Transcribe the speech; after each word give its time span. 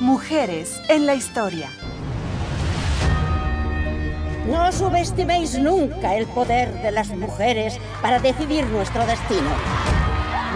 Mujeres 0.00 0.80
en 0.88 1.06
la 1.06 1.14
historia. 1.16 1.68
No 4.46 4.70
subestiméis 4.70 5.58
nunca 5.58 6.14
el 6.14 6.26
poder 6.28 6.72
de 6.82 6.92
las 6.92 7.08
mujeres 7.08 7.76
para 8.00 8.20
decidir 8.20 8.64
nuestro 8.66 9.04
destino. 9.06 9.50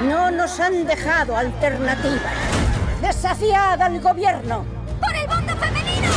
No 0.06 0.30
nos 0.30 0.60
han 0.60 0.86
dejado 0.86 1.36
alternativa. 1.36 2.30
Desafiad 3.00 3.82
al 3.82 4.00
gobierno. 4.00 4.64
¡Por 5.00 5.12
el 5.16 5.26
voto 5.26 5.56
femenino! 5.56 6.08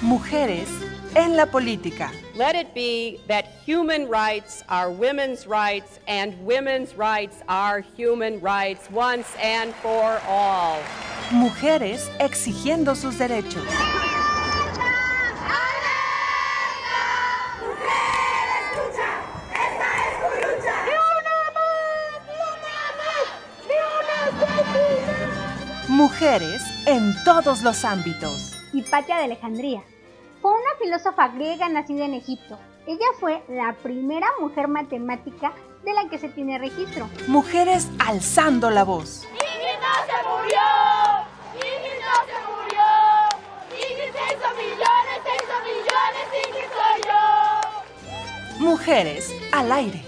Mujeres 0.00 0.68
en 1.14 1.36
la 1.36 1.44
política. 1.44 2.10
Let 2.34 2.54
it 2.58 2.72
be 2.74 3.20
that 3.28 3.44
human 3.66 4.08
rights 4.08 4.64
are 4.68 4.90
women's 4.90 5.46
rights 5.46 6.00
and 6.06 6.34
women's 6.46 6.96
rights 6.96 7.42
are 7.46 7.84
human 7.94 8.40
rights 8.40 8.88
once 8.90 9.26
and 9.42 9.74
for 9.82 10.18
all. 10.26 10.78
Mujeres 11.30 12.10
exigiendo 12.20 12.94
sus 12.94 13.18
derechos. 13.18 13.62
Mujeres 25.88 26.62
en 26.86 27.12
todos 27.24 27.62
los 27.62 27.84
ámbitos. 27.84 28.56
Hipatia 28.72 29.18
de 29.18 29.24
Alejandría. 29.24 29.82
Fue 30.40 30.50
una 30.50 30.60
filósofa 30.82 31.28
griega 31.28 31.68
nacida 31.68 32.06
en 32.06 32.14
Egipto. 32.14 32.58
Ella 32.86 33.06
fue 33.20 33.42
la 33.48 33.74
primera 33.82 34.28
mujer 34.40 34.66
matemática 34.68 35.52
de 35.88 35.94
la 35.94 36.06
que 36.10 36.18
se 36.18 36.28
tiene 36.28 36.58
registro. 36.58 37.08
Mujeres 37.28 37.88
alzando 37.98 38.68
la 38.68 38.84
voz. 38.84 39.24
¡Ingrid 39.32 39.78
no 39.80 39.94
se 40.04 40.18
murió! 40.28 40.66
¡Ingrid 41.54 41.98
no 42.04 42.16
se 42.28 42.38
murió! 42.50 42.88
¡Ingrid 43.72 44.12
se 44.12 44.24
hizo 44.34 44.48
millones, 44.60 45.16
se 45.24 45.32
hizo 45.40 45.56
millones! 45.64 46.24
¡Ingrid 46.44 46.70
soy 46.76 46.98
yo! 47.08 48.60
Mujeres 48.60 49.34
al 49.50 49.72
aire. 49.72 50.04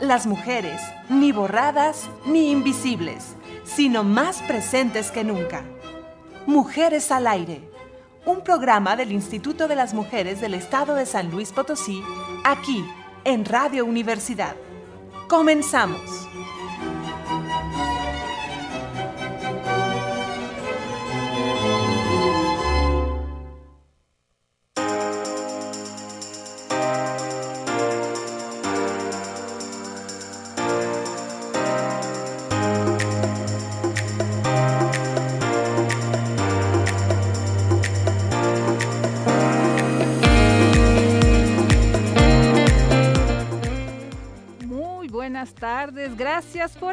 Las 0.00 0.26
mujeres, 0.26 0.82
ni 1.08 1.32
borradas 1.32 2.10
ni 2.26 2.50
invisibles, 2.50 3.34
sino 3.64 4.04
más 4.04 4.42
presentes 4.42 5.10
que 5.10 5.24
nunca. 5.24 5.64
Mujeres 6.44 7.10
al 7.10 7.26
aire, 7.26 7.69
un 8.26 8.42
programa 8.42 8.96
del 8.96 9.12
Instituto 9.12 9.68
de 9.68 9.76
las 9.76 9.94
Mujeres 9.94 10.40
del 10.40 10.54
Estado 10.54 10.94
de 10.94 11.06
San 11.06 11.30
Luis 11.30 11.52
Potosí, 11.52 12.02
aquí 12.44 12.84
en 13.24 13.44
Radio 13.44 13.84
Universidad. 13.84 14.56
Comenzamos. 15.28 16.19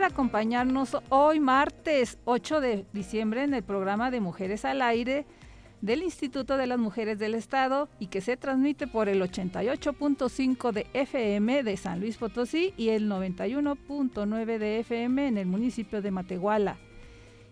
Acompañarnos 0.08 0.98
hoy 1.10 1.40
martes 1.40 2.18
8 2.26 2.62
de 2.62 2.86
diciembre 2.94 3.44
en 3.44 3.54
el 3.54 3.62
programa 3.62 4.10
de 4.10 4.22
Mujeres 4.22 4.64
al 4.66 4.82
Aire 4.82 5.26
del 5.82 6.02
Instituto 6.02 6.58
de 6.58 6.66
las 6.66 6.80
Mujeres 6.80 7.20
del 7.20 7.36
Estado 7.36 7.90
y 8.00 8.08
que 8.08 8.22
se 8.22 8.38
transmite 8.38 8.88
por 8.88 9.10
el 9.10 9.22
88.5 9.22 10.72
de 10.72 10.88
FM 10.94 11.64
de 11.64 11.78
San 11.78 12.00
Luis 12.00 12.18
Potosí 12.18 12.74
y 12.78 12.90
el 12.90 13.10
91.9 13.10 14.58
de 14.58 14.80
FM 14.80 15.28
en 15.28 15.38
el 15.38 15.46
municipio 15.46 16.02
de 16.02 16.12
Matehuala. 16.12 16.78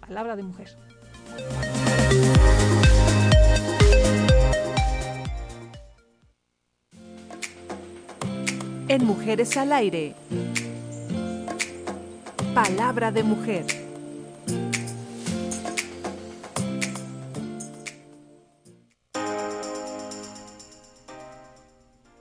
Palabra 0.02 0.36
de 0.36 0.44
Mujer. 0.44 0.76
En 8.92 9.06
Mujeres 9.06 9.56
al 9.56 9.72
Aire. 9.72 10.16
Palabra 12.54 13.14
de 13.14 13.24
mujer. 13.24 13.66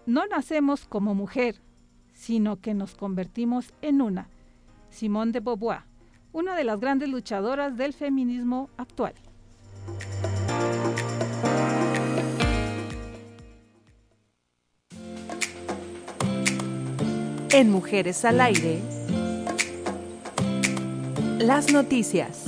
No 0.07 0.29
nacemos 0.29 0.87
como 0.87 1.17
mujer, 1.17 1.61
sino 2.13 2.61
que 2.61 2.73
nos 2.73 2.95
convertimos 2.95 3.75
en 3.83 4.01
una. 4.01 4.29
Simone 4.91 5.33
de 5.33 5.41
Beauvoir, 5.41 5.81
una 6.31 6.55
de 6.55 6.63
las 6.63 6.79
grandes 6.79 7.09
luchadoras 7.09 7.77
del 7.77 7.95
feminismo 7.95 8.71
actual. 8.77 9.15
En 17.53 17.69
Mujeres 17.69 18.25
al 18.25 18.41
Aire, 18.41 18.79
las 21.39 21.73
noticias. 21.73 22.45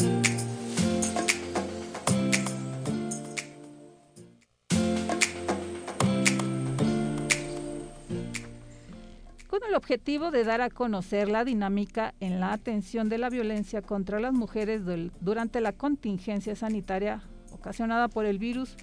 Con 9.48 9.64
el 9.68 9.74
objetivo 9.74 10.30
de 10.30 10.44
dar 10.44 10.60
a 10.60 10.70
conocer 10.70 11.28
la 11.28 11.44
dinámica 11.44 12.14
en 12.20 12.38
la 12.38 12.52
atención 12.52 13.08
de 13.08 13.18
la 13.18 13.28
violencia 13.28 13.82
contra 13.82 14.20
las 14.20 14.32
mujeres 14.32 14.82
durante 15.20 15.60
la 15.60 15.72
contingencia 15.72 16.54
sanitaria 16.54 17.22
ocasionada 17.50 18.06
por 18.06 18.24
el 18.24 18.38
virus 18.38 18.76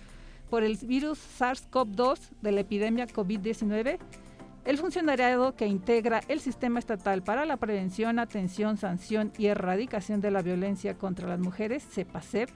por 0.50 0.64
el 0.64 0.76
virus 0.78 1.20
SARS-CoV-2 1.40 2.20
de 2.42 2.52
la 2.52 2.62
epidemia 2.62 3.08
COVID-19, 3.08 4.00
el 4.66 4.78
funcionariado 4.78 5.56
que 5.56 5.68
integra 5.68 6.22
el 6.28 6.40
Sistema 6.40 6.80
Estatal 6.80 7.24
para 7.24 7.46
la 7.46 7.58
Prevención, 7.58 8.20
Atención, 8.20 8.78
Sanción 8.78 9.32
y 9.38 9.48
Erradicación 9.48 10.22
de 10.22 10.32
la 10.32 10.42
Violencia 10.42 10.98
contra 10.98 11.28
las 11.28 11.40
Mujeres, 11.40 11.84
CEPACEP, 11.90 12.50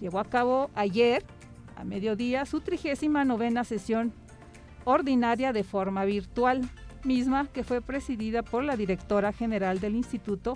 llevó 0.00 0.20
a 0.20 0.24
cabo 0.24 0.70
ayer, 0.74 1.22
a 1.76 1.84
mediodía, 1.84 2.46
su 2.46 2.60
trigésima 2.60 3.24
novena 3.24 3.64
sesión 3.64 4.12
ordinaria 4.84 5.52
de 5.52 5.64
forma 5.64 6.04
virtual, 6.04 6.62
misma 7.04 7.48
que 7.52 7.64
fue 7.64 7.82
presidida 7.82 8.42
por 8.42 8.64
la 8.64 8.76
directora 8.76 9.32
general 9.32 9.80
del 9.80 9.94
Instituto 9.94 10.54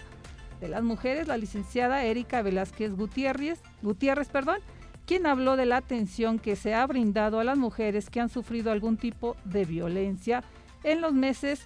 de 0.60 0.68
las 0.68 0.82
Mujeres, 0.82 1.28
la 1.28 1.36
licenciada 1.36 2.04
Erika 2.04 2.42
Velázquez 2.42 2.94
Gutiérrez, 2.94 3.60
Gutiérrez 3.82 4.28
perdón, 4.28 4.58
quien 5.06 5.26
habló 5.26 5.56
de 5.56 5.66
la 5.66 5.76
atención 5.76 6.38
que 6.38 6.56
se 6.56 6.74
ha 6.74 6.86
brindado 6.86 7.40
a 7.40 7.44
las 7.44 7.56
mujeres 7.56 8.10
que 8.10 8.20
han 8.20 8.28
sufrido 8.28 8.72
algún 8.72 8.96
tipo 8.96 9.36
de 9.44 9.64
violencia 9.64 10.42
en 10.82 11.00
los 11.00 11.12
meses 11.12 11.62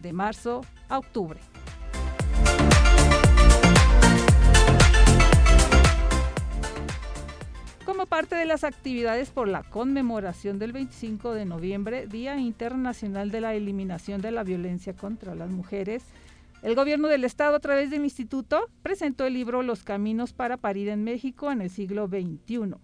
de 0.00 0.12
marzo 0.12 0.62
a 0.88 0.98
octubre. 0.98 1.40
Como 7.84 8.06
parte 8.06 8.34
de 8.34 8.46
las 8.46 8.64
actividades 8.64 9.30
por 9.30 9.46
la 9.46 9.62
conmemoración 9.62 10.58
del 10.58 10.72
25 10.72 11.34
de 11.34 11.44
noviembre, 11.44 12.06
Día 12.06 12.38
Internacional 12.38 13.30
de 13.30 13.42
la 13.42 13.54
Eliminación 13.54 14.22
de 14.22 14.30
la 14.30 14.42
Violencia 14.42 14.94
contra 14.94 15.34
las 15.34 15.50
Mujeres, 15.50 16.02
el 16.62 16.74
gobierno 16.74 17.08
del 17.08 17.24
estado 17.24 17.56
a 17.56 17.60
través 17.60 17.90
del 17.90 18.04
instituto 18.04 18.70
presentó 18.82 19.26
el 19.26 19.34
libro 19.34 19.62
Los 19.62 19.84
caminos 19.84 20.32
para 20.32 20.56
parir 20.56 20.88
en 20.88 21.04
México 21.04 21.52
en 21.52 21.60
el 21.60 21.68
siglo 21.68 22.08
XXI, 22.08 22.76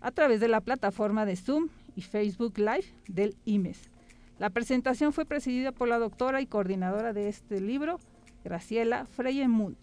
a 0.00 0.10
través 0.10 0.40
de 0.40 0.48
la 0.48 0.62
plataforma 0.62 1.24
de 1.24 1.36
Zoom 1.36 1.68
y 1.94 2.02
Facebook 2.02 2.58
Live 2.58 2.86
del 3.06 3.36
IMES. 3.44 3.88
La 4.38 4.50
presentación 4.50 5.12
fue 5.12 5.24
presidida 5.24 5.72
por 5.72 5.88
la 5.88 5.98
doctora 5.98 6.40
y 6.40 6.46
coordinadora 6.46 7.12
de 7.12 7.28
este 7.28 7.60
libro, 7.60 7.98
Graciela 8.44 9.04
Freyemunt. 9.06 9.78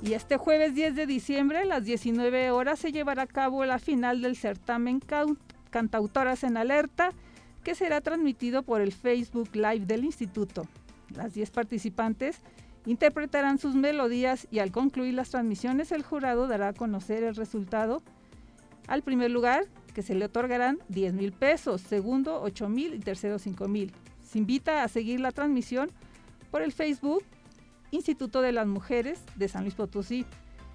Y 0.00 0.14
este 0.14 0.36
jueves 0.36 0.74
10 0.76 0.94
de 0.94 1.06
diciembre 1.06 1.58
a 1.58 1.64
las 1.64 1.84
19 1.84 2.52
horas 2.52 2.78
se 2.78 2.92
llevará 2.92 3.22
a 3.22 3.26
cabo 3.26 3.64
la 3.64 3.80
final 3.80 4.22
del 4.22 4.36
certamen 4.36 5.00
Cantautoras 5.70 6.44
en 6.44 6.56
Alerta, 6.56 7.10
que 7.64 7.74
será 7.74 8.00
transmitido 8.00 8.62
por 8.62 8.80
el 8.80 8.92
Facebook 8.92 9.50
Live 9.54 9.86
del 9.86 10.04
Instituto. 10.04 10.68
Las 11.16 11.34
10 11.34 11.50
participantes 11.50 12.42
interpretarán 12.86 13.58
sus 13.58 13.74
melodías 13.74 14.48
y 14.50 14.58
al 14.58 14.72
concluir 14.72 15.14
las 15.14 15.30
transmisiones 15.30 15.92
el 15.92 16.02
jurado 16.02 16.46
dará 16.46 16.68
a 16.68 16.72
conocer 16.72 17.22
el 17.22 17.36
resultado. 17.36 18.02
Al 18.88 19.02
primer 19.02 19.30
lugar, 19.30 19.64
que 19.94 20.02
se 20.02 20.14
le 20.14 20.24
otorgarán 20.24 20.78
10 20.88 21.14
mil 21.14 21.32
pesos, 21.32 21.80
segundo 21.82 22.40
8 22.42 22.68
mil 22.68 22.94
y 22.94 22.98
tercero 22.98 23.38
5 23.38 23.68
mil. 23.68 23.92
Se 24.22 24.38
invita 24.38 24.82
a 24.82 24.88
seguir 24.88 25.20
la 25.20 25.32
transmisión 25.32 25.90
por 26.50 26.62
el 26.62 26.72
Facebook 26.72 27.22
Instituto 27.90 28.40
de 28.40 28.52
las 28.52 28.66
Mujeres 28.66 29.22
de 29.36 29.48
San 29.48 29.62
Luis 29.62 29.74
Potosí. 29.74 30.24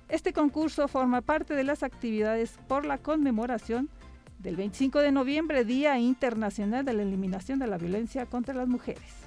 Este 0.07 0.31
concurso 0.31 0.87
forma 0.87 1.21
parte 1.21 1.55
de 1.55 1.63
las 1.63 1.83
actividades 1.83 2.57
por 2.67 2.85
la 2.85 2.99
conmemoración 2.99 3.89
del 4.39 4.55
25 4.55 4.99
de 4.99 5.11
noviembre, 5.11 5.65
Día 5.65 5.97
Internacional 5.97 6.85
de 6.85 6.93
la 6.93 7.01
Eliminación 7.01 7.59
de 7.59 7.67
la 7.67 7.77
Violencia 7.77 8.27
contra 8.27 8.53
las 8.53 8.67
Mujeres. 8.67 9.26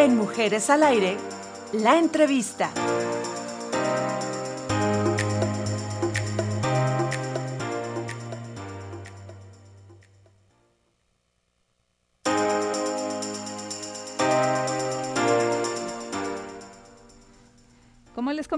En 0.00 0.16
Mujeres 0.16 0.70
al 0.70 0.84
Aire, 0.84 1.16
la 1.72 1.98
entrevista. 1.98 2.70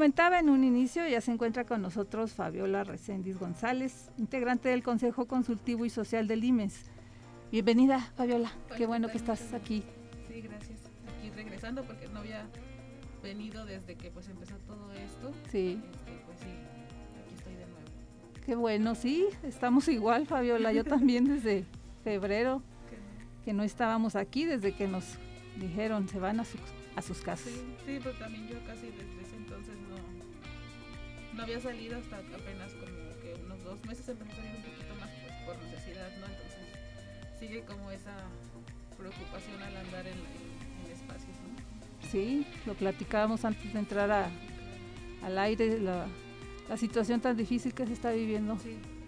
comentaba 0.00 0.38
en 0.38 0.48
un 0.48 0.64
inicio, 0.64 1.06
ya 1.06 1.20
se 1.20 1.30
encuentra 1.30 1.64
con 1.64 1.82
nosotros 1.82 2.32
Fabiola 2.32 2.84
Reséndiz 2.84 3.38
González, 3.38 4.10
integrante 4.16 4.70
del 4.70 4.82
Consejo 4.82 5.26
Consultivo 5.26 5.84
y 5.84 5.90
Social 5.90 6.26
del 6.26 6.42
IMES. 6.42 6.84
Bienvenida, 7.52 8.00
Fabiola. 8.16 8.50
Qué 8.76 8.86
bueno 8.86 9.08
que 9.08 9.18
estás 9.18 9.52
aquí. 9.52 9.82
Sí, 10.26 10.40
gracias. 10.40 10.69
Regresando 11.60 11.84
porque 11.84 12.08
no 12.08 12.20
había 12.20 12.46
venido 13.22 13.66
desde 13.66 13.94
que 13.94 14.10
pues 14.10 14.26
empezó 14.30 14.56
todo 14.66 14.90
esto. 14.94 15.30
Sí. 15.50 15.78
Este, 15.92 16.22
pues 16.24 16.38
sí, 16.38 16.46
aquí 17.22 17.34
estoy 17.36 17.52
de 17.52 17.66
nuevo. 17.66 18.46
Qué 18.46 18.54
bueno, 18.54 18.94
sí, 18.94 19.26
estamos 19.42 19.86
igual, 19.88 20.26
Fabiola. 20.26 20.72
Yo 20.72 20.84
también 20.96 21.26
desde 21.26 21.66
febrero 22.02 22.62
que 23.44 23.52
no 23.52 23.62
estábamos 23.62 24.16
aquí, 24.16 24.46
desde 24.46 24.72
que 24.72 24.88
nos 24.88 25.18
dijeron 25.56 26.08
se 26.08 26.18
van 26.18 26.40
a, 26.40 26.46
a 26.96 27.02
sus 27.02 27.20
casas. 27.20 27.52
Sí, 27.52 27.74
sí, 27.84 27.98
pero 28.02 28.16
también 28.18 28.48
yo 28.48 28.56
casi 28.64 28.86
desde 28.86 29.20
ese 29.20 29.36
entonces 29.36 29.74
no 31.34 31.42
había 31.42 31.60
salido 31.60 31.98
hasta 31.98 32.16
apenas 32.16 32.72
como 32.72 33.20
que 33.20 33.38
unos 33.44 33.62
dos 33.64 33.84
meses 33.84 34.08
empecé 34.08 34.32
a 34.32 34.36
salir 34.36 34.56
un 34.56 34.62
poquito 34.62 34.94
más 34.94 35.10
pues, 35.10 35.34
por 35.44 35.62
necesidad, 35.62 36.08
¿no? 36.20 36.26
Entonces 36.26 37.38
sigue 37.38 37.60
como 37.64 37.90
esa 37.90 38.16
preocupación 38.96 39.62
al 39.62 39.76
andar 39.76 40.06
en, 40.06 40.16
¿no? 40.16 40.39
Sí, 42.10 42.46
lo 42.66 42.74
platicábamos 42.74 43.44
antes 43.44 43.72
de 43.72 43.78
entrar 43.78 44.10
a, 44.10 44.30
al 45.22 45.38
aire, 45.38 45.78
la, 45.80 46.06
situación 46.76 47.20
tan 47.20 47.36
difícil 47.36 47.74
que 47.74 47.86
se 47.86 47.92
está 47.92 48.12
viviendo 48.12 48.56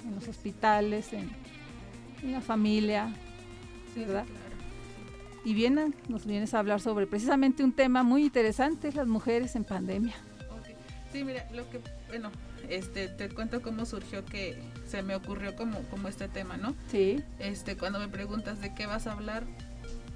en 0.05 0.15
los 0.15 0.27
hospitales, 0.27 1.13
en, 1.13 1.31
la 2.31 2.41
familia, 2.41 3.13
¿verdad? 3.97 4.25
Y 5.45 5.55
vienen, 5.55 5.95
nos 6.09 6.25
vienes 6.25 6.55
a 6.55 6.61
hablar 6.61 6.81
sobre 6.81 7.07
precisamente 7.07 7.65
un 7.65 7.73
tema 7.73 8.05
muy 8.05 8.25
interesante, 8.25 8.93
las 8.93 9.09
mujeres 9.09 9.57
en 9.57 9.65
pandemia. 9.65 10.15
Sí, 11.13 11.25
mira, 11.25 11.47
lo 11.53 11.69
que, 11.69 11.81
bueno, 12.09 12.31
este, 12.69 13.09
te 13.09 13.29
cuento 13.29 13.61
cómo 13.61 13.85
surgió 13.85 14.25
que 14.25 14.59
se 14.87 15.03
me 15.03 15.15
ocurrió 15.15 15.57
como, 15.57 15.81
como 15.91 16.09
este 16.09 16.29
tema, 16.29 16.57
¿no? 16.57 16.75
Sí. 16.91 17.23
Este, 17.39 17.77
cuando 17.77 17.99
me 17.99 18.09
preguntas 18.09 18.61
de 18.61 18.75
qué 18.75 18.87
vas 18.87 19.07
a 19.07 19.13
hablar, 19.13 19.45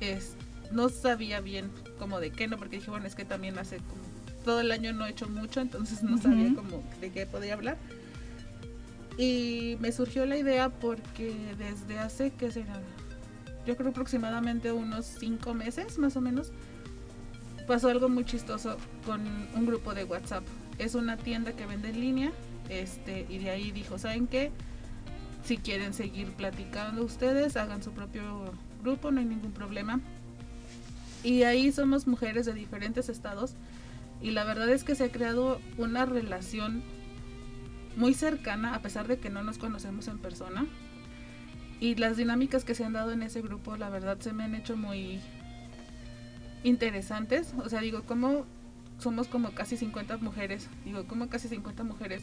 es, 0.00 0.36
no 0.72 0.88
sabía 0.88 1.40
bien 1.40 1.70
como 1.98 2.20
de 2.20 2.30
qué, 2.30 2.48
¿no? 2.48 2.56
Porque 2.56 2.76
dije, 2.76 2.90
bueno, 2.90 3.06
es 3.06 3.14
que 3.14 3.24
también 3.24 3.58
hace 3.58 3.78
como, 3.78 4.02
todo 4.44 4.60
el 4.60 4.70
año 4.72 4.92
no 4.92 5.06
he 5.06 5.10
hecho 5.10 5.28
mucho, 5.28 5.60
entonces 5.60 6.02
no 6.02 6.18
sabía 6.18 6.54
como 6.54 6.82
de 7.00 7.10
qué 7.10 7.26
podía 7.26 7.54
hablar. 7.54 7.76
Y 9.18 9.76
me 9.80 9.92
surgió 9.92 10.26
la 10.26 10.36
idea 10.36 10.68
porque 10.68 11.34
desde 11.58 11.98
hace, 11.98 12.30
¿qué 12.32 12.50
será? 12.50 12.80
Yo 13.66 13.76
creo 13.76 13.90
aproximadamente 13.90 14.70
unos 14.72 15.06
cinco 15.06 15.54
meses, 15.54 15.98
más 15.98 16.16
o 16.16 16.20
menos, 16.20 16.52
pasó 17.66 17.88
algo 17.88 18.08
muy 18.08 18.24
chistoso 18.24 18.76
con 19.04 19.22
un 19.54 19.66
grupo 19.66 19.94
de 19.94 20.04
WhatsApp 20.04 20.44
es 20.78 20.94
una 20.94 21.16
tienda 21.16 21.52
que 21.52 21.66
vende 21.66 21.90
en 21.90 22.00
línea, 22.00 22.32
este, 22.68 23.26
y 23.28 23.38
de 23.38 23.50
ahí 23.50 23.70
dijo, 23.70 23.98
¿saben 23.98 24.26
qué? 24.26 24.50
Si 25.44 25.58
quieren 25.58 25.94
seguir 25.94 26.32
platicando 26.32 27.04
ustedes, 27.04 27.56
hagan 27.56 27.82
su 27.82 27.92
propio 27.92 28.52
grupo, 28.82 29.10
no 29.10 29.20
hay 29.20 29.26
ningún 29.26 29.52
problema. 29.52 30.00
Y 31.22 31.42
ahí 31.42 31.72
somos 31.72 32.06
mujeres 32.06 32.46
de 32.46 32.54
diferentes 32.54 33.08
estados 33.08 33.54
y 34.20 34.30
la 34.30 34.44
verdad 34.44 34.68
es 34.70 34.84
que 34.84 34.94
se 34.94 35.04
ha 35.04 35.12
creado 35.12 35.60
una 35.76 36.06
relación 36.06 36.82
muy 37.96 38.14
cercana 38.14 38.74
a 38.74 38.82
pesar 38.82 39.08
de 39.08 39.18
que 39.18 39.30
no 39.30 39.42
nos 39.42 39.58
conocemos 39.58 40.08
en 40.08 40.18
persona. 40.18 40.66
Y 41.80 41.94
las 41.96 42.16
dinámicas 42.16 42.64
que 42.64 42.74
se 42.74 42.84
han 42.84 42.94
dado 42.94 43.12
en 43.12 43.22
ese 43.22 43.42
grupo, 43.42 43.76
la 43.76 43.90
verdad, 43.90 44.18
se 44.20 44.32
me 44.32 44.44
han 44.44 44.54
hecho 44.54 44.76
muy 44.76 45.20
interesantes. 46.64 47.52
O 47.62 47.68
sea, 47.68 47.80
digo, 47.80 48.02
¿cómo 48.04 48.46
somos 48.98 49.28
como 49.28 49.50
casi 49.50 49.76
50 49.76 50.18
mujeres, 50.18 50.68
digo, 50.84 51.06
como 51.06 51.28
casi 51.28 51.48
50 51.48 51.84
mujeres 51.84 52.22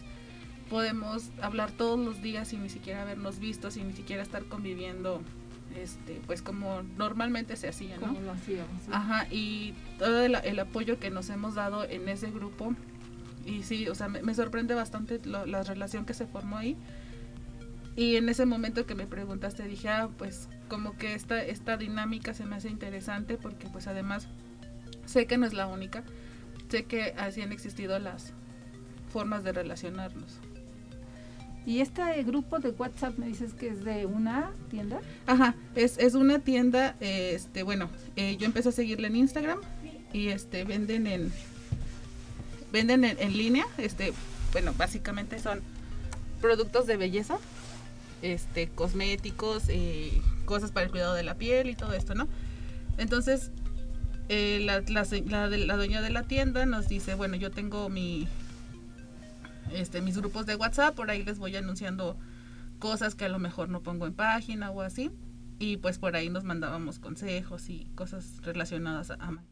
podemos 0.70 1.30
hablar 1.42 1.72
todos 1.72 2.00
los 2.00 2.22
días 2.22 2.48
sin 2.48 2.64
ni 2.64 2.70
siquiera 2.70 3.04
habernos 3.04 3.40
visto, 3.40 3.70
sin 3.70 3.88
ni 3.88 3.94
siquiera 3.94 4.24
estar 4.24 4.46
conviviendo, 4.46 5.22
este, 5.76 6.22
pues 6.26 6.42
como 6.42 6.84
normalmente 6.98 7.56
se 7.56 7.68
hacía, 7.68 7.98
¿no? 7.98 8.08
Como 8.08 8.22
lo 8.22 8.32
hacíamos. 8.32 8.82
Ajá, 8.92 9.28
y 9.32 9.74
todo 10.00 10.22
el, 10.24 10.60
apoyo 10.60 11.00
que 11.00 11.10
nos 11.10 11.30
hemos 11.30 11.56
dado 11.56 11.84
en 11.84 12.08
ese 12.10 12.32
grupo, 12.32 12.76
y 13.46 13.64
sí, 13.64 13.88
o 13.90 13.96
sea, 13.96 14.08
me, 14.08 14.34
sorprende 14.34 14.74
bastante 14.74 15.20
la 15.26 15.64
relación 15.64 16.06
que 16.06 16.14
se 16.14 16.26
formó 16.26 16.58
ahí. 16.58 16.78
Y 17.96 18.16
en 18.16 18.28
ese 18.30 18.46
momento 18.46 18.86
que 18.86 18.96
me 18.96 19.06
preguntaste, 19.06 19.64
dije, 19.68 19.90
ah, 19.90 20.10
pues 20.18 20.50
como 20.68 20.98
que 20.98 21.14
esta, 21.14 21.44
esta 21.44 21.78
dinámica 21.78 22.34
se 22.34 22.46
me 22.46 22.56
hace 22.56 22.70
interesante 22.70 23.38
porque 23.38 23.68
pues 23.68 23.88
además 23.88 24.28
sé 25.06 25.28
que 25.28 25.38
no 25.38 25.46
es 25.46 25.54
la 25.54 25.68
única, 25.68 26.04
sé 26.70 26.86
que 26.86 27.14
así 27.18 27.42
han 27.42 27.52
existido 27.52 28.00
las 28.00 28.34
formas 29.10 29.44
de 29.44 29.52
relacionarnos. 29.52 30.40
¿Y 31.66 31.80
este 31.80 32.02
grupo 32.24 32.60
de 32.60 32.72
WhatsApp 32.72 33.18
me 33.18 33.28
dices 33.28 33.54
que 33.54 33.70
es 33.70 33.86
de 33.86 34.06
una 34.06 34.52
tienda? 34.70 35.00
Ajá, 35.28 35.56
es, 35.76 35.98
es 35.98 36.14
una 36.14 36.40
tienda, 36.40 36.96
este, 37.00 37.64
bueno, 37.64 37.90
eh, 38.16 38.36
yo 38.38 38.46
empecé 38.46 38.70
a 38.70 38.72
seguirle 38.74 39.08
en 39.08 39.16
Instagram 39.16 39.60
y 40.12 40.28
este 40.28 40.66
venden 40.66 41.08
en 41.08 41.32
venden 42.72 43.06
en, 43.06 43.38
línea, 43.38 43.66
este, 43.78 44.14
bueno, 44.52 44.74
básicamente 44.76 45.40
son 45.40 45.62
productos 46.42 46.88
de 46.88 46.98
belleza, 46.98 47.38
este, 48.24 48.68
cosméticos, 48.68 49.66
eh, 49.70 50.12
cosas 50.46 50.72
para 50.72 50.88
el 50.88 50.92
cuidado 50.92 51.14
de 51.14 51.24
la 51.24 51.36
piel 51.36 51.70
y 51.70 51.76
todo 51.76 51.94
esto, 51.94 52.16
¿no? 52.16 52.28
Entonces, 52.98 53.52
eh, 54.28 54.60
la, 54.66 54.82
la, 54.88 55.48
la 55.48 55.78
dueña 55.78 56.02
de 56.02 56.10
la 56.10 56.24
tienda 56.24 56.66
nos 56.66 56.88
dice, 56.88 57.14
bueno, 57.14 57.36
yo 57.36 57.52
tengo 57.52 57.90
mi, 57.90 58.28
este, 59.74 60.02
mis 60.02 60.18
grupos 60.18 60.46
de 60.46 60.56
WhatsApp, 60.56 60.96
por 60.96 61.10
ahí 61.10 61.24
les 61.24 61.40
voy 61.40 61.56
anunciando 61.56 62.18
cosas 62.80 63.16
que 63.16 63.26
a 63.26 63.30
lo 63.30 63.40
mejor 63.40 63.70
no 63.70 63.82
pongo 63.82 64.06
en 64.08 64.14
página 64.14 64.72
o 64.72 64.82
así. 64.82 65.12
Y 65.60 65.78
pues 65.78 66.00
por 66.00 66.16
ahí 66.16 66.30
nos 66.30 66.44
mandábamos 66.44 67.00
consejos 67.00 67.70
y 67.70 67.86
cosas 67.96 68.40
relacionadas 68.44 69.12
a, 69.12 69.16
a. 69.16 69.44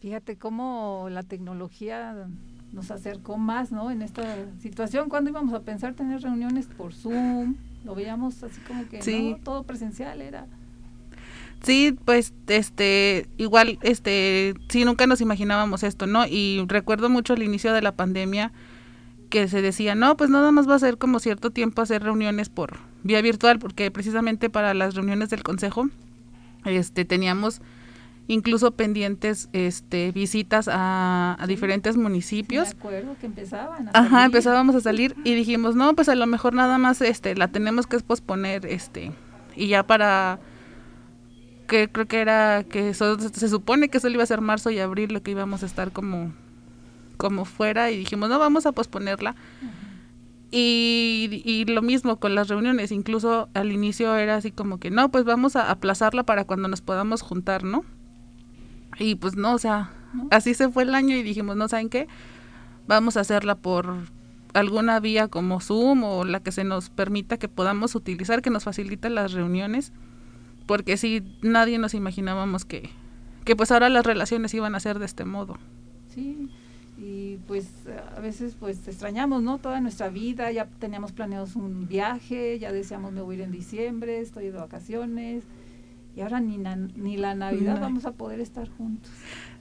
Fíjate 0.00 0.38
cómo 0.38 1.08
la 1.10 1.22
tecnología 1.24 2.28
nos 2.72 2.90
acercó 2.90 3.36
más, 3.36 3.72
¿no? 3.72 3.90
En 3.90 4.02
esta 4.02 4.22
situación, 4.60 5.08
cuando 5.08 5.30
íbamos 5.30 5.54
a 5.54 5.60
pensar 5.62 5.94
tener 5.94 6.20
reuniones 6.20 6.66
por 6.66 6.94
Zoom, 6.94 7.56
lo 7.84 7.94
veíamos 7.94 8.42
así 8.44 8.60
como 8.62 8.88
que 8.88 9.02
Sí. 9.02 9.30
no, 9.32 9.36
todo 9.44 9.62
presencial 9.64 10.20
era. 10.22 10.46
Sí, 11.62 11.96
pues 12.04 12.32
este 12.46 13.26
igual 13.36 13.78
este 13.82 14.54
sí 14.68 14.84
nunca 14.84 15.06
nos 15.06 15.20
imaginábamos 15.20 15.82
esto, 15.82 16.06
¿no? 16.06 16.26
Y 16.26 16.64
recuerdo 16.68 17.08
mucho 17.10 17.34
el 17.34 17.42
inicio 17.42 17.72
de 17.72 17.82
la 17.82 17.92
pandemia 17.92 18.52
que 19.28 19.48
se 19.48 19.60
decía, 19.60 19.94
"No, 19.94 20.16
pues 20.16 20.30
nada 20.30 20.52
más 20.52 20.68
va 20.68 20.76
a 20.76 20.78
ser 20.78 20.98
como 20.98 21.18
cierto 21.18 21.50
tiempo 21.50 21.82
hacer 21.82 22.02
reuniones 22.02 22.48
por 22.48 22.78
vía 23.02 23.20
virtual", 23.22 23.58
porque 23.58 23.90
precisamente 23.90 24.48
para 24.50 24.72
las 24.72 24.94
reuniones 24.94 25.30
del 25.30 25.42
consejo 25.42 25.88
este 26.64 27.04
teníamos 27.04 27.60
incluso 28.28 28.72
pendientes 28.72 29.48
este 29.52 30.12
visitas 30.12 30.68
a, 30.70 31.36
a 31.40 31.46
diferentes 31.46 31.96
municipios. 31.96 32.68
Me 32.74 32.78
acuerdo 32.78 33.16
que 33.20 33.26
empezaban 33.26 33.88
a 33.88 33.90
Ajá, 33.92 34.08
salir. 34.10 34.26
empezábamos 34.26 34.76
a 34.76 34.80
salir 34.80 35.16
y 35.24 35.34
dijimos, 35.34 35.74
no, 35.74 35.94
pues 35.94 36.08
a 36.08 36.14
lo 36.14 36.26
mejor 36.26 36.54
nada 36.54 36.78
más 36.78 37.00
este 37.00 37.34
la 37.34 37.48
tenemos 37.48 37.86
que 37.86 37.98
posponer, 38.00 38.66
este, 38.66 39.12
y 39.56 39.68
ya 39.68 39.86
para 39.86 40.38
que 41.68 41.88
creo 41.88 42.06
que 42.06 42.20
era 42.20 42.64
que 42.64 42.92
se 42.94 43.48
supone 43.48 43.88
que 43.88 44.00
solo 44.00 44.14
iba 44.14 44.24
a 44.24 44.26
ser 44.26 44.40
marzo 44.40 44.70
y 44.70 44.80
abril 44.80 45.12
lo 45.12 45.22
que 45.22 45.30
íbamos 45.30 45.62
a 45.62 45.66
estar 45.66 45.92
como 45.92 46.32
como 47.18 47.44
fuera 47.44 47.90
y 47.90 47.98
dijimos, 47.98 48.30
no, 48.30 48.38
vamos 48.38 48.64
a 48.64 48.72
posponerla. 48.72 49.34
Y, 50.50 51.42
y 51.44 51.66
lo 51.66 51.82
mismo 51.82 52.16
con 52.16 52.34
las 52.34 52.48
reuniones, 52.48 52.90
incluso 52.90 53.50
al 53.52 53.70
inicio 53.70 54.16
era 54.16 54.36
así 54.36 54.50
como 54.50 54.78
que, 54.78 54.90
no, 54.90 55.10
pues 55.10 55.24
vamos 55.24 55.56
a 55.56 55.70
aplazarla 55.70 56.22
para 56.22 56.44
cuando 56.44 56.68
nos 56.68 56.80
podamos 56.80 57.20
juntar, 57.20 57.64
¿no? 57.64 57.84
Y 58.98 59.16
pues 59.16 59.36
no, 59.36 59.52
o 59.52 59.58
sea, 59.58 59.90
así 60.30 60.54
se 60.54 60.70
fue 60.70 60.84
el 60.84 60.94
año 60.94 61.14
y 61.16 61.22
dijimos, 61.22 61.56
no, 61.56 61.68
¿saben 61.68 61.90
qué? 61.90 62.08
Vamos 62.86 63.18
a 63.18 63.20
hacerla 63.20 63.56
por 63.56 63.94
alguna 64.54 65.00
vía 65.00 65.28
como 65.28 65.60
Zoom 65.60 66.04
o 66.04 66.24
la 66.24 66.40
que 66.40 66.52
se 66.52 66.64
nos 66.64 66.88
permita 66.88 67.36
que 67.36 67.48
podamos 67.48 67.94
utilizar, 67.94 68.40
que 68.40 68.48
nos 68.48 68.64
facilite 68.64 69.10
las 69.10 69.32
reuniones, 69.32 69.92
porque 70.68 70.96
sí, 70.96 71.24
nadie 71.42 71.78
nos 71.78 71.94
imaginábamos 71.94 72.64
que, 72.64 72.88
que 73.44 73.56
pues 73.56 73.72
ahora 73.72 73.88
las 73.88 74.06
relaciones 74.06 74.54
iban 74.54 74.76
a 74.76 74.80
ser 74.80 75.00
de 75.00 75.06
este 75.06 75.24
modo. 75.24 75.58
Sí, 76.14 76.48
y 76.96 77.38
pues 77.48 77.66
a 78.16 78.20
veces 78.20 78.54
pues 78.60 78.86
extrañamos, 78.86 79.42
¿no? 79.42 79.58
Toda 79.58 79.80
nuestra 79.80 80.08
vida, 80.10 80.52
ya 80.52 80.66
teníamos 80.78 81.10
planeados 81.12 81.56
un 81.56 81.88
viaje, 81.88 82.58
ya 82.60 82.70
decíamos 82.70 83.10
me 83.12 83.20
voy 83.22 83.34
a 83.34 83.38
ir 83.38 83.44
en 83.44 83.50
diciembre, 83.52 84.20
estoy 84.20 84.44
de 84.46 84.52
vacaciones, 84.58 85.42
y 86.16 86.20
ahora 86.20 86.40
ni, 86.40 86.58
na- 86.58 86.74
ni 86.76 87.16
la 87.16 87.34
Navidad 87.34 87.76
No. 87.76 87.80
vamos 87.80 88.04
a 88.04 88.12
poder 88.12 88.40
estar 88.40 88.68
juntos. 88.68 89.10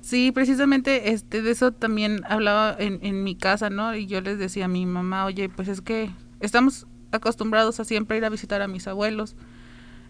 Sí, 0.01 0.31
precisamente 0.31 1.11
este 1.11 1.41
de 1.41 1.51
eso 1.51 1.71
también 1.71 2.21
hablaba 2.27 2.75
en, 2.79 2.99
en 3.03 3.23
mi 3.23 3.35
casa, 3.35 3.69
¿no? 3.69 3.95
Y 3.95 4.07
yo 4.07 4.19
les 4.21 4.37
decía 4.39 4.65
a 4.65 4.67
mi 4.67 4.85
mamá, 4.85 5.25
oye, 5.25 5.47
pues 5.49 5.67
es 5.67 5.81
que 5.81 6.09
estamos 6.39 6.87
acostumbrados 7.11 7.79
a 7.79 7.85
siempre 7.85 8.17
ir 8.17 8.25
a 8.25 8.29
visitar 8.29 8.61
a 8.61 8.67
mis 8.67 8.87
abuelos. 8.87 9.35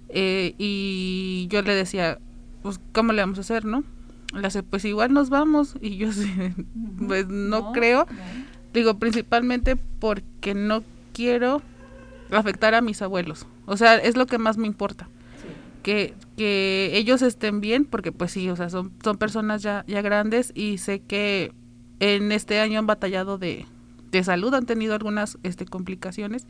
Eh, 0.10 0.56
y 0.58 1.48
yo 1.50 1.62
le 1.62 1.74
decía, 1.76 2.20
pues, 2.62 2.80
¿cómo 2.94 3.14
le 3.14 3.22
vamos 3.22 3.38
a 3.38 3.42
hacer, 3.42 3.66
no? 3.66 3.84
Le 4.34 4.46
hace, 4.48 4.64
pues 4.64 4.84
igual 4.86 5.14
nos 5.14 5.30
vamos. 5.30 5.76
Y 5.82 5.98
yo 5.98 6.12
sí, 6.12 6.32
pues 7.08 7.28
no, 7.28 7.72
creo. 7.72 8.08
no. 8.10 8.18
Digo, 8.74 9.00
principalmente 9.00 9.76
porque 9.76 10.54
no 10.54 10.84
quiero 11.14 11.62
afectar 12.32 12.76
a 12.76 12.82
mis 12.82 13.02
abuelos. 13.02 13.48
O 13.66 13.78
sea, 13.78 13.96
es 13.96 14.18
lo 14.18 14.26
que 14.28 14.38
más 14.38 14.58
me 14.58 14.68
importa 14.68 15.08
Sí. 15.42 15.48
que, 15.84 16.14
que 16.36 16.92
ellos 16.94 17.22
estén 17.22 17.62
bien, 17.62 17.86
porque 17.86 18.12
pues 18.12 18.32
sí, 18.32 18.50
o 18.50 18.56
sea, 18.56 18.70
son, 18.70 18.92
son 19.04 19.18
personas 19.18 19.62
ya, 19.64 19.84
ya 19.88 20.02
grandes 20.02 20.52
y 20.56 20.78
sé 20.78 21.00
que 21.00 21.54
en 22.00 22.32
este 22.32 22.60
año 22.60 22.78
han 22.80 22.86
batallado 22.88 23.38
de, 23.38 23.66
de 24.12 24.24
salud, 24.24 24.54
han 24.54 24.66
tenido 24.66 24.94
algunas 24.94 25.38
este, 25.44 25.66
complicaciones. 25.66 26.46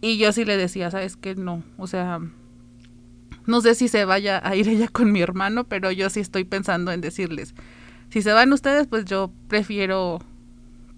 Y 0.00 0.18
yo 0.18 0.32
sí 0.32 0.44
le 0.44 0.56
decía, 0.58 0.90
sabes 0.90 1.16
que 1.16 1.34
no, 1.36 1.62
o 1.78 1.86
sea, 1.86 2.20
no 3.46 3.60
sé 3.60 3.74
si 3.74 3.88
se 3.88 4.04
vaya 4.04 4.40
a 4.46 4.56
ir 4.56 4.68
ella 4.68 4.88
con 4.88 5.12
mi 5.12 5.20
hermano, 5.20 5.64
pero 5.64 5.90
yo 5.90 6.10
sí 6.10 6.20
estoy 6.20 6.44
pensando 6.44 6.92
en 6.92 7.00
decirles, 7.00 7.54
si 8.10 8.22
se 8.22 8.32
van 8.32 8.52
ustedes, 8.52 8.86
pues 8.86 9.04
yo 9.04 9.30
prefiero 9.48 10.20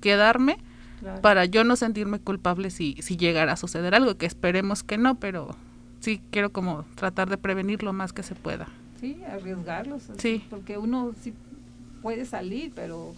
quedarme 0.01 0.59
Claro. 1.01 1.21
para 1.21 1.45
yo 1.45 1.63
no 1.63 1.77
sentirme 1.77 2.19
culpable 2.21 2.71
si, 2.71 2.97
si 3.01 3.17
llegara 3.19 3.53
a 3.53 3.57
suceder 3.57 3.95
algo, 3.95 4.17
que 4.17 4.25
esperemos 4.25 4.83
que 4.83 4.97
no, 4.97 5.17
pero 5.17 5.55
sí 6.01 6.23
quiero 6.31 6.51
como 6.51 6.85
tratar 6.95 7.29
de 7.29 7.37
prevenir 7.37 7.83
lo 7.83 7.93
más 7.93 8.13
que 8.15 8.23
se 8.23 8.35
pueda. 8.35 8.67
Sí, 8.99 9.19
arriesgarlos. 9.31 10.05
Sí. 10.17 10.43
Porque 10.49 10.79
uno 10.79 11.13
sí 11.21 11.35
puede 12.01 12.25
salir, 12.25 12.73
pero, 12.75 13.15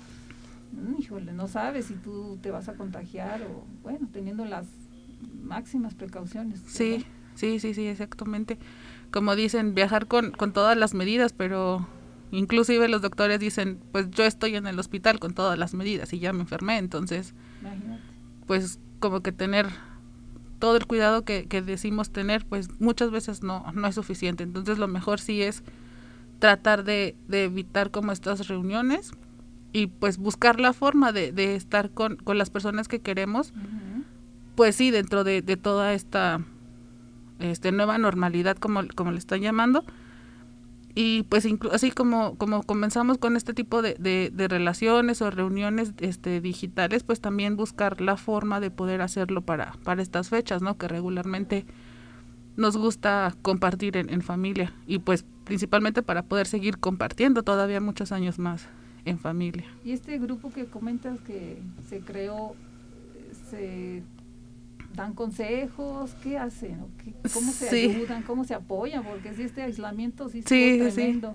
híjole, 0.98 1.32
no 1.32 1.46
sabes 1.46 1.86
si 1.86 1.94
tú 1.94 2.36
te 2.42 2.50
vas 2.50 2.68
a 2.68 2.74
contagiar 2.74 3.42
o, 3.42 3.64
bueno, 3.84 4.08
teniendo 4.12 4.44
las 4.44 4.66
máximas 5.44 5.94
precauciones. 5.94 6.60
Sí, 6.66 7.04
sí, 7.36 7.60
sí, 7.60 7.74
sí, 7.74 7.86
exactamente. 7.86 8.58
Como 9.10 9.34
dicen, 9.36 9.74
viajar 9.74 10.06
con, 10.06 10.30
con 10.32 10.52
todas 10.52 10.76
las 10.76 10.94
medidas, 10.94 11.32
pero 11.32 11.86
inclusive 12.30 12.88
los 12.88 13.00
doctores 13.02 13.40
dicen, 13.40 13.78
pues 13.92 14.10
yo 14.10 14.24
estoy 14.24 14.54
en 14.56 14.66
el 14.66 14.78
hospital 14.78 15.18
con 15.18 15.32
todas 15.34 15.58
las 15.58 15.72
medidas 15.74 16.12
y 16.12 16.18
ya 16.18 16.32
me 16.32 16.40
enfermé, 16.42 16.76
entonces 16.78 17.34
Imagínate. 17.62 18.02
pues 18.46 18.78
como 19.00 19.20
que 19.22 19.32
tener 19.32 19.66
todo 20.58 20.76
el 20.76 20.86
cuidado 20.86 21.24
que, 21.24 21.46
que 21.46 21.62
decimos 21.62 22.10
tener, 22.10 22.44
pues 22.44 22.68
muchas 22.80 23.10
veces 23.10 23.42
no, 23.42 23.64
no 23.74 23.86
es 23.86 23.94
suficiente. 23.94 24.42
Entonces 24.44 24.78
lo 24.78 24.88
mejor 24.88 25.20
sí 25.20 25.40
es 25.40 25.62
tratar 26.40 26.84
de, 26.84 27.16
de 27.28 27.44
evitar 27.44 27.90
como 27.90 28.12
estas 28.12 28.46
reuniones 28.48 29.12
y 29.72 29.86
pues 29.86 30.18
buscar 30.18 30.58
la 30.60 30.72
forma 30.72 31.12
de, 31.12 31.32
de 31.32 31.54
estar 31.54 31.90
con, 31.90 32.16
con 32.16 32.38
las 32.38 32.50
personas 32.50 32.88
que 32.88 33.00
queremos, 33.00 33.52
pues 34.54 34.74
sí, 34.76 34.90
dentro 34.90 35.24
de, 35.24 35.42
de 35.42 35.56
toda 35.56 35.94
esta 35.94 36.40
este, 37.38 37.72
nueva 37.72 37.98
normalidad, 37.98 38.56
como, 38.56 38.80
como 38.94 39.12
le 39.12 39.18
están 39.18 39.40
llamando. 39.40 39.84
Y 40.94 41.22
pues 41.24 41.46
inclu- 41.46 41.70
así 41.72 41.92
como, 41.92 42.34
como 42.36 42.64
comenzamos 42.64 43.18
con 43.18 43.36
este 43.36 43.54
tipo 43.54 43.82
de, 43.82 43.94
de, 44.00 44.32
de 44.34 44.48
relaciones 44.48 45.22
o 45.22 45.30
reuniones 45.30 45.92
este, 45.98 46.40
digitales, 46.40 47.04
pues 47.04 47.20
también 47.20 47.56
buscar 47.56 48.00
la 48.00 48.16
forma 48.16 48.58
de 48.58 48.70
poder 48.72 49.00
hacerlo 49.02 49.42
para, 49.42 49.72
para 49.84 50.02
estas 50.02 50.28
fechas, 50.28 50.60
¿no? 50.60 50.76
Que 50.76 50.88
regularmente 50.88 51.66
nos 52.56 52.76
gusta 52.76 53.32
compartir 53.42 53.96
en, 53.96 54.10
en 54.10 54.22
familia 54.22 54.72
y 54.88 54.98
pues 54.98 55.24
principalmente 55.44 56.02
para 56.02 56.22
poder 56.24 56.48
seguir 56.48 56.78
compartiendo 56.78 57.44
todavía 57.44 57.80
muchos 57.80 58.10
años 58.10 58.40
más 58.40 58.66
en 59.04 59.20
familia. 59.20 59.66
Y 59.84 59.92
este 59.92 60.18
grupo 60.18 60.50
que 60.50 60.64
comentas 60.64 61.20
que 61.20 61.62
se 61.88 62.00
creó, 62.00 62.56
eh, 63.14 63.32
se 63.50 64.02
dan 64.98 65.14
consejos, 65.14 66.14
¿qué 66.22 66.38
hacen? 66.38 66.80
¿O 66.80 66.88
qué- 67.02 67.14
¿Cómo 67.32 67.52
se 67.52 67.68
Sí. 67.70 67.90
ayudan? 67.90 68.22
¿Cómo 68.22 68.44
se 68.44 68.54
apoyan? 68.54 69.02
Porque 69.04 69.32
si 69.34 69.42
este 69.42 69.62
aislamiento 69.62 70.28
sí, 70.28 70.42
Sí, 70.42 70.78
tremendo. 70.78 71.34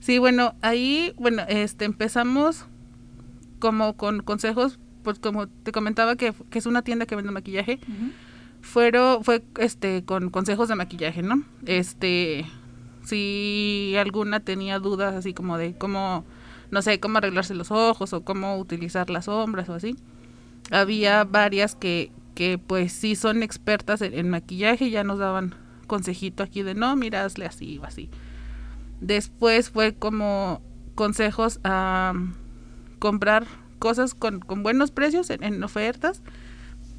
Sí, 0.00 0.18
bueno, 0.18 0.54
ahí, 0.62 1.12
bueno, 1.18 1.42
este, 1.48 1.84
empezamos 1.84 2.66
como 3.58 3.96
con 3.96 4.20
consejos, 4.22 4.78
pues 5.02 5.18
como 5.18 5.46
te 5.48 5.72
comentaba 5.72 6.16
que, 6.16 6.34
que 6.50 6.58
es 6.58 6.66
una 6.66 6.82
tienda 6.82 7.06
que 7.06 7.16
vende 7.16 7.30
maquillaje, 7.32 7.80
Ujú. 7.88 8.10
fueron, 8.60 9.24
fue 9.24 9.42
este, 9.58 10.04
con 10.04 10.30
consejos 10.30 10.68
de 10.68 10.74
maquillaje, 10.74 11.22
¿no? 11.22 11.42
Este, 11.64 12.44
si 13.04 13.94
alguna 13.98 14.40
tenía 14.40 14.78
dudas 14.78 15.14
así 15.14 15.32
como 15.32 15.56
de 15.58 15.74
cómo, 15.76 16.24
no 16.70 16.82
sé, 16.82 17.00
cómo 17.00 17.18
arreglarse 17.18 17.54
los 17.54 17.70
ojos 17.70 18.12
o 18.12 18.22
cómo 18.24 18.58
utilizar 18.58 19.08
las 19.10 19.26
sombras 19.26 19.68
o 19.68 19.74
así, 19.74 19.96
había 20.70 21.24
varias 21.24 21.74
que, 21.74 22.10
que 22.36 22.58
pues 22.58 22.92
sí 22.92 23.16
son 23.16 23.42
expertas 23.42 24.02
en, 24.02 24.12
en 24.12 24.28
maquillaje 24.28 24.90
ya 24.90 25.02
nos 25.02 25.18
daban 25.18 25.54
consejito 25.86 26.42
aquí 26.42 26.62
de 26.62 26.74
no, 26.74 26.94
mira, 26.94 27.24
hazle 27.24 27.46
así 27.46 27.78
o 27.78 27.84
así. 27.84 28.10
Después 29.00 29.70
fue 29.70 29.94
como 29.94 30.60
consejos 30.94 31.60
a 31.64 32.12
comprar 32.98 33.46
cosas 33.78 34.14
con, 34.14 34.40
con 34.40 34.62
buenos 34.62 34.90
precios 34.90 35.30
en, 35.30 35.42
en 35.42 35.62
ofertas, 35.64 36.22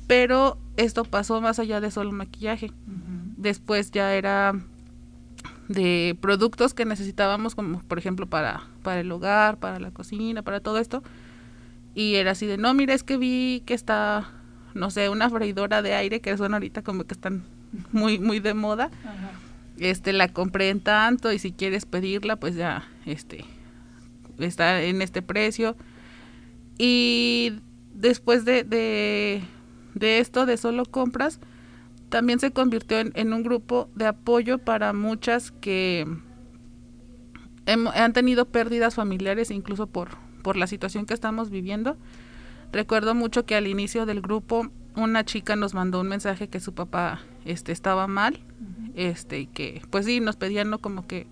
pero 0.08 0.58
esto 0.76 1.04
pasó 1.04 1.40
más 1.40 1.60
allá 1.60 1.82
de 1.82 1.92
solo 1.92 2.12
maquillaje. 2.12 2.72
Después 3.38 3.92
ya 3.92 4.16
era 4.16 4.54
de 5.68 6.18
productos 6.20 6.74
que 6.74 6.86
necesitábamos, 6.86 7.54
como 7.54 7.84
por 7.84 8.00
ejemplo 8.00 8.26
para, 8.26 8.64
para 8.82 9.02
el 9.02 9.12
hogar, 9.12 9.60
para 9.60 9.80
la 9.80 9.92
cocina, 9.92 10.42
para 10.42 10.62
todo 10.62 10.80
esto. 10.80 11.04
Y 11.94 12.16
era 12.16 12.32
así 12.32 12.48
de, 12.48 12.58
no, 12.58 12.74
mira, 12.74 12.96
es 12.96 13.04
que 13.04 13.18
vi 13.18 13.64
que 13.66 13.76
está, 13.76 14.32
no 14.78 14.90
sé, 14.92 15.10
una 15.10 15.30
freidora 15.30 15.82
de 15.82 15.94
aire, 15.94 16.22
que 16.22 16.38
son 16.38 16.54
ahorita 16.54 16.82
como 16.84 17.04
que 17.04 17.14
están 17.14 17.44
muy, 17.92 18.20
muy 18.20 18.40
de 18.40 18.54
moda. 18.54 18.90
Este, 19.78 20.14
la 20.14 20.30
compré 20.30 20.70
en 20.70 20.80
tanto 20.80 21.32
y 21.32 21.40
si 21.40 21.52
quieres 21.52 21.86
pedirla, 21.86 22.36
pues 22.38 22.56
ya, 22.56 22.88
este, 23.06 23.46
está 24.40 24.82
en 24.82 25.02
este 25.02 25.22
precio. 25.22 25.76
Y 26.78 27.60
después 27.94 28.46
de, 28.46 28.64
de, 28.64 29.42
de 29.94 30.20
esto, 30.20 30.46
de 30.46 30.58
solo 30.58 30.86
compras, 30.86 31.40
también 32.10 32.40
se 32.40 32.52
convirtió 32.52 33.00
en, 33.00 33.12
en 33.16 33.34
un 33.34 33.44
grupo 33.44 33.90
de 33.96 34.06
apoyo 34.08 34.60
para 34.60 34.94
muchas 34.94 35.52
que 35.52 36.08
hem- 37.66 37.92
han 37.94 38.14
tenido 38.14 38.46
pérdidas 38.46 38.96
familiares 38.96 39.52
incluso 39.52 39.88
por, 39.88 40.10
por 40.42 40.56
la 40.56 40.68
situación 40.68 41.06
que 41.06 41.14
estamos 41.14 41.50
viviendo. 41.50 41.98
Recuerdo 42.72 43.16
mucho 43.16 43.46
que 43.46 43.56
al 43.56 43.68
inicio 43.68 44.06
del 44.06 44.22
grupo 44.22 44.70
una 44.96 45.24
chica 45.24 45.56
nos 45.56 45.74
mandó 45.74 46.02
un 46.02 46.08
mensaje 46.08 46.48
que 46.48 46.60
su 46.60 46.74
papá 46.74 47.22
este 47.46 47.72
estaba 47.72 48.08
mal, 48.08 48.40
este 48.96 49.42
y 49.42 49.48
que 49.48 49.82
pues 49.90 50.06
sí 50.06 50.20
nos 50.20 50.36
pedían 50.36 50.76
como 50.80 51.08
que 51.08 51.28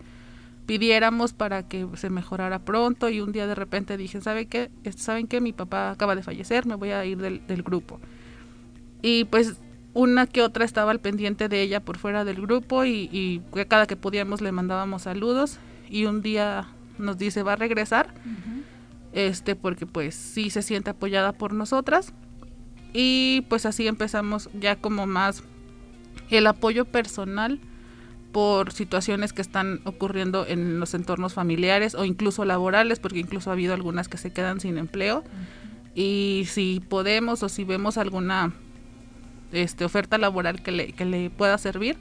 pidiéramos 0.65 1.33
para 1.33 1.67
que 1.67 1.87
se 1.95 2.09
mejorara 2.09 2.59
pronto 2.59 3.09
y 3.09 3.21
un 3.21 3.31
día 3.31 3.47
de 3.47 3.55
repente 3.55 3.97
dije, 3.97 4.21
¿sabe 4.21 4.45
qué? 4.47 4.71
Este, 4.83 5.01
¿Saben 5.01 5.27
qué? 5.27 5.41
Mi 5.41 5.53
papá 5.53 5.91
acaba 5.91 6.15
de 6.15 6.23
fallecer, 6.23 6.65
me 6.65 6.75
voy 6.75 6.91
a 6.91 7.05
ir 7.05 7.17
del, 7.17 7.45
del 7.47 7.63
grupo. 7.63 7.99
Y 9.01 9.25
pues 9.25 9.57
una 9.95 10.27
que 10.27 10.41
otra 10.41 10.65
estaba 10.65 10.91
al 10.91 10.99
pendiente 10.99 11.47
de 11.47 11.61
ella 11.61 11.79
por 11.79 11.97
fuera 11.97 12.25
del 12.25 12.41
grupo 12.41 12.85
y, 12.85 13.41
cada 13.67 13.87
que 13.87 13.95
podíamos 13.95 14.41
le 14.41 14.51
mandábamos 14.51 15.03
saludos 15.03 15.57
y 15.89 16.05
un 16.05 16.21
día 16.21 16.67
nos 16.97 17.17
dice 17.17 17.43
va 17.43 17.53
a 17.53 17.55
regresar 17.55 18.13
este 19.15 19.55
porque 19.55 19.87
pues 19.87 20.13
sí 20.13 20.49
se 20.51 20.61
siente 20.61 20.91
apoyada 20.91 21.31
por 21.31 21.53
nosotras. 21.53 22.13
Y 22.93 23.41
pues 23.49 23.65
así 23.65 23.87
empezamos 23.87 24.49
ya 24.53 24.75
como 24.75 25.07
más 25.07 25.43
el 26.29 26.45
apoyo 26.47 26.85
personal 26.85 27.59
por 28.31 28.71
situaciones 28.73 29.31
que 29.33 29.41
están 29.41 29.79
ocurriendo 29.85 30.45
en 30.47 30.79
los 30.79 30.93
entornos 30.93 31.33
familiares 31.33 31.95
o 31.95 32.03
incluso 32.05 32.45
laborales 32.45 32.99
porque 32.99 33.19
incluso 33.19 33.49
ha 33.49 33.53
habido 33.53 33.73
algunas 33.73 34.07
que 34.09 34.17
se 34.17 34.31
quedan 34.31 34.59
sin 34.59 34.77
empleo. 34.77 35.23
Y 35.93 36.43
si 36.49 36.81
podemos 36.87 37.41
o 37.43 37.49
si 37.49 37.63
vemos 37.63 37.97
alguna 37.97 38.53
este, 39.53 39.85
oferta 39.85 40.17
laboral 40.17 40.61
que 40.61 40.71
le, 40.71 40.91
que 40.91 41.05
le 41.05 41.29
pueda 41.29 41.57
servir, 41.57 41.95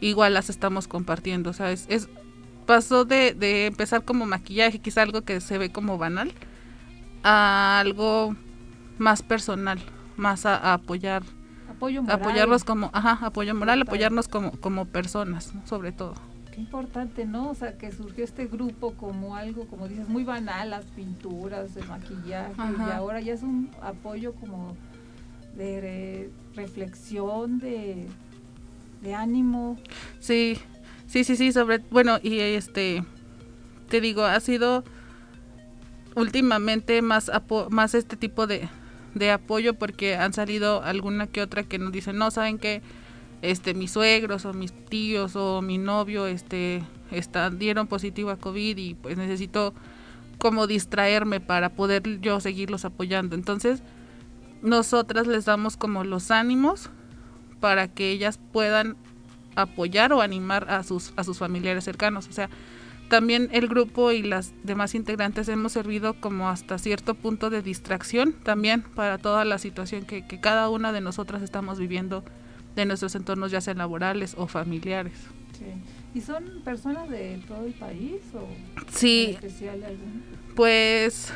igual 0.00 0.34
las 0.34 0.50
estamos 0.50 0.86
compartiendo. 0.86 1.50
O 1.50 1.52
sea, 1.52 1.72
es, 1.72 1.86
es- 1.88 2.08
pasó 2.66 3.04
de, 3.04 3.34
de 3.34 3.66
empezar 3.66 4.04
como 4.04 4.26
maquillaje, 4.26 4.78
quizá 4.78 5.02
algo 5.02 5.22
que 5.22 5.40
se 5.40 5.58
ve 5.58 5.70
como 5.70 5.98
banal, 5.98 6.32
a 7.22 7.80
algo 7.80 8.34
más 8.98 9.22
personal, 9.22 9.78
más 10.16 10.46
a, 10.46 10.56
a 10.56 10.74
apoyar, 10.74 11.22
Apoyo 11.70 12.02
moral. 12.02 12.20
apoyarnos 12.20 12.64
como, 12.64 12.90
ajá, 12.92 13.18
apoyo 13.26 13.54
moral, 13.54 13.82
apoyarnos 13.82 14.28
como, 14.28 14.52
como 14.52 14.86
personas, 14.86 15.54
¿no? 15.54 15.66
sobre 15.66 15.92
todo. 15.92 16.14
Qué 16.52 16.60
importante, 16.60 17.24
¿no? 17.26 17.50
O 17.50 17.54
sea, 17.54 17.76
que 17.76 17.90
surgió 17.90 18.22
este 18.22 18.46
grupo 18.46 18.92
como 18.92 19.34
algo, 19.34 19.66
como 19.66 19.88
dices, 19.88 20.08
muy 20.08 20.22
banal, 20.22 20.70
las 20.70 20.84
pinturas, 20.84 21.76
el 21.76 21.88
maquillaje, 21.88 22.52
y 22.78 22.90
ahora 22.92 23.20
ya 23.20 23.32
es 23.32 23.42
un 23.42 23.70
apoyo 23.82 24.34
como 24.34 24.76
de 25.56 25.80
re- 25.80 26.30
reflexión, 26.54 27.58
de, 27.58 28.06
de 29.02 29.14
ánimo. 29.14 29.76
Sí, 30.20 30.58
sí, 31.14 31.22
sí, 31.22 31.36
sí, 31.36 31.52
sobre, 31.52 31.78
bueno, 31.92 32.18
y 32.20 32.40
este, 32.40 33.04
te 33.88 34.00
digo, 34.00 34.24
ha 34.24 34.40
sido 34.40 34.82
últimamente 36.16 37.02
más 37.02 37.28
apo- 37.28 37.68
más 37.70 37.94
este 37.94 38.16
tipo 38.16 38.48
de, 38.48 38.68
de 39.14 39.30
apoyo 39.30 39.74
porque 39.74 40.16
han 40.16 40.32
salido 40.32 40.82
alguna 40.82 41.28
que 41.28 41.40
otra 41.40 41.62
que 41.62 41.78
nos 41.78 41.92
dicen, 41.92 42.18
no, 42.18 42.32
saben 42.32 42.58
que 42.58 42.82
este 43.42 43.74
mis 43.74 43.92
suegros 43.92 44.44
o 44.44 44.52
mis 44.54 44.72
tíos 44.72 45.36
o 45.36 45.62
mi 45.62 45.78
novio 45.78 46.26
este 46.26 46.82
están 47.12 47.60
dieron 47.60 47.86
positivo 47.86 48.30
a 48.30 48.36
COVID 48.36 48.76
y 48.76 48.94
pues 48.94 49.16
necesito 49.16 49.72
como 50.38 50.66
distraerme 50.66 51.38
para 51.38 51.68
poder 51.70 52.20
yo 52.20 52.40
seguirlos 52.40 52.84
apoyando. 52.84 53.36
Entonces, 53.36 53.84
nosotras 54.62 55.28
les 55.28 55.44
damos 55.44 55.76
como 55.76 56.02
los 56.02 56.32
ánimos 56.32 56.90
para 57.60 57.86
que 57.86 58.10
ellas 58.10 58.40
puedan 58.52 58.96
apoyar 59.56 60.12
o 60.12 60.20
animar 60.20 60.66
a 60.70 60.82
sus 60.82 61.12
a 61.16 61.24
sus 61.24 61.38
familiares 61.38 61.84
cercanos, 61.84 62.28
o 62.28 62.32
sea, 62.32 62.48
también 63.08 63.48
el 63.52 63.68
grupo 63.68 64.12
y 64.12 64.22
las 64.22 64.52
demás 64.62 64.94
integrantes 64.94 65.48
hemos 65.48 65.72
servido 65.72 66.14
como 66.14 66.48
hasta 66.48 66.78
cierto 66.78 67.14
punto 67.14 67.50
de 67.50 67.60
distracción 67.62 68.32
también 68.32 68.82
para 68.82 69.18
toda 69.18 69.44
la 69.44 69.58
situación 69.58 70.04
que, 70.06 70.26
que 70.26 70.40
cada 70.40 70.70
una 70.70 70.90
de 70.92 71.00
nosotras 71.02 71.42
estamos 71.42 71.78
viviendo 71.78 72.24
de 72.76 72.86
nuestros 72.86 73.14
entornos, 73.14 73.50
ya 73.52 73.60
sean 73.60 73.78
laborales 73.78 74.34
o 74.38 74.46
familiares. 74.48 75.12
¿Y 76.14 76.20
son 76.20 76.44
personas 76.64 77.08
de 77.08 77.40
todo 77.46 77.64
el 77.66 77.72
país 77.74 78.20
o 78.34 78.46
Sí. 78.90 79.26
en 79.28 79.34
especial 79.34 79.84
algún? 79.84 80.22
Pues 80.56 81.32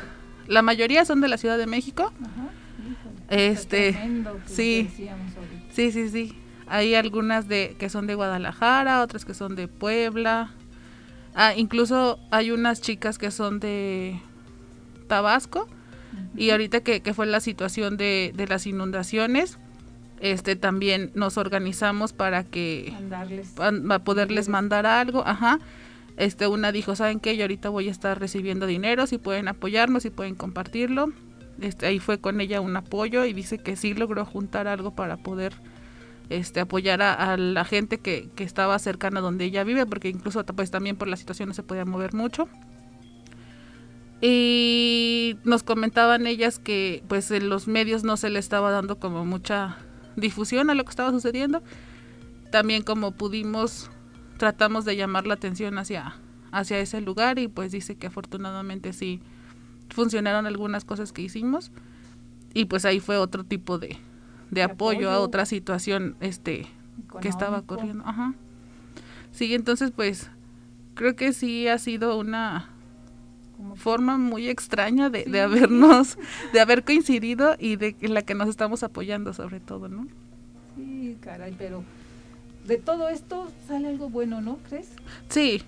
la 0.47 0.61
mayoría 0.61 1.05
son 1.05 1.21
de 1.21 1.27
la 1.27 1.37
Ciudad 1.37 1.57
de 1.57 1.67
México. 1.67 2.11
Ajá, 2.21 2.49
híjole, 2.79 3.51
Este, 3.51 3.91
tremendo 3.93 4.39
sí. 4.45 4.89
Sí, 5.71 5.91
sí, 5.91 6.09
sí. 6.09 6.35
Hay 6.69 6.95
algunas 6.95 7.47
de 7.47 7.75
que 7.79 7.89
son 7.89 8.07
de 8.07 8.15
Guadalajara, 8.15 9.01
otras 9.01 9.25
que 9.25 9.33
son 9.33 9.55
de 9.55 9.67
Puebla. 9.67 10.51
Ah, 11.33 11.53
incluso 11.55 12.19
hay 12.31 12.51
unas 12.51 12.81
chicas 12.81 13.17
que 13.17 13.31
son 13.31 13.59
de 13.59 14.21
Tabasco. 15.07 15.67
Y 16.35 16.51
ahorita 16.51 16.81
que, 16.81 17.01
que 17.01 17.13
fue 17.13 17.25
la 17.25 17.39
situación 17.39 17.97
de, 17.97 18.33
de 18.35 18.47
las 18.47 18.65
inundaciones, 18.65 19.57
este 20.21 20.55
también 20.55 21.11
nos 21.15 21.37
organizamos 21.37 22.13
para 22.13 22.43
que 22.43 22.89
Mandarles. 22.93 23.53
poderles 24.03 24.49
mandar 24.49 24.85
algo, 24.85 25.25
ajá. 25.25 25.59
Este, 26.17 26.47
una 26.47 26.71
dijo, 26.71 26.95
¿saben 26.95 27.19
qué? 27.19 27.37
Yo 27.37 27.43
ahorita 27.43 27.69
voy 27.69 27.87
a 27.87 27.91
estar 27.91 28.19
recibiendo 28.19 28.65
dinero, 28.67 29.07
si 29.07 29.17
pueden 29.17 29.47
apoyarnos, 29.47 30.03
si 30.03 30.09
pueden 30.09 30.35
compartirlo. 30.35 31.13
Este, 31.61 31.87
ahí 31.87 31.99
fue 31.99 32.19
con 32.19 32.41
ella 32.41 32.61
un 32.61 32.75
apoyo 32.75 33.25
y 33.25 33.33
dice 33.33 33.57
que 33.57 33.75
sí 33.75 33.93
logró 33.93 34.25
juntar 34.25 34.67
algo 34.67 34.91
para 34.91 35.17
poder 35.17 35.53
este, 36.29 36.59
apoyar 36.59 37.01
a, 37.01 37.37
la 37.37 37.65
gente 37.65 37.99
que, 37.99 38.29
que 38.35 38.43
estaba 38.43 38.77
cercana 38.79 39.19
donde 39.19 39.45
ella 39.45 39.63
vive, 39.63 39.85
porque 39.85 40.09
incluso 40.09 40.45
pues 40.45 40.71
también 40.71 40.95
por 40.95 41.07
la 41.07 41.17
situación 41.17 41.49
no 41.49 41.55
se 41.55 41.63
podía 41.63 41.85
mover 41.85 42.13
mucho. 42.13 42.47
Y 44.21 45.37
nos 45.43 45.63
comentaban 45.63 46.27
ellas 46.27 46.59
que 46.59 47.03
pues 47.07 47.31
en 47.31 47.49
los 47.49 47.67
medios 47.67 48.03
no 48.03 48.17
se 48.17 48.29
le 48.29 48.39
estaba 48.39 48.69
dando 48.69 48.99
como 48.99 49.25
mucha 49.25 49.77
difusión 50.17 50.69
a 50.69 50.73
lo 50.73 50.83
que 50.83 50.89
estaba 50.89 51.11
sucediendo. 51.11 51.63
También 52.51 52.83
como 52.83 53.11
pudimos, 53.11 53.89
tratamos 54.37 54.83
de 54.85 54.97
llamar 54.97 55.25
la 55.25 55.35
atención 55.35 55.77
hacia, 55.77 56.15
hacia 56.51 56.79
ese 56.79 56.99
lugar 56.99 57.39
y 57.39 57.47
pues 57.47 57.71
dice 57.71 57.95
que 57.95 58.07
afortunadamente 58.07 58.91
sí 58.91 59.21
funcionaron 59.89 60.45
algunas 60.45 60.83
cosas 60.83 61.13
que 61.13 61.21
hicimos. 61.21 61.71
Y 62.53 62.65
pues 62.65 62.83
ahí 62.83 62.99
fue 62.99 63.17
otro 63.17 63.45
tipo 63.45 63.77
de, 63.77 63.97
de 64.51 64.63
apoyo, 64.63 65.11
a 65.11 65.19
otra 65.19 65.45
situación 65.45 66.15
este 66.19 66.67
que 67.21 67.27
estaba 67.27 67.61
corriendo. 67.61 68.03
Ajá. 68.05 68.33
Sí, 69.31 69.53
entonces 69.53 69.91
pues 69.91 70.29
creo 70.95 71.15
que 71.15 71.33
sí 71.33 71.67
ha 71.67 71.77
sido 71.77 72.17
una 72.17 72.69
forma 73.75 74.17
muy 74.17 74.47
extraña 74.47 75.09
de, 75.09 75.23
Sí. 75.25 75.31
de 75.31 75.41
habernos, 75.41 76.17
de 76.53 76.59
haber 76.59 76.83
coincidido 76.83 77.55
y 77.59 77.75
de 77.75 77.95
en 78.01 78.13
la 78.13 78.21
que 78.21 78.33
nos 78.33 78.47
estamos 78.47 78.83
apoyando 78.83 79.33
sobre 79.33 79.59
todo, 79.59 79.89
¿no? 79.89 80.07
Sí, 80.75 81.17
caray, 81.21 81.53
pero 81.57 81.83
de 82.65 82.77
todo 82.77 83.09
esto 83.09 83.51
sale 83.67 83.87
algo 83.89 84.09
bueno, 84.09 84.41
¿no? 84.41 84.57
¿Crees? 84.69 84.89
Sí, 85.29 85.61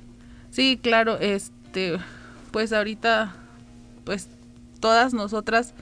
sí, 0.52 0.80
claro, 0.82 1.18
este, 1.20 1.98
pues 2.52 2.72
ahorita, 2.72 3.36
pues 4.06 4.30
todas 4.80 5.14
nosotras, 5.14 5.74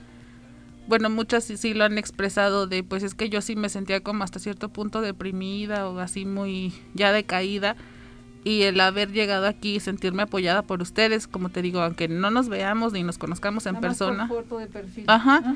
bueno, 0.90 1.08
muchas 1.08 1.44
sí, 1.44 1.56
sí 1.56 1.72
lo 1.72 1.84
han 1.84 1.98
expresado 1.98 2.66
de, 2.66 2.82
pues 2.82 3.04
es 3.04 3.14
que 3.14 3.30
yo 3.30 3.40
sí 3.40 3.54
me 3.54 3.68
sentía 3.68 4.00
como 4.00 4.24
hasta 4.24 4.40
cierto 4.40 4.70
punto 4.70 5.00
deprimida 5.00 5.88
o 5.88 6.00
así 6.00 6.26
muy 6.26 6.74
ya 6.94 7.12
decaída 7.12 7.76
y 8.42 8.62
el 8.62 8.80
haber 8.80 9.12
llegado 9.12 9.46
aquí 9.46 9.76
y 9.76 9.80
sentirme 9.80 10.24
apoyada 10.24 10.62
por 10.62 10.82
ustedes, 10.82 11.28
como 11.28 11.48
te 11.48 11.62
digo, 11.62 11.80
aunque 11.80 12.08
no 12.08 12.32
nos 12.32 12.48
veamos 12.48 12.92
ni 12.92 13.04
nos 13.04 13.18
conozcamos 13.18 13.66
en 13.66 13.74
Nada 13.74 13.86
más 13.86 13.98
por 13.98 14.08
persona, 14.08 14.28
foto 14.28 14.58
de 14.58 14.66
perfil. 14.66 15.04
Ajá. 15.06 15.54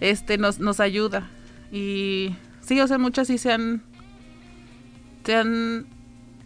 este 0.00 0.36
nos 0.36 0.58
nos 0.58 0.80
ayuda 0.80 1.30
y 1.72 2.34
sí 2.60 2.78
o 2.78 2.86
sea 2.86 2.98
muchas 2.98 3.28
sí 3.28 3.38
se 3.38 3.52
han 3.52 3.82
se 5.24 5.34
han 5.34 5.86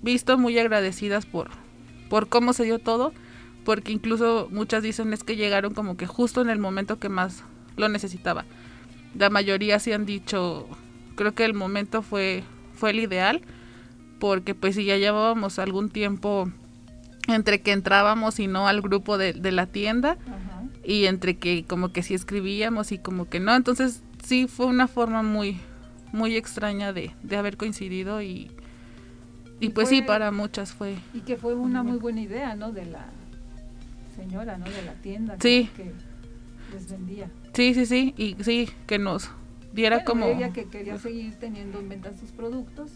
visto 0.00 0.38
muy 0.38 0.56
agradecidas 0.60 1.26
por, 1.26 1.50
por 2.08 2.28
cómo 2.28 2.52
se 2.52 2.62
dio 2.62 2.78
todo, 2.78 3.12
porque 3.64 3.90
incluso 3.90 4.46
muchas 4.52 4.84
dicen 4.84 5.12
es 5.12 5.24
que 5.24 5.34
llegaron 5.34 5.74
como 5.74 5.96
que 5.96 6.06
justo 6.06 6.40
en 6.40 6.50
el 6.50 6.60
momento 6.60 7.00
que 7.00 7.08
más 7.08 7.42
lo 7.78 7.88
necesitaba. 7.88 8.44
La 9.14 9.30
mayoría 9.30 9.78
sí 9.78 9.92
han 9.92 10.04
dicho, 10.04 10.68
creo 11.14 11.34
que 11.34 11.44
el 11.44 11.54
momento 11.54 12.02
fue, 12.02 12.44
fue 12.74 12.90
el 12.90 13.00
ideal, 13.00 13.40
porque 14.18 14.54
pues 14.54 14.74
si 14.74 14.84
ya 14.84 14.96
llevábamos 14.96 15.58
algún 15.58 15.90
tiempo 15.90 16.50
entre 17.28 17.60
que 17.60 17.72
entrábamos 17.72 18.38
y 18.40 18.46
no 18.46 18.68
al 18.68 18.80
grupo 18.80 19.18
de, 19.18 19.32
de 19.32 19.52
la 19.52 19.66
tienda, 19.66 20.16
y 20.84 21.06
entre 21.06 21.36
que 21.36 21.64
como 21.64 21.92
que 21.92 22.02
sí 22.02 22.14
escribíamos 22.14 22.92
y 22.92 22.98
como 22.98 23.28
que 23.28 23.40
no, 23.40 23.54
entonces 23.54 24.02
sí 24.24 24.46
fue 24.46 24.66
una 24.66 24.88
forma 24.88 25.22
muy, 25.22 25.60
muy 26.12 26.36
extraña 26.36 26.92
de, 26.92 27.12
de 27.22 27.36
haber 27.36 27.56
coincidido 27.56 28.22
y, 28.22 28.50
y, 29.60 29.70
pues 29.70 29.88
sí, 29.88 30.02
para 30.02 30.30
muchas 30.30 30.72
fue. 30.72 30.96
Y 31.12 31.20
que 31.20 31.36
fue 31.36 31.54
una 31.54 31.82
muy 31.82 31.98
buena 31.98 32.20
idea, 32.20 32.54
¿no? 32.54 32.72
De 32.72 32.86
la 32.86 33.06
señora, 34.16 34.56
¿no? 34.56 34.64
De 34.64 34.82
la 34.82 34.94
tienda. 34.94 35.36
Sí. 35.40 35.68
Que 35.76 35.92
les 36.72 36.90
vendía. 36.90 37.30
Sí, 37.54 37.74
sí, 37.74 37.86
sí, 37.86 38.14
y 38.16 38.36
sí, 38.42 38.68
que 38.86 38.98
nos 38.98 39.30
diera 39.72 39.96
Bueno, 39.98 40.06
como... 40.10 40.26
Ella 40.26 40.52
que 40.52 40.64
quería 40.66 40.98
seguir 40.98 41.34
teniendo 41.38 41.78
en 41.78 41.88
venta 41.88 42.10
sus 42.18 42.30
productos. 42.30 42.90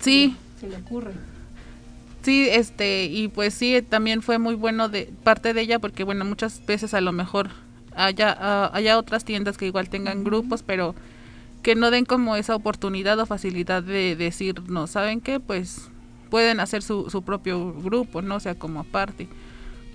Sí, 0.00 0.36
Se 0.60 0.68
le 0.68 0.76
ocurre. 0.76 1.12
sí, 2.22 2.48
este, 2.50 3.04
y 3.06 3.28
pues 3.28 3.54
sí, 3.54 3.80
también 3.82 4.22
fue 4.22 4.38
muy 4.38 4.54
bueno 4.54 4.88
de 4.88 5.10
parte 5.22 5.54
de 5.54 5.60
ella 5.62 5.78
porque, 5.78 6.04
bueno, 6.04 6.24
muchas 6.24 6.64
veces 6.66 6.92
a 6.94 7.00
lo 7.00 7.12
mejor 7.12 7.50
haya, 7.94 8.36
ah, 8.38 8.70
haya 8.74 8.98
otras 8.98 9.24
tiendas 9.24 9.56
que 9.56 9.66
igual 9.66 9.88
tengan 9.88 10.22
grupos, 10.24 10.62
pero 10.62 10.94
que 11.62 11.74
no 11.74 11.90
den 11.90 12.04
como 12.04 12.36
esa 12.36 12.54
oportunidad 12.54 13.18
o 13.18 13.26
facilidad 13.26 13.82
de 13.82 14.16
decir, 14.16 14.62
no, 14.68 14.86
¿saben 14.86 15.20
qué? 15.20 15.40
Pues 15.40 15.88
pueden 16.30 16.60
hacer 16.60 16.82
su, 16.82 17.08
su 17.10 17.22
propio 17.22 17.72
grupo, 17.72 18.20
¿no? 18.22 18.36
O 18.36 18.40
sea, 18.40 18.54
como 18.54 18.80
aparte. 18.80 19.28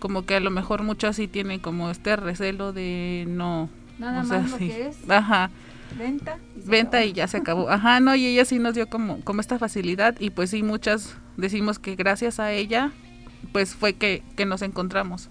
Como 0.01 0.25
que 0.25 0.35
a 0.35 0.39
lo 0.39 0.49
mejor 0.49 0.81
muchas 0.81 1.15
sí 1.15 1.27
tienen 1.27 1.59
como 1.59 1.91
este 1.91 2.15
recelo 2.15 2.73
de 2.73 3.25
no... 3.29 3.69
Nada 3.99 4.23
o 4.23 4.25
sea, 4.25 4.39
más 4.39 4.49
lo 4.49 4.57
sí. 4.57 4.67
que 4.67 4.87
es 4.87 4.97
Ajá. 5.07 5.51
venta. 5.95 6.39
y 6.57 6.67
venta 6.67 6.97
acabó. 6.97 7.09
y 7.11 7.13
ya 7.13 7.27
se 7.27 7.37
acabó. 7.37 7.69
Ajá, 7.69 7.99
no, 7.99 8.15
y 8.15 8.25
ella 8.25 8.43
sí 8.45 8.57
nos 8.57 8.73
dio 8.73 8.89
como, 8.89 9.21
como 9.21 9.41
esta 9.41 9.59
facilidad 9.59 10.15
y 10.19 10.31
pues 10.31 10.49
sí, 10.49 10.63
muchas 10.63 11.15
decimos 11.37 11.77
que 11.77 11.95
gracias 11.95 12.39
a 12.39 12.51
ella, 12.51 12.91
pues 13.51 13.75
fue 13.75 13.93
que, 13.93 14.23
que 14.35 14.45
nos 14.45 14.63
encontramos. 14.63 15.29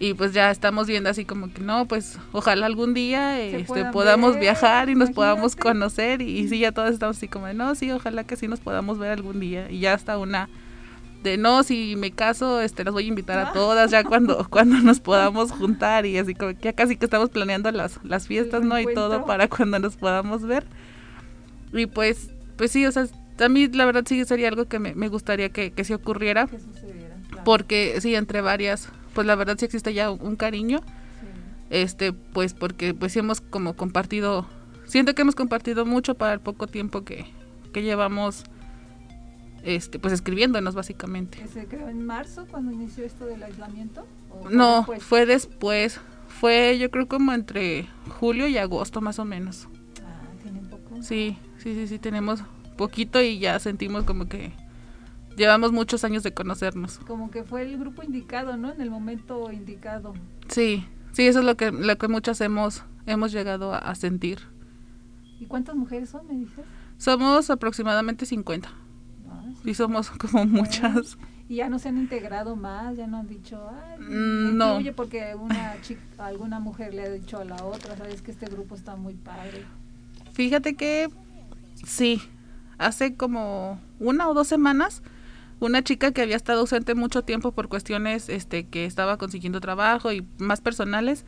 Y 0.00 0.14
pues 0.14 0.32
ya 0.32 0.50
estamos 0.50 0.86
viendo 0.86 1.10
así 1.10 1.26
como 1.26 1.52
que 1.52 1.60
no, 1.60 1.86
pues 1.86 2.18
ojalá 2.32 2.64
algún 2.64 2.94
día 2.94 3.38
este, 3.38 3.84
podamos 3.92 4.32
ver, 4.32 4.40
viajar 4.40 4.88
y 4.88 4.94
nos 4.94 5.10
podamos 5.10 5.54
conocer 5.54 6.22
y, 6.22 6.38
y 6.38 6.48
sí, 6.48 6.60
ya 6.60 6.72
todos 6.72 6.92
estamos 6.94 7.18
así 7.18 7.28
como 7.28 7.46
de 7.46 7.52
no, 7.54 7.74
sí, 7.74 7.90
ojalá 7.92 8.24
que 8.24 8.36
sí 8.36 8.48
nos 8.48 8.60
podamos 8.60 8.98
ver 8.98 9.12
algún 9.12 9.38
día. 9.38 9.70
Y 9.70 9.80
ya 9.80 9.92
hasta 9.92 10.16
una 10.16 10.48
de 11.22 11.36
no, 11.36 11.62
si 11.62 11.94
me 11.96 12.10
caso, 12.10 12.60
este, 12.60 12.84
las 12.84 12.92
voy 12.92 13.04
a 13.04 13.08
invitar 13.08 13.38
a 13.38 13.48
Ah. 13.48 13.52
todas 13.52 13.90
ya 13.90 14.02
cuando, 14.04 14.46
cuando 14.50 14.76
nos 14.80 15.00
podamos 15.00 15.52
juntar 15.52 16.04
y 16.06 16.18
así 16.18 16.34
como 16.34 16.52
que 16.54 16.62
ya 16.62 16.72
casi 16.72 16.96
que 16.96 17.04
estamos 17.06 17.30
planeando 17.30 17.70
las, 17.70 18.00
las 18.04 18.26
fiestas, 18.26 18.62
¿no? 18.62 18.78
Y 18.80 18.92
todo 18.94 19.24
para 19.24 19.48
cuando 19.48 19.78
nos 19.78 19.96
podamos 19.96 20.42
ver. 20.42 20.64
Y 21.72 21.86
pues, 21.86 22.30
pues 22.56 22.70
sí, 22.70 22.84
o 22.86 22.92
sea, 22.92 23.06
a 23.40 23.48
mí 23.48 23.68
la 23.68 23.84
verdad 23.86 24.04
sí 24.06 24.24
sería 24.24 24.48
algo 24.48 24.66
que 24.66 24.78
me, 24.78 24.94
me 24.94 25.08
gustaría 25.08 25.48
que, 25.50 25.70
que 25.72 25.84
se 25.84 25.94
ocurriera, 25.94 26.46
Que 26.46 26.58
sucediera. 26.58 27.16
claro. 27.28 27.44
porque 27.44 27.98
sí, 28.00 28.14
entre 28.14 28.40
varias, 28.40 28.88
pues 29.14 29.26
la 29.26 29.34
verdad 29.34 29.56
sí 29.58 29.64
existe 29.64 29.94
ya 29.94 30.10
un, 30.10 30.20
un 30.20 30.36
cariño, 30.36 30.80
Sí. 30.80 31.26
este, 31.70 32.12
pues 32.12 32.52
porque 32.54 32.94
pues 32.94 33.12
sí 33.12 33.20
hemos 33.20 33.40
como 33.40 33.74
compartido, 33.74 34.46
siento 34.86 35.14
que 35.14 35.22
hemos 35.22 35.34
compartido 35.34 35.86
mucho 35.86 36.14
para 36.14 36.34
el 36.34 36.40
poco 36.40 36.66
tiempo 36.66 37.04
que, 37.04 37.24
que 37.72 37.82
llevamos, 37.82 38.44
este, 39.62 39.98
pues 39.98 40.12
escribiéndonos 40.12 40.74
básicamente. 40.74 41.38
¿Que 41.38 41.48
se 41.48 41.66
creó 41.66 41.88
en 41.88 42.04
marzo 42.04 42.46
cuando 42.50 42.72
inició 42.72 43.04
esto 43.04 43.26
del 43.26 43.42
aislamiento? 43.42 44.06
¿O 44.30 44.42
fue 44.44 44.54
No, 44.54 44.76
después? 44.78 45.02
fue 45.02 45.26
después, 45.26 46.00
fue 46.28 46.78
yo 46.78 46.90
creo 46.90 47.06
como 47.08 47.32
entre 47.32 47.86
julio 48.18 48.46
y 48.48 48.58
agosto 48.58 49.00
más 49.00 49.18
o 49.18 49.24
menos. 49.24 49.68
Ah, 50.04 50.20
tiene 50.42 50.60
poco. 50.60 51.02
Sí, 51.02 51.36
sí, 51.58 51.74
sí, 51.74 51.86
sí, 51.86 51.98
tenemos 51.98 52.42
poquito 52.76 53.20
y 53.20 53.38
ya 53.38 53.58
sentimos 53.58 54.04
como 54.04 54.26
que 54.28 54.52
llevamos 55.36 55.72
muchos 55.72 56.04
años 56.04 56.22
de 56.22 56.32
conocernos. 56.34 56.98
Como 57.06 57.30
que 57.30 57.44
fue 57.44 57.62
el 57.62 57.78
grupo 57.78 58.02
indicado, 58.02 58.56
¿no? 58.56 58.72
En 58.72 58.80
el 58.80 58.90
momento 58.90 59.50
indicado. 59.52 60.14
Sí, 60.48 60.86
sí, 61.12 61.26
eso 61.26 61.38
es 61.40 61.44
lo 61.44 61.56
que, 61.56 61.70
lo 61.70 61.96
que 61.98 62.08
muchas 62.08 62.40
hemos, 62.40 62.84
hemos 63.06 63.30
llegado 63.32 63.72
a, 63.74 63.78
a 63.78 63.94
sentir. 63.94 64.40
¿Y 65.38 65.46
cuántas 65.46 65.74
mujeres 65.76 66.08
son, 66.10 66.26
me 66.28 66.34
dices? 66.34 66.64
Somos 66.98 67.50
aproximadamente 67.50 68.26
50 68.26 68.68
Ah, 68.68 68.72
sí. 69.62 69.70
y 69.70 69.74
somos 69.74 70.10
como 70.10 70.44
muchas. 70.46 71.16
Y 71.48 71.56
ya 71.56 71.68
no 71.68 71.78
se 71.78 71.88
han 71.90 71.98
integrado 71.98 72.56
más, 72.56 72.96
ya 72.96 73.06
no 73.06 73.18
han 73.18 73.28
dicho, 73.28 73.60
ay, 73.70 73.98
Mm, 74.00 74.56
no. 74.56 74.70
incluye 74.72 74.92
porque 74.92 75.34
una 75.34 75.74
chica, 75.82 76.00
alguna 76.18 76.60
mujer 76.60 76.94
le 76.94 77.02
ha 77.02 77.10
dicho 77.10 77.38
a 77.38 77.44
la 77.44 77.62
otra, 77.64 77.96
sabes 77.96 78.22
que 78.22 78.30
este 78.30 78.46
grupo 78.46 78.74
está 78.74 78.96
muy 78.96 79.14
padre. 79.14 79.64
Fíjate 80.32 80.74
que 80.76 81.10
sí, 81.84 82.22
hace 82.78 83.14
como 83.16 83.78
una 84.00 84.28
o 84.28 84.34
dos 84.34 84.48
semanas, 84.48 85.02
una 85.60 85.82
chica 85.82 86.10
que 86.12 86.22
había 86.22 86.36
estado 86.36 86.60
ausente 86.60 86.94
mucho 86.94 87.22
tiempo 87.22 87.52
por 87.52 87.68
cuestiones 87.68 88.28
este, 88.30 88.64
que 88.66 88.86
estaba 88.86 89.16
consiguiendo 89.18 89.60
trabajo 89.60 90.10
y 90.12 90.26
más 90.38 90.60
personales, 90.62 91.24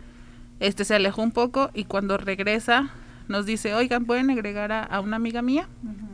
este 0.59 0.85
se 0.85 0.95
alejó 0.95 1.23
un 1.23 1.33
poco 1.33 1.71
y 1.75 1.85
cuando 1.85 2.17
regresa 2.17 2.91
nos 3.29 3.47
dice, 3.47 3.75
oigan, 3.75 4.05
¿pueden 4.05 4.31
agregar 4.31 4.73
a, 4.73 4.83
a 4.83 5.01
una 5.01 5.17
amiga 5.17 5.43
mía? 5.43 5.69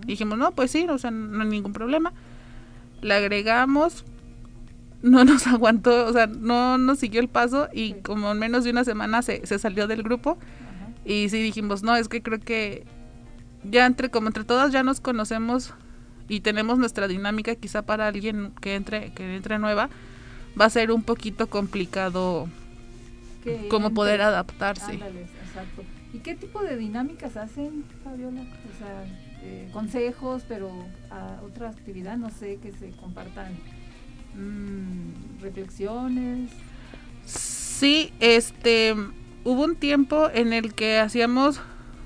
Y 0.05 0.09
dijimos, 0.09 0.39
no, 0.39 0.53
pues 0.53 0.71
sí, 0.71 0.87
o 0.89 0.99
sea, 0.99 1.11
no 1.11 1.43
hay 1.43 1.49
ningún 1.49 1.73
problema. 1.73 2.13
La 3.03 3.17
agregamos, 3.17 4.05
no 5.03 5.25
nos 5.25 5.47
aguantó, 5.47 6.07
o 6.07 6.13
sea, 6.13 6.27
no 6.27 6.79
nos 6.79 6.99
siguió 6.99 7.21
el 7.21 7.29
paso 7.29 7.69
y 7.73 7.95
Sí. 7.95 7.97
como 8.03 8.31
en 8.33 8.39
menos 8.39 8.65
de 8.65 8.71
una 8.71 8.85
semana 8.85 9.23
se, 9.23 9.47
se 9.47 9.59
salió 9.59 9.87
del 9.87 10.03
grupo. 10.03 10.39
Ajá. 10.41 10.93
Y 11.05 11.29
sí 11.31 11.43
dijimos, 11.43 11.83
no, 11.83 11.97
es 11.97 12.09
que 12.09 12.23
creo 12.23 12.39
que 12.41 12.85
ya 13.65 13.87
entre, 13.87 14.11
como 14.11 14.29
entre 14.29 14.45
todas 14.45 14.73
ya 14.73 14.83
nos 14.83 15.01
conocemos 15.01 15.75
y 16.29 16.41
tenemos 16.41 16.79
nuestra 16.79 17.09
dinámica, 17.09 17.55
quizá 17.57 17.83
para 17.83 18.07
alguien 18.07 18.53
que 18.61 18.75
entre, 18.77 19.13
que 19.13 19.35
entre 19.35 19.59
nueva, 19.59 19.91
va 20.61 20.67
a 20.67 20.71
ser 20.71 20.93
un 20.93 21.03
poquito 21.03 21.49
complicado 21.49 22.49
Que 23.43 23.67
como 23.69 23.93
poder 23.93 24.23
adaptarse. 24.23 24.93
Exacto. 24.95 25.83
¿Y 26.13 26.19
qué 26.19 26.35
tipo 26.35 26.63
de 26.63 26.77
dinámicas 26.77 27.37
hacen, 27.37 27.85
Fabiola? 28.05 28.41
O 28.43 28.79
sea, 28.79 29.05
eh, 29.43 29.69
consejos, 29.73 30.43
pero 30.49 30.71
a 31.11 31.41
otra 31.45 31.71
actividad, 31.71 32.17
no 32.17 32.31
sé, 32.31 32.59
que 32.63 32.73
se 32.73 32.91
compartan 32.91 33.53
mm, 34.35 35.41
reflexiones. 35.43 36.51
Sí, 37.25 38.13
este, 38.21 38.95
hubo 39.45 39.65
un 39.65 39.77
tiempo 39.77 40.29
en 40.33 40.53
el 40.53 40.75
que 40.75 40.99
hacíamos, 40.99 41.61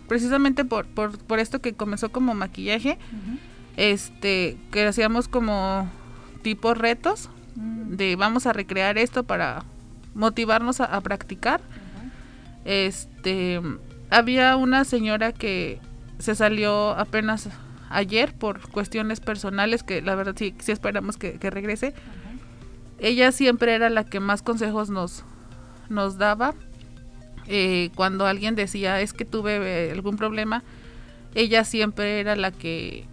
precisamente 0.06 0.64
por, 0.64 0.86
por, 0.86 1.18
por 1.18 1.38
esto 1.38 1.60
que 1.60 1.72
comenzó 1.72 2.12
como 2.12 2.34
maquillaje, 2.34 2.98
este, 3.76 4.58
que 4.70 4.86
hacíamos 4.86 5.28
como 5.28 5.90
tipo 6.42 6.74
retos, 6.74 7.30
Mm, 7.56 7.96
de 7.96 8.16
vamos 8.16 8.46
a 8.46 8.52
recrear 8.52 8.98
esto 8.98 9.22
para 9.22 9.64
motivarnos 10.14 10.80
a, 10.80 10.84
a 10.84 11.00
practicar. 11.00 11.60
Este, 12.64 13.60
había 14.10 14.56
una 14.56 14.84
señora 14.84 15.32
que 15.32 15.80
se 16.18 16.34
salió 16.34 16.90
apenas 16.90 17.48
ayer 17.90 18.34
por 18.34 18.60
cuestiones 18.70 19.20
personales 19.20 19.82
que 19.82 20.02
la 20.02 20.14
verdad 20.14 20.34
sí, 20.36 20.54
sí 20.58 20.72
esperamos 20.72 21.16
que, 21.16 21.38
que 21.38 21.50
regrese. 21.50 21.88
Ajá. 21.88 22.24
Ella 22.98 23.32
siempre 23.32 23.74
era 23.74 23.90
la 23.90 24.04
que 24.04 24.20
más 24.20 24.42
consejos 24.42 24.90
nos, 24.90 25.24
nos 25.88 26.16
daba. 26.18 26.54
Eh, 27.46 27.90
cuando 27.94 28.26
alguien 28.26 28.54
decía 28.54 29.00
es 29.00 29.12
que 29.12 29.24
tuve 29.24 29.56
eh, 29.56 29.92
algún 29.92 30.16
problema, 30.16 30.62
ella 31.34 31.64
siempre 31.64 32.20
era 32.20 32.36
la 32.36 32.50
que 32.50 33.06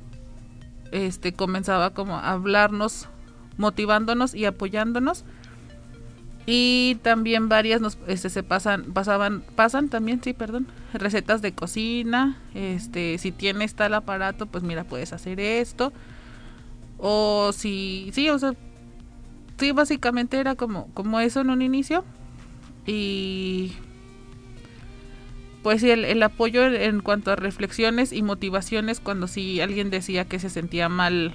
este 0.91 1.33
comenzaba 1.33 1.93
como 1.93 2.15
a 2.15 2.31
hablarnos, 2.31 3.09
motivándonos 3.57 4.33
y 4.33 4.45
apoyándonos. 4.45 5.25
Y 6.53 6.95
también 7.01 7.47
varias 7.47 7.79
nos 7.79 7.97
este, 8.07 8.29
se 8.29 8.43
pasan, 8.43 8.91
pasaban, 8.91 9.41
pasan 9.55 9.87
también, 9.87 10.21
sí, 10.21 10.33
perdón, 10.33 10.67
recetas 10.93 11.41
de 11.41 11.53
cocina, 11.53 12.37
este, 12.53 13.17
si 13.19 13.31
tienes 13.31 13.73
tal 13.73 13.93
aparato, 13.93 14.47
pues 14.47 14.61
mira, 14.61 14.83
puedes 14.83 15.13
hacer 15.13 15.39
esto. 15.39 15.93
O 16.97 17.53
si, 17.53 18.09
sí, 18.11 18.29
o 18.29 18.37
sea, 18.37 18.51
sí, 19.57 19.71
básicamente 19.71 20.39
era 20.41 20.55
como, 20.55 20.87
como 20.93 21.21
eso 21.21 21.39
en 21.39 21.51
un 21.51 21.61
inicio. 21.61 22.03
Y 22.85 23.71
pues 25.63 25.79
sí, 25.79 25.89
el, 25.89 26.03
el 26.03 26.21
apoyo 26.21 26.65
en, 26.65 26.99
cuanto 26.99 27.31
a 27.31 27.37
reflexiones 27.37 28.11
y 28.11 28.23
motivaciones 28.23 28.99
cuando 28.99 29.27
si 29.27 29.61
alguien 29.61 29.89
decía 29.89 30.25
que 30.25 30.37
se 30.37 30.49
sentía 30.49 30.89
mal, 30.89 31.33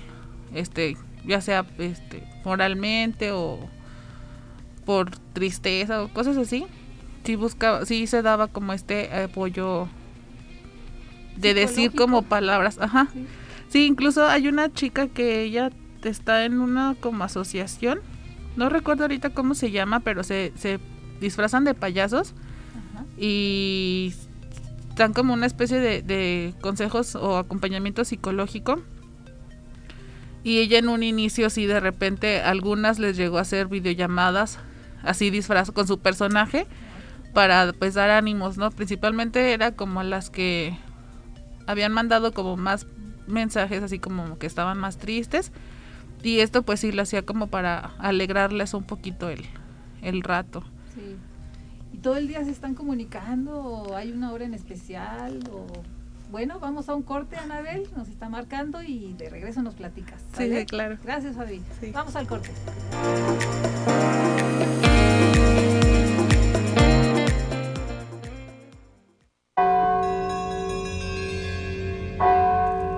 este, 0.55 0.98
ya 1.24 1.40
sea 1.40 1.64
este, 1.79 2.22
moralmente 2.44 3.33
o 3.33 3.74
por 4.87 5.11
tristeza 5.35 6.03
o 6.03 6.09
cosas 6.09 6.38
así, 6.38 6.64
sí 7.25 7.37
buscaba, 7.37 7.85
sí 7.85 8.07
se 8.07 8.22
daba 8.22 8.49
como 8.49 8.72
este 8.72 9.12
apoyo 9.14 9.88
de 11.37 11.53
decir 11.53 11.92
como 11.92 12.22
palabras, 12.22 12.79
ajá, 12.81 13.09
Sí. 13.12 13.27
Sí, 13.68 13.85
incluso 13.85 14.27
hay 14.27 14.46
una 14.46 14.72
chica 14.72 15.09
que 15.09 15.42
ella 15.42 15.70
está 16.05 16.44
en 16.44 16.61
una 16.61 16.94
como 17.01 17.25
asociación. 17.25 18.01
No 18.57 18.68
recuerdo 18.68 19.05
ahorita 19.05 19.31
cómo 19.31 19.55
se 19.55 19.72
llama, 19.72 20.01
pero 20.01 20.22
se, 20.22 20.53
se 20.57 20.79
disfrazan 21.20 21.64
de 21.64 21.75
payasos 21.75 22.33
y 23.18 24.14
dan 24.94 25.12
como 25.12 25.35
una 25.35 25.46
especie 25.46 25.81
de, 25.81 26.03
de 26.03 26.55
consejos 26.61 27.16
o 27.16 27.38
acompañamiento 27.38 28.05
psicológico. 28.05 28.81
Y 30.44 30.59
ella 30.59 30.79
en 30.79 30.88
un 30.88 31.03
inicio, 31.03 31.51
sí, 31.51 31.66
de 31.66 31.81
repente, 31.81 32.40
algunas 32.40 33.01
les 33.01 33.16
llegó 33.16 33.38
a 33.38 33.40
hacer 33.40 33.66
videollamadas 33.66 34.61
así 35.06 35.30
disfraz 35.30 35.70
con 35.70 35.86
su 35.86 35.98
personaje 35.98 36.66
para 37.32 37.72
pues 37.72 37.94
dar 37.94 38.10
ánimos, 38.10 38.56
¿no? 38.56 38.70
Principalmente 38.70 39.52
era 39.52 39.72
como 39.72 40.02
las 40.02 40.30
que 40.30 40.76
habían 41.66 41.92
mandado 41.92 42.32
como 42.32 42.56
más 42.56 42.86
mensajes 43.26 43.82
así 43.82 43.98
como 43.98 44.38
que 44.38 44.46
estaban 44.46 44.78
más 44.78 44.98
tristes 44.98 45.52
y 46.22 46.40
esto 46.40 46.62
pues 46.62 46.80
sí 46.80 46.92
lo 46.92 47.02
hacía 47.02 47.22
como 47.22 47.48
para 47.48 47.92
alegrarles 47.98 48.74
un 48.74 48.84
poquito 48.84 49.28
el, 49.28 49.44
el 50.02 50.22
rato. 50.22 50.62
Sí. 50.94 51.16
¿Y 51.92 51.98
todo 51.98 52.16
el 52.16 52.28
día 52.28 52.44
se 52.44 52.50
están 52.50 52.74
comunicando 52.74 53.58
o 53.58 53.96
hay 53.96 54.12
una 54.12 54.32
hora 54.32 54.44
en 54.44 54.54
especial 54.54 55.40
o 55.50 55.66
bueno, 56.30 56.58
vamos 56.58 56.88
a 56.88 56.94
un 56.94 57.02
corte, 57.02 57.36
Anabel, 57.36 57.88
nos 57.96 58.08
está 58.08 58.28
marcando 58.28 58.82
y 58.82 59.14
de 59.14 59.30
regreso 59.30 59.62
nos 59.62 59.74
platicas. 59.74 60.20
Sí, 60.36 60.52
sí, 60.52 60.66
claro. 60.66 60.98
Gracias, 61.04 61.36
Fabi. 61.36 61.62
Sí. 61.80 61.92
Vamos 61.92 62.16
al 62.16 62.26
corte. 62.26 62.50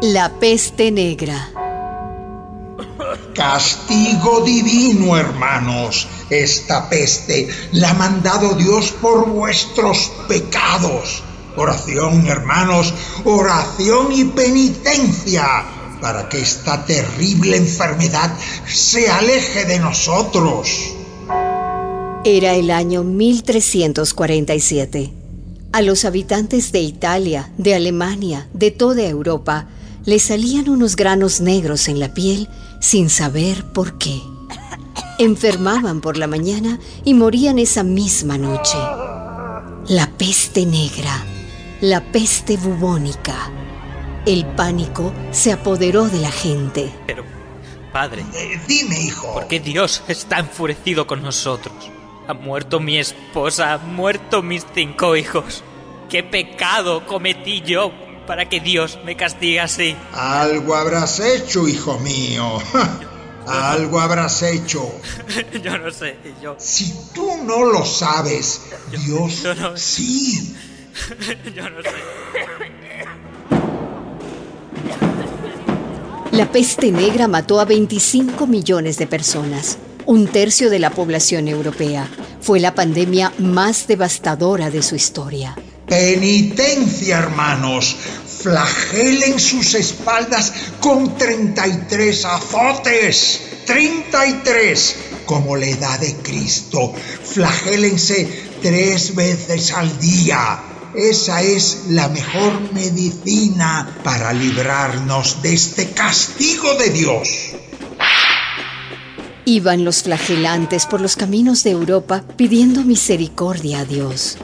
La 0.00 0.38
peste 0.38 0.92
negra. 0.92 1.50
Castigo 3.34 4.42
divino, 4.42 5.16
hermanos. 5.16 6.06
Esta 6.30 6.88
peste 6.88 7.48
la 7.72 7.90
ha 7.90 7.94
mandado 7.94 8.54
Dios 8.54 8.92
por 8.92 9.28
vuestros 9.28 10.12
pecados. 10.28 11.24
Oración, 11.56 12.28
hermanos, 12.28 12.94
oración 13.24 14.12
y 14.12 14.26
penitencia 14.26 15.64
para 16.00 16.28
que 16.28 16.42
esta 16.42 16.86
terrible 16.86 17.56
enfermedad 17.56 18.32
se 18.68 19.10
aleje 19.10 19.64
de 19.64 19.80
nosotros. 19.80 20.94
Era 22.24 22.54
el 22.54 22.70
año 22.70 23.02
1347. 23.02 25.12
A 25.72 25.82
los 25.82 26.04
habitantes 26.04 26.70
de 26.70 26.82
Italia, 26.82 27.50
de 27.58 27.74
Alemania, 27.74 28.46
de 28.52 28.70
toda 28.70 29.02
Europa, 29.02 29.66
les 30.08 30.22
salían 30.22 30.70
unos 30.70 30.96
granos 30.96 31.42
negros 31.42 31.86
en 31.86 32.00
la 32.00 32.14
piel 32.14 32.48
sin 32.80 33.10
saber 33.10 33.62
por 33.74 33.98
qué. 33.98 34.22
Enfermaban 35.18 36.00
por 36.00 36.16
la 36.16 36.26
mañana 36.26 36.78
y 37.04 37.12
morían 37.12 37.58
esa 37.58 37.82
misma 37.82 38.38
noche. 38.38 38.78
La 39.88 40.08
peste 40.16 40.64
negra, 40.64 41.12
la 41.82 42.00
peste 42.10 42.56
bubónica. 42.56 43.50
El 44.24 44.46
pánico 44.46 45.12
se 45.30 45.52
apoderó 45.52 46.08
de 46.08 46.20
la 46.20 46.30
gente. 46.30 46.90
Pero, 47.06 47.22
padre, 47.92 48.24
Eh, 48.34 48.58
dime, 48.66 48.98
hijo. 49.02 49.30
¿por 49.34 49.46
qué 49.46 49.60
Dios 49.60 50.02
está 50.08 50.38
enfurecido 50.38 51.06
con 51.06 51.20
nosotros? 51.20 51.74
Ha 52.26 52.32
muerto 52.32 52.80
mi 52.80 52.96
esposa, 52.96 53.74
han 53.74 53.94
muerto 53.94 54.42
mis 54.42 54.64
cinco 54.74 55.16
hijos. 55.16 55.62
¿Qué 56.08 56.22
pecado 56.22 57.04
cometí 57.06 57.60
yo 57.60 57.92
para 58.28 58.46
que 58.48 58.60
Dios 58.60 58.98
me 59.06 59.16
castigue 59.16 59.58
así? 59.58 59.96
Algo 60.12 60.74
habrás 60.76 61.18
hecho, 61.18 61.66
hijo 61.66 61.98
mío. 61.98 62.58
Algo 63.46 63.98
habrás 63.98 64.42
hecho. 64.42 64.86
yo 65.64 65.78
no 65.78 65.90
sé, 65.90 66.18
yo... 66.42 66.54
Si 66.58 66.94
tú 67.14 67.26
no 67.44 67.64
lo 67.64 67.84
sabes, 67.86 68.60
Dios 69.06 69.42
yo 69.42 69.54
no- 69.54 69.76
sí. 69.78 70.54
yo 71.56 71.70
no 71.70 71.82
sé. 71.82 71.88
La 76.32 76.52
peste 76.52 76.92
negra 76.92 77.26
mató 77.26 77.58
a 77.60 77.64
25 77.64 78.46
millones 78.46 78.98
de 78.98 79.06
personas, 79.06 79.78
un 80.04 80.26
tercio 80.26 80.68
de 80.68 80.78
la 80.78 80.90
población 80.90 81.48
europea. 81.48 82.06
Fue 82.42 82.60
la 82.60 82.74
pandemia 82.74 83.32
más 83.38 83.86
devastadora 83.86 84.68
de 84.70 84.82
su 84.82 84.94
historia. 84.94 85.56
Penitencia, 85.88 87.18
hermanos. 87.18 87.96
Flagelen 88.42 89.40
sus 89.40 89.74
espaldas 89.74 90.52
con 90.80 91.16
33 91.16 92.24
azotes. 92.24 93.40
33. 93.66 94.96
Como 95.24 95.56
la 95.56 95.66
edad 95.66 95.98
de 95.98 96.14
Cristo. 96.16 96.94
Flagélense 97.24 98.28
tres 98.62 99.14
veces 99.14 99.72
al 99.72 99.98
día. 99.98 100.62
Esa 100.94 101.42
es 101.42 101.84
la 101.88 102.08
mejor 102.08 102.72
medicina 102.72 103.98
para 104.02 104.32
librarnos 104.32 105.42
de 105.42 105.54
este 105.54 105.90
castigo 105.90 106.74
de 106.74 106.90
Dios. 106.90 107.28
Iban 109.44 109.84
los 109.84 110.02
flagelantes 110.02 110.86
por 110.86 111.00
los 111.00 111.16
caminos 111.16 111.64
de 111.64 111.70
Europa 111.70 112.24
pidiendo 112.36 112.82
misericordia 112.84 113.80
a 113.80 113.84
Dios. 113.84 114.36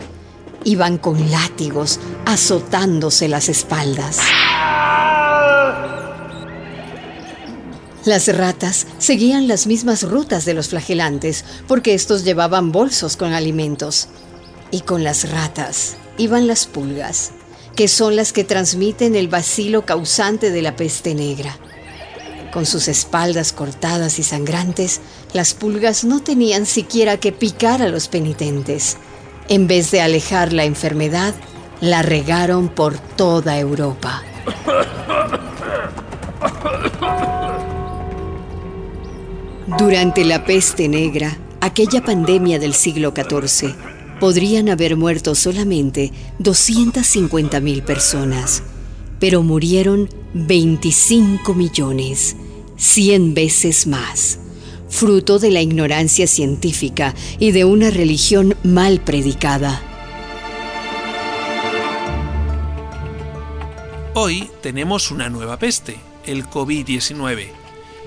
Iban 0.64 0.98
con 0.98 1.30
látigos 1.30 2.00
azotándose 2.24 3.28
las 3.28 3.48
espaldas. 3.48 4.18
Las 8.04 8.28
ratas 8.28 8.86
seguían 8.98 9.48
las 9.48 9.66
mismas 9.66 10.02
rutas 10.02 10.44
de 10.44 10.52
los 10.54 10.68
flagelantes 10.68 11.44
porque 11.66 11.94
estos 11.94 12.24
llevaban 12.24 12.72
bolsos 12.72 13.16
con 13.16 13.32
alimentos. 13.32 14.08
Y 14.70 14.80
con 14.80 15.04
las 15.04 15.30
ratas 15.30 15.96
iban 16.18 16.46
las 16.46 16.66
pulgas, 16.66 17.32
que 17.76 17.88
son 17.88 18.16
las 18.16 18.32
que 18.32 18.44
transmiten 18.44 19.16
el 19.16 19.28
bacilo 19.28 19.86
causante 19.86 20.50
de 20.50 20.62
la 20.62 20.76
peste 20.76 21.14
negra. 21.14 21.58
Con 22.52 22.66
sus 22.66 22.88
espaldas 22.88 23.52
cortadas 23.52 24.18
y 24.18 24.22
sangrantes, 24.22 25.00
las 25.32 25.54
pulgas 25.54 26.04
no 26.04 26.22
tenían 26.22 26.66
siquiera 26.66 27.16
que 27.18 27.32
picar 27.32 27.82
a 27.82 27.88
los 27.88 28.08
penitentes. 28.08 28.96
En 29.48 29.66
vez 29.66 29.90
de 29.90 30.00
alejar 30.00 30.52
la 30.52 30.64
enfermedad, 30.64 31.34
la 31.80 32.02
regaron 32.02 32.68
por 32.68 32.98
toda 32.98 33.58
Europa. 33.58 34.22
Durante 39.78 40.24
la 40.24 40.44
peste 40.44 40.88
negra, 40.88 41.36
aquella 41.60 42.02
pandemia 42.02 42.58
del 42.58 42.74
siglo 42.74 43.12
XIV, 43.14 43.74
podrían 44.18 44.68
haber 44.68 44.96
muerto 44.96 45.34
solamente 45.34 46.12
250.000 46.40 47.82
personas, 47.82 48.62
pero 49.20 49.42
murieron 49.42 50.08
25 50.34 51.54
millones, 51.54 52.36
100 52.76 53.34
veces 53.34 53.86
más, 53.86 54.38
fruto 54.94 55.40
de 55.40 55.50
la 55.50 55.60
ignorancia 55.60 56.28
científica 56.28 57.14
y 57.40 57.50
de 57.50 57.64
una 57.64 57.90
religión 57.90 58.56
mal 58.62 59.00
predicada. 59.00 59.82
Hoy 64.14 64.48
tenemos 64.62 65.10
una 65.10 65.28
nueva 65.28 65.58
peste, 65.58 65.96
el 66.24 66.44
COVID-19. 66.44 67.48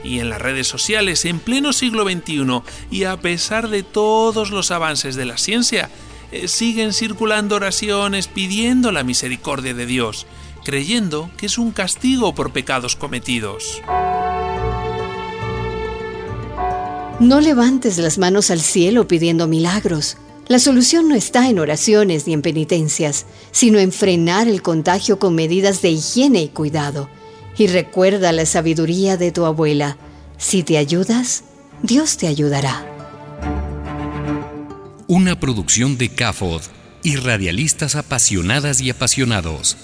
Y 0.06 0.20
en 0.20 0.30
las 0.30 0.42
redes 0.42 0.68
sociales, 0.68 1.26
en 1.26 1.40
pleno 1.40 1.74
siglo 1.74 2.10
XXI, 2.10 2.62
y 2.90 3.04
a 3.04 3.18
pesar 3.18 3.68
de 3.68 3.84
todos 3.84 4.52
los 4.52 4.72
avances 4.72 5.16
de 5.16 5.26
la 5.26 5.38
ciencia, 5.38 5.90
eh, 6.32 6.48
siguen 6.48 6.94
circulando 6.94 7.58
oraciones 7.58 8.30
pidiendo 8.30 8.94
la 8.94 9.04
misericordia 9.04 9.74
de 9.74 9.86
Dios, 9.86 10.26
creyendo 10.64 11.30
que 11.36 11.48
es 11.48 11.58
un 11.58 11.72
castigo 11.72 12.34
por 12.34 12.54
pecados 12.54 12.96
cometidos. 12.96 13.82
No 17.20 17.42
levantes 17.42 17.98
las 17.98 18.20
manos 18.20 18.52
al 18.52 18.62
cielo 18.62 19.08
pidiendo 19.08 19.48
milagros. 19.48 20.18
La 20.48 20.60
solución 20.60 21.10
no 21.10 21.16
está 21.16 21.50
en 21.50 21.58
oraciones 21.58 22.28
ni 22.28 22.34
en 22.34 22.44
penitencias, 22.44 23.26
sino 23.52 23.80
en 23.80 23.92
frenar 23.92 24.48
el 24.48 24.62
contagio 24.62 25.18
con 25.18 25.34
medidas 25.34 25.82
de 25.82 25.90
higiene 25.90 26.44
y 26.44 26.50
cuidado. 26.50 27.10
Y 27.58 27.68
recuerda 27.68 28.32
la 28.34 28.46
sabiduría 28.46 29.18
de 29.18 29.32
tu 29.32 29.46
abuela. 29.46 29.98
Si 30.38 30.62
te 30.62 30.78
ayudas, 30.78 31.44
Dios 31.82 32.18
te 32.18 32.28
ayudará. 32.28 32.86
Una 35.08 35.40
producción 35.40 35.98
de 35.98 36.10
CAFOD 36.10 36.62
y 37.02 37.16
radialistas 37.16 37.96
apasionadas 37.96 38.80
y 38.80 38.92
apasionados. 38.92 39.76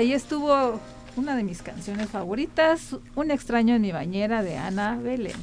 Ahí 0.00 0.14
estuvo 0.14 0.80
una 1.16 1.36
de 1.36 1.42
mis 1.44 1.60
canciones 1.60 2.08
favoritas, 2.08 2.96
Un 3.16 3.30
extraño 3.30 3.74
en 3.74 3.82
mi 3.82 3.92
bañera 3.92 4.42
de 4.42 4.56
Ana 4.56 4.96
Belén. 4.96 5.36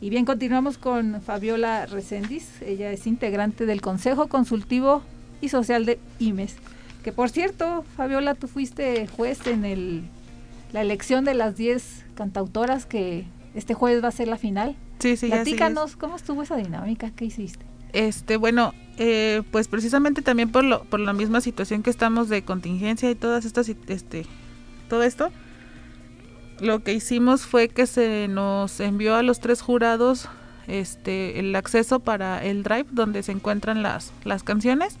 Y 0.00 0.08
bien, 0.08 0.24
continuamos 0.24 0.78
con 0.78 1.20
Fabiola 1.20 1.84
Resendiz. 1.84 2.62
Ella 2.62 2.90
es 2.90 3.06
integrante 3.06 3.66
del 3.66 3.82
Consejo 3.82 4.28
Consultivo 4.28 5.02
y 5.42 5.50
Social 5.50 5.84
de 5.84 5.98
IMES. 6.18 6.56
Que 7.04 7.12
por 7.12 7.28
cierto, 7.28 7.84
Fabiola, 7.94 8.34
tú 8.34 8.48
fuiste 8.48 9.06
juez 9.06 9.46
en 9.46 9.66
el, 9.66 10.04
la 10.72 10.80
elección 10.80 11.26
de 11.26 11.34
las 11.34 11.54
10 11.56 12.06
cantautoras 12.14 12.86
que 12.86 13.26
este 13.54 13.74
jueves 13.74 14.02
va 14.02 14.08
a 14.08 14.12
ser 14.12 14.28
la 14.28 14.38
final. 14.38 14.76
Sí, 14.98 15.18
sí, 15.18 15.26
Platícanos, 15.26 15.96
¿cómo 15.96 16.16
estuvo 16.16 16.42
esa 16.42 16.56
dinámica? 16.56 17.10
¿Qué 17.10 17.26
hiciste? 17.26 17.66
Este, 17.92 18.36
bueno, 18.36 18.74
eh, 18.98 19.42
pues 19.50 19.68
precisamente 19.68 20.22
también 20.22 20.50
por, 20.50 20.64
lo, 20.64 20.82
por 20.84 21.00
la 21.00 21.12
misma 21.12 21.40
situación 21.40 21.82
que 21.82 21.90
estamos 21.90 22.28
de 22.28 22.42
contingencia 22.42 23.10
y 23.10 23.14
todas 23.14 23.44
estas, 23.44 23.68
este, 23.68 24.26
todo 24.88 25.02
esto, 25.02 25.30
lo 26.60 26.82
que 26.82 26.94
hicimos 26.94 27.42
fue 27.42 27.68
que 27.68 27.86
se 27.86 28.26
nos 28.28 28.80
envió 28.80 29.14
a 29.14 29.22
los 29.22 29.40
tres 29.40 29.60
jurados 29.60 30.28
este 30.66 31.38
el 31.40 31.54
acceso 31.54 32.00
para 32.00 32.44
el 32.44 32.62
drive 32.62 32.86
donde 32.90 33.22
se 33.22 33.32
encuentran 33.32 33.82
las, 33.82 34.12
las 34.24 34.42
canciones. 34.42 34.96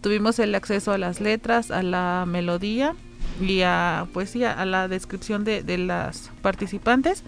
Tuvimos 0.00 0.38
el 0.38 0.54
acceso 0.54 0.92
a 0.92 0.98
las 0.98 1.20
letras, 1.20 1.70
a 1.70 1.82
la 1.82 2.24
melodía 2.26 2.94
y 3.40 3.62
a 3.62 4.06
pues 4.12 4.36
a 4.36 4.64
la 4.66 4.88
descripción 4.88 5.44
de, 5.44 5.62
de 5.62 5.78
las 5.78 6.30
participantes. 6.42 7.22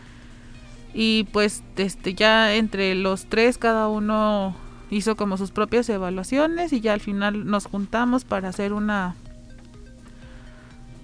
Y 0.93 1.25
pues 1.33 1.63
este 1.77 2.15
ya 2.15 2.55
entre 2.55 2.95
los 2.95 3.27
tres 3.27 3.57
cada 3.59 3.89
uno 3.89 4.57
hizo 4.91 5.17
como 5.17 5.37
sus 5.37 5.51
propias 5.51 5.89
evaluaciones 5.89 6.73
y 6.73 6.81
ya 6.81 6.93
al 6.93 7.01
final 7.01 7.47
nos 7.47 7.67
juntamos 7.67 8.25
para 8.25 8.49
hacer 8.49 8.73
una 8.73 9.17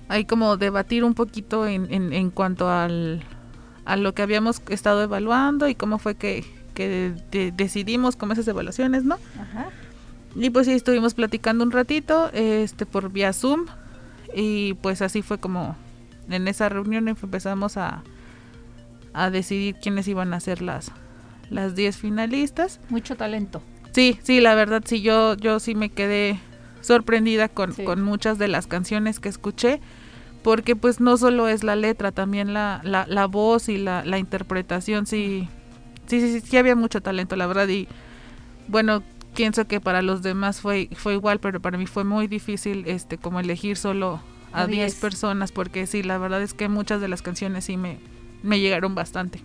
hay 0.09 0.25
como 0.27 0.57
debatir 0.57 1.05
un 1.05 1.15
poquito 1.15 1.67
en, 1.67 1.91
en, 1.91 2.31
cuanto 2.31 2.71
al, 2.71 3.23
a 3.87 3.97
lo 3.97 4.13
que 4.13 4.21
habíamos 4.21 4.61
estado 4.69 5.03
evaluando 5.03 5.69
y 5.69 5.75
cómo 5.75 5.99
fue 5.99 6.17
que, 6.17 6.45
decidimos 7.57 8.17
como 8.17 8.35
esas 8.35 8.47
evaluaciones, 8.47 9.05
¿no? 9.05 9.19
Ajá. 9.41 9.71
Y 10.35 10.51
pues 10.51 10.67
sí, 10.67 10.73
estuvimos 10.73 11.15
platicando 11.15 11.65
un 11.65 11.71
ratito 11.71 12.31
este 12.35 12.85
por 12.85 13.11
vía 13.11 13.33
Zoom 13.33 13.67
y 14.35 14.75
pues 14.75 15.01
así 15.01 15.23
fue 15.23 15.39
como 15.39 15.77
en 16.29 16.47
esa 16.47 16.69
reunión 16.69 17.09
empezamos 17.09 17.79
a, 17.79 18.03
a 19.15 19.31
decidir 19.31 19.77
quiénes 19.77 20.09
iban 20.09 20.35
a 20.35 20.41
ser 20.41 20.61
las 20.61 20.93
las 21.53 21.75
10 21.75 21.97
finalistas. 21.97 22.81
Mucho 22.89 23.17
talento. 23.17 23.63
Sí, 23.93 24.19
sí, 24.23 24.41
la 24.41 24.55
verdad 24.55 24.83
sí, 24.85 25.03
yo, 25.03 25.37
yo 25.37 25.61
sí 25.61 25.75
me 25.75 25.91
quedé 25.91 26.39
sorprendida 26.81 27.49
con, 27.49 27.73
con 27.73 28.03
muchas 28.03 28.39
de 28.39 28.49
las 28.49 28.67
canciones 28.67 29.21
que 29.21 29.29
escuché 29.29 29.81
porque 30.43 30.75
pues 30.77 31.01
no 31.01 31.17
solo 31.17 31.49
es 31.49 31.63
la 31.63 31.77
letra, 31.77 32.11
también 32.13 32.53
la, 32.53 32.81
la, 32.85 33.07
la 33.07 33.27
voz 33.27 33.69
y 33.69 33.79
la, 33.79 34.05
la 34.05 34.19
interpretación, 34.19 35.07
sí, 35.07 35.49
sí, 36.07 36.21
sí, 36.21 36.41
sí, 36.41 36.57
había 36.57 36.75
mucho 36.75 37.01
talento, 37.01 37.37
la 37.37 37.47
verdad, 37.47 37.69
y 37.69 37.87
bueno, 38.69 39.03
pienso 39.35 39.67
que 39.67 39.81
para 39.81 40.03
los 40.03 40.23
demás 40.23 40.61
fue, 40.61 40.89
fue 40.95 41.15
igual, 41.15 41.39
pero 41.39 41.61
para 41.61 41.79
mí 41.79 41.87
fue 41.87 42.05
muy 42.05 42.27
difícil 42.27 42.85
este 42.87 43.19
como 43.19 43.41
elegir 43.41 43.77
solo 43.77 44.21
a 44.53 44.67
10 44.67 44.97
personas, 44.97 45.53
porque 45.53 45.87
sí, 45.87 46.03
la 46.03 46.19
verdad 46.19 46.43
es 46.43 46.55
que 46.55 46.69
muchas 46.69 47.01
de 47.01 47.09
las 47.09 47.23
canciones 47.23 47.65
sí 47.65 47.77
me, 47.77 47.99
me 48.43 48.61
llegaron 48.61 48.95
bastante. 48.95 49.41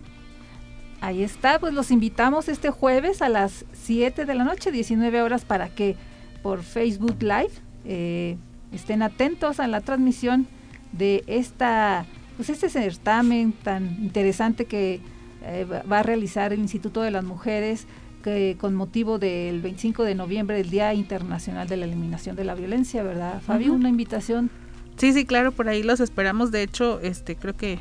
Ahí 1.00 1.22
está, 1.22 1.58
pues 1.60 1.74
los 1.74 1.90
invitamos 1.90 2.48
este 2.48 2.70
jueves 2.70 3.22
a 3.22 3.28
las 3.28 3.64
7 3.72 4.24
de 4.24 4.34
la 4.34 4.44
noche, 4.44 4.72
19 4.72 5.22
horas, 5.22 5.44
para 5.44 5.68
que 5.68 5.96
por 6.42 6.62
Facebook 6.62 7.16
Live 7.20 7.52
eh, 7.84 8.36
estén 8.72 9.02
atentos 9.02 9.60
a 9.60 9.68
la 9.68 9.80
transmisión 9.80 10.46
de 10.92 11.22
esta, 11.26 12.04
pues 12.36 12.50
este 12.50 12.68
certamen 12.68 13.52
tan 13.52 13.96
interesante 14.02 14.64
que 14.64 15.00
eh, 15.44 15.64
va 15.64 16.00
a 16.00 16.02
realizar 16.02 16.52
el 16.52 16.60
Instituto 16.60 17.02
de 17.02 17.12
las 17.12 17.24
Mujeres 17.24 17.86
que 18.22 18.56
con 18.60 18.74
motivo 18.74 19.18
del 19.18 19.60
25 19.60 20.02
de 20.02 20.14
noviembre, 20.16 20.60
el 20.60 20.70
Día 20.70 20.92
Internacional 20.94 21.68
de 21.68 21.76
la 21.76 21.84
Eliminación 21.86 22.34
de 22.34 22.44
la 22.44 22.54
Violencia, 22.54 23.02
¿verdad, 23.04 23.40
Fabio? 23.40 23.72
Una 23.72 23.88
invitación. 23.88 24.50
Sí, 24.96 25.12
sí, 25.12 25.24
claro, 25.24 25.52
por 25.52 25.68
ahí 25.68 25.84
los 25.84 26.00
esperamos. 26.00 26.50
De 26.50 26.62
hecho, 26.62 27.00
este 27.00 27.36
creo 27.36 27.56
que 27.56 27.78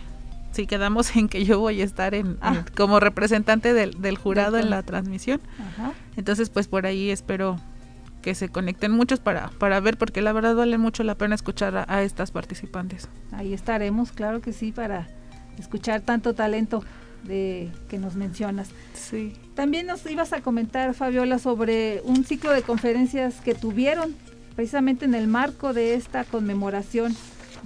sí 0.58 0.66
quedamos 0.66 1.16
en 1.16 1.30
que 1.30 1.46
yo 1.46 1.60
voy 1.60 1.82
a 1.82 1.84
estar 1.84 2.16
en, 2.16 2.38
ah. 2.42 2.66
como 2.76 3.00
representante 3.00 3.74
del, 3.74 4.02
del 4.02 4.18
jurado 4.18 4.58
en 4.58 4.72
la 4.72 4.82
transmisión. 4.82 5.40
Entonces, 6.16 6.50
pues 6.50 6.68
por 6.68 6.88
ahí 6.88 7.12
espero 7.12 7.60
que 8.24 8.34
se 8.34 8.50
conecten 8.50 8.92
muchos 8.92 9.20
para, 9.20 9.50
para 9.60 9.80
ver, 9.80 9.98
porque 9.98 10.24
la 10.24 10.34
verdad 10.34 10.56
vale 10.56 10.80
mucho 10.80 11.04
la 11.04 11.16
pena 11.16 11.36
escuchar 11.36 11.86
a, 11.88 12.02
estas 12.02 12.32
participantes. 12.32 13.08
Ahí 13.32 13.54
estaremos, 13.54 14.12
claro 14.12 14.42
que 14.42 14.52
sí, 14.52 14.72
para 14.72 15.08
escuchar 15.60 16.02
tanto 16.02 16.34
talento 16.34 16.84
de 17.24 17.70
que 17.88 18.00
nos 18.00 18.16
mencionas. 18.16 18.70
Sí. 18.94 19.34
También 19.54 19.86
nos 19.86 20.10
ibas 20.10 20.34
a 20.34 20.42
comentar, 20.42 20.96
Fabiola, 20.96 21.38
sobre 21.38 22.02
un 22.04 22.26
ciclo 22.26 22.52
de 22.52 22.64
conferencias 22.64 23.42
que 23.42 23.54
tuvieron 23.54 24.16
precisamente 24.56 25.06
en 25.06 25.14
el 25.14 25.28
marco 25.28 25.74
de 25.74 25.94
esta 25.94 26.24
conmemoración 26.24 27.16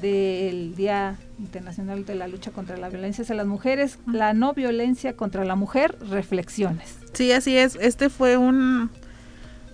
del 0.02 0.76
Día 0.76 1.18
Internacional 1.42 2.06
de 2.06 2.16
la 2.16 2.28
Lucha 2.28 2.52
contra 2.52 2.78
la 2.78 2.90
Violencia 2.90 3.24
hacia 3.24 3.36
las 3.36 3.48
Mujeres, 3.48 4.00
la 4.06 4.34
no 4.34 4.54
violencia 4.54 5.16
contra 5.16 5.44
la 5.44 5.56
mujer, 5.56 5.98
reflexiones. 6.10 6.98
Sí, 7.14 7.32
así 7.32 7.58
es. 7.58 7.76
Este 7.82 8.10
fue 8.10 8.38
un, 8.38 8.90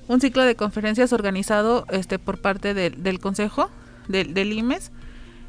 un 0.08 0.21
ciclo 0.21 0.43
de 0.43 0.56
conferencias 0.56 1.13
organizado 1.13 1.86
este 1.89 2.19
por 2.19 2.39
parte 2.39 2.73
del 2.73 3.19
consejo 3.19 3.69
del, 4.08 4.34
del 4.34 4.53
IMES 4.53 4.91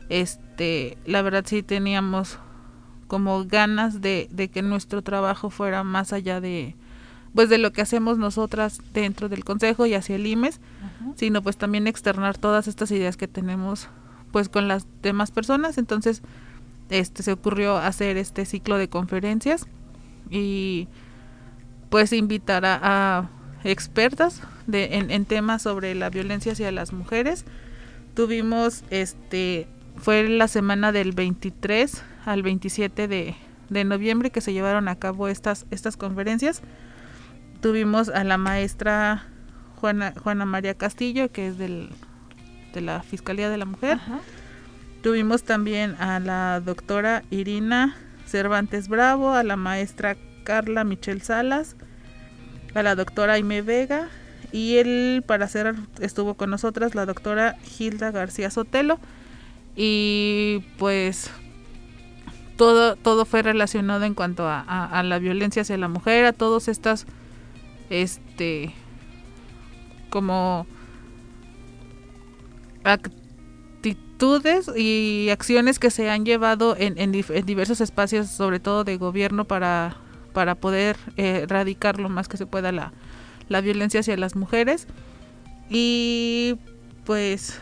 este 0.08 0.98
la 1.06 1.22
verdad 1.22 1.44
sí 1.46 1.62
teníamos 1.62 2.38
como 3.06 3.44
ganas 3.44 4.00
de, 4.00 4.50
que 4.52 4.62
nuestro 4.62 5.02
trabajo 5.02 5.48
fuera 5.48 5.82
más 5.84 6.12
allá 6.12 6.40
de 6.40 6.76
pues 7.34 7.48
de 7.48 7.58
lo 7.58 7.72
que 7.72 7.82
hacemos 7.82 8.18
nosotras 8.18 8.80
dentro 8.92 9.28
del 9.28 9.44
consejo 9.44 9.86
y 9.86 9.94
hacia 9.94 10.16
el 10.16 10.26
IMES 10.26 10.60
sino 11.16 11.42
pues 11.42 11.56
también 11.56 11.86
externar 11.86 12.36
todas 12.36 12.68
estas 12.68 12.90
ideas 12.90 13.16
que 13.16 13.28
tenemos 13.28 13.88
pues 14.32 14.48
con 14.48 14.68
las 14.68 14.86
demás 15.02 15.30
personas 15.30 15.78
entonces 15.78 16.22
este 16.90 17.22
se 17.22 17.32
ocurrió 17.32 17.76
hacer 17.76 18.16
este 18.16 18.44
ciclo 18.44 18.78
de 18.78 18.88
conferencias 18.88 19.66
y 20.30 20.88
pues 21.90 22.12
invitar 22.12 22.64
a 22.66 23.30
expertas 23.64 24.42
de, 24.66 24.96
en, 25.08 25.24
temas 25.24 25.62
sobre 25.62 25.94
la 25.94 26.10
violencia 26.10 26.52
hacia 26.52 26.70
las 26.72 26.92
mujeres. 26.92 27.44
Tuvimos, 28.14 28.84
este, 28.90 29.66
fue 29.96 30.28
la 30.28 30.48
semana 30.48 30.92
del 30.92 31.12
23 31.12 32.02
al 32.24 32.42
27 32.42 33.08
de, 33.08 33.34
de 33.70 33.84
noviembre 33.84 34.30
que 34.30 34.40
se 34.40 34.52
llevaron 34.52 34.88
a 34.88 34.96
cabo 34.96 35.28
estas, 35.28 35.66
estas 35.70 35.96
conferencias. 35.96 36.62
Tuvimos 37.60 38.08
a 38.08 38.24
la 38.24 38.38
maestra 38.38 39.26
Juana, 39.76 40.12
Juana 40.22 40.44
María 40.44 40.74
Castillo, 40.74 41.32
que 41.32 41.48
es 41.48 41.58
del, 41.58 41.90
de 42.72 42.80
la 42.80 43.02
Fiscalía 43.02 43.50
de 43.50 43.58
la 43.58 43.64
Mujer. 43.64 43.98
Tuvimos 45.02 45.42
también 45.42 45.94
a 46.00 46.20
la 46.20 46.60
doctora 46.60 47.22
Irina 47.30 47.96
Cervantes 48.26 48.88
Bravo, 48.88 49.32
a 49.32 49.42
la 49.42 49.56
maestra 49.56 50.16
Carla 50.44 50.84
Michelle 50.84 51.20
Salas, 51.20 51.76
a 52.74 52.82
la 52.82 52.94
doctora 52.94 53.34
Aime 53.34 53.62
Vega 53.62 54.08
y 54.52 54.76
él 54.76 55.22
para 55.26 55.44
hacer 55.44 55.74
estuvo 56.00 56.34
con 56.34 56.50
nosotras 56.50 56.94
la 56.94 57.06
doctora 57.06 57.56
Hilda 57.78 58.10
García 58.10 58.50
Sotelo 58.50 58.98
y 59.76 60.64
pues 60.78 61.30
todo 62.56 62.96
todo 62.96 63.24
fue 63.24 63.42
relacionado 63.42 64.04
en 64.04 64.14
cuanto 64.14 64.48
a, 64.48 65.02
la 65.04 65.18
violencia 65.18 65.62
hacia 65.62 65.76
la 65.76 65.88
mujer 65.88 66.24
a 66.24 66.32
todas 66.32 66.68
estas 66.68 67.06
este 67.90 68.72
como 70.10 70.66
actitudes 72.88 74.70
y 74.76 75.28
acciones 75.30 75.78
que 75.78 75.90
se 75.90 76.10
han 76.10 76.24
llevado 76.24 76.76
en, 76.78 76.98
en 76.98 77.12
diversos 77.46 77.80
espacios 77.80 78.28
sobre 78.28 78.60
todo 78.60 78.84
de 78.84 78.96
gobierno 78.96 79.44
para 79.44 79.96
para 80.38 80.54
poder 80.54 80.96
eh, 81.16 81.40
erradicar 81.42 81.98
lo 81.98 82.08
más 82.08 82.28
que 82.28 82.36
se 82.36 82.46
pueda 82.46 82.70
la, 82.70 82.92
la 83.48 83.60
violencia 83.60 83.98
hacia 83.98 84.16
las 84.16 84.36
mujeres. 84.36 84.86
Y 85.68 86.56
pues, 87.04 87.60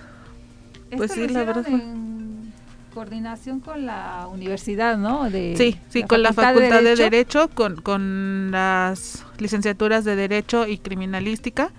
pues 0.95 1.13
sí, 1.13 1.27
la 1.29 1.45
verdad. 1.45 1.67
En 1.69 2.53
coordinación 2.93 3.61
con 3.61 3.87
la 3.87 4.29
universidad, 4.31 4.99
¿no? 4.99 5.31
De, 5.31 5.55
sí, 5.57 5.79
sí, 5.89 6.03
con 6.03 6.23
la 6.23 6.35
Facultad 6.35 6.83
de 6.83 6.97
Derecho, 6.97 7.49
con, 7.49 7.81
con 7.81 8.51
las 8.51 9.25
licenciaturas 9.39 10.05
de 10.05 10.17
Derecho 10.17 10.67
y 10.67 10.77
Criminalística. 10.77 11.71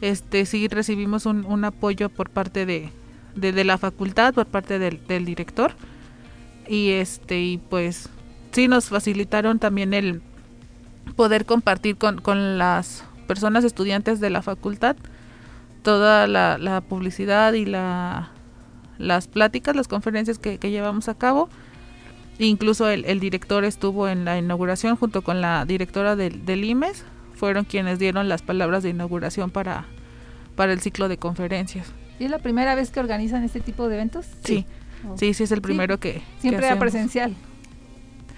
Este 0.00 0.46
sí 0.46 0.68
recibimos 0.68 1.26
un, 1.26 1.64
apoyo 1.64 2.08
por 2.08 2.30
parte 2.30 2.66
de, 2.66 2.90
la 3.64 3.78
facultad, 3.78 4.34
por 4.34 4.46
parte 4.46 4.78
del, 4.78 5.24
director. 5.24 5.72
Y 6.68 6.90
este, 6.90 7.40
y 7.40 7.58
pues 7.58 8.08
sí 8.52 8.68
nos 8.68 8.86
facilitaron 8.86 9.58
también 9.58 9.94
el, 9.94 10.22
poder 11.16 11.46
compartir 11.46 11.96
con, 11.96 12.58
las 12.58 13.04
personas 13.26 13.64
estudiantes 13.64 14.20
de 14.20 14.30
la 14.30 14.42
facultad 14.42 14.96
toda 15.82 16.26
la, 16.26 16.82
publicidad 16.88 17.52
y 17.54 17.64
la 17.64 18.30
las 18.98 19.28
pláticas, 19.28 19.76
las 19.76 19.88
conferencias 19.88 20.38
que, 20.38 20.58
llevamos 20.58 21.08
a 21.08 21.14
cabo. 21.14 21.48
Incluso 22.38 22.88
el, 22.88 23.04
el, 23.04 23.20
director 23.20 23.64
estuvo 23.64 24.08
en 24.08 24.24
la 24.24 24.38
inauguración 24.38 24.96
junto 24.96 25.22
con 25.22 25.40
la 25.40 25.64
directora 25.64 26.14
del, 26.16 26.44
del 26.44 26.64
IMES. 26.64 27.04
Fueron 27.38 27.64
quienes 27.64 28.00
dieron 28.00 28.28
las 28.28 28.42
palabras 28.42 28.82
de 28.82 28.88
inauguración 28.90 29.50
para, 29.50 29.84
para 30.56 30.72
el 30.72 30.80
ciclo 30.80 31.08
de 31.08 31.18
conferencias. 31.18 31.86
¿Y 32.18 32.24
es 32.24 32.30
la 32.32 32.40
primera 32.40 32.74
vez 32.74 32.90
que 32.90 32.98
organizan 32.98 33.44
este 33.44 33.60
tipo 33.60 33.88
de 33.88 33.94
eventos? 33.94 34.26
Sí, 34.44 34.66
sí, 35.16 35.34
sí, 35.34 35.44
es 35.44 35.52
el 35.52 35.62
primero 35.62 35.94
sí. 35.94 36.00
que... 36.00 36.22
Siempre 36.40 36.62
que 36.62 36.66
era 36.66 36.78
presencial. 36.80 37.36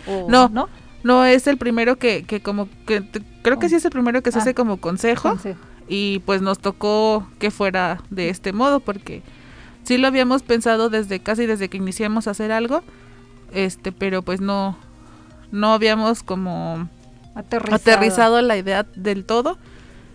¿O 0.06 0.28
no, 0.28 0.50
no, 0.50 0.68
no, 1.02 1.24
es 1.24 1.46
el 1.46 1.56
primero 1.56 1.96
que, 1.96 2.24
que 2.24 2.40
como 2.40 2.68
que 2.86 3.02
creo 3.42 3.58
que 3.58 3.70
sí 3.70 3.76
es 3.76 3.84
el 3.86 3.90
primero 3.90 4.22
que 4.22 4.32
se 4.32 4.38
ah, 4.38 4.42
hace 4.42 4.54
como 4.54 4.78
consejo, 4.78 5.30
consejo, 5.30 5.60
y 5.88 6.20
pues 6.20 6.42
nos 6.42 6.58
tocó 6.58 7.26
que 7.38 7.50
fuera 7.50 8.02
de 8.10 8.28
este 8.28 8.52
modo 8.52 8.80
porque 8.80 9.22
sí 9.84 9.98
lo 9.98 10.08
habíamos 10.08 10.42
pensado 10.42 10.88
desde 10.88 11.20
casi 11.20 11.46
desde 11.46 11.68
que 11.68 11.76
iniciamos 11.76 12.28
a 12.28 12.32
hacer 12.32 12.52
algo, 12.52 12.82
este, 13.52 13.92
pero 13.92 14.22
pues 14.22 14.40
no 14.40 14.76
no 15.52 15.72
habíamos 15.72 16.22
como 16.22 16.88
aterrizado, 17.34 18.42
la 18.42 18.56
idea 18.56 18.86
del 18.94 19.24
todo 19.24 19.58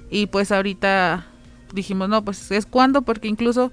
y 0.09 0.27
pues 0.27 0.51
ahorita 0.51 1.25
dijimos, 1.73 2.09
no, 2.09 2.23
pues 2.23 2.51
es 2.51 2.65
cuando, 2.65 3.01
porque 3.01 3.27
incluso 3.27 3.71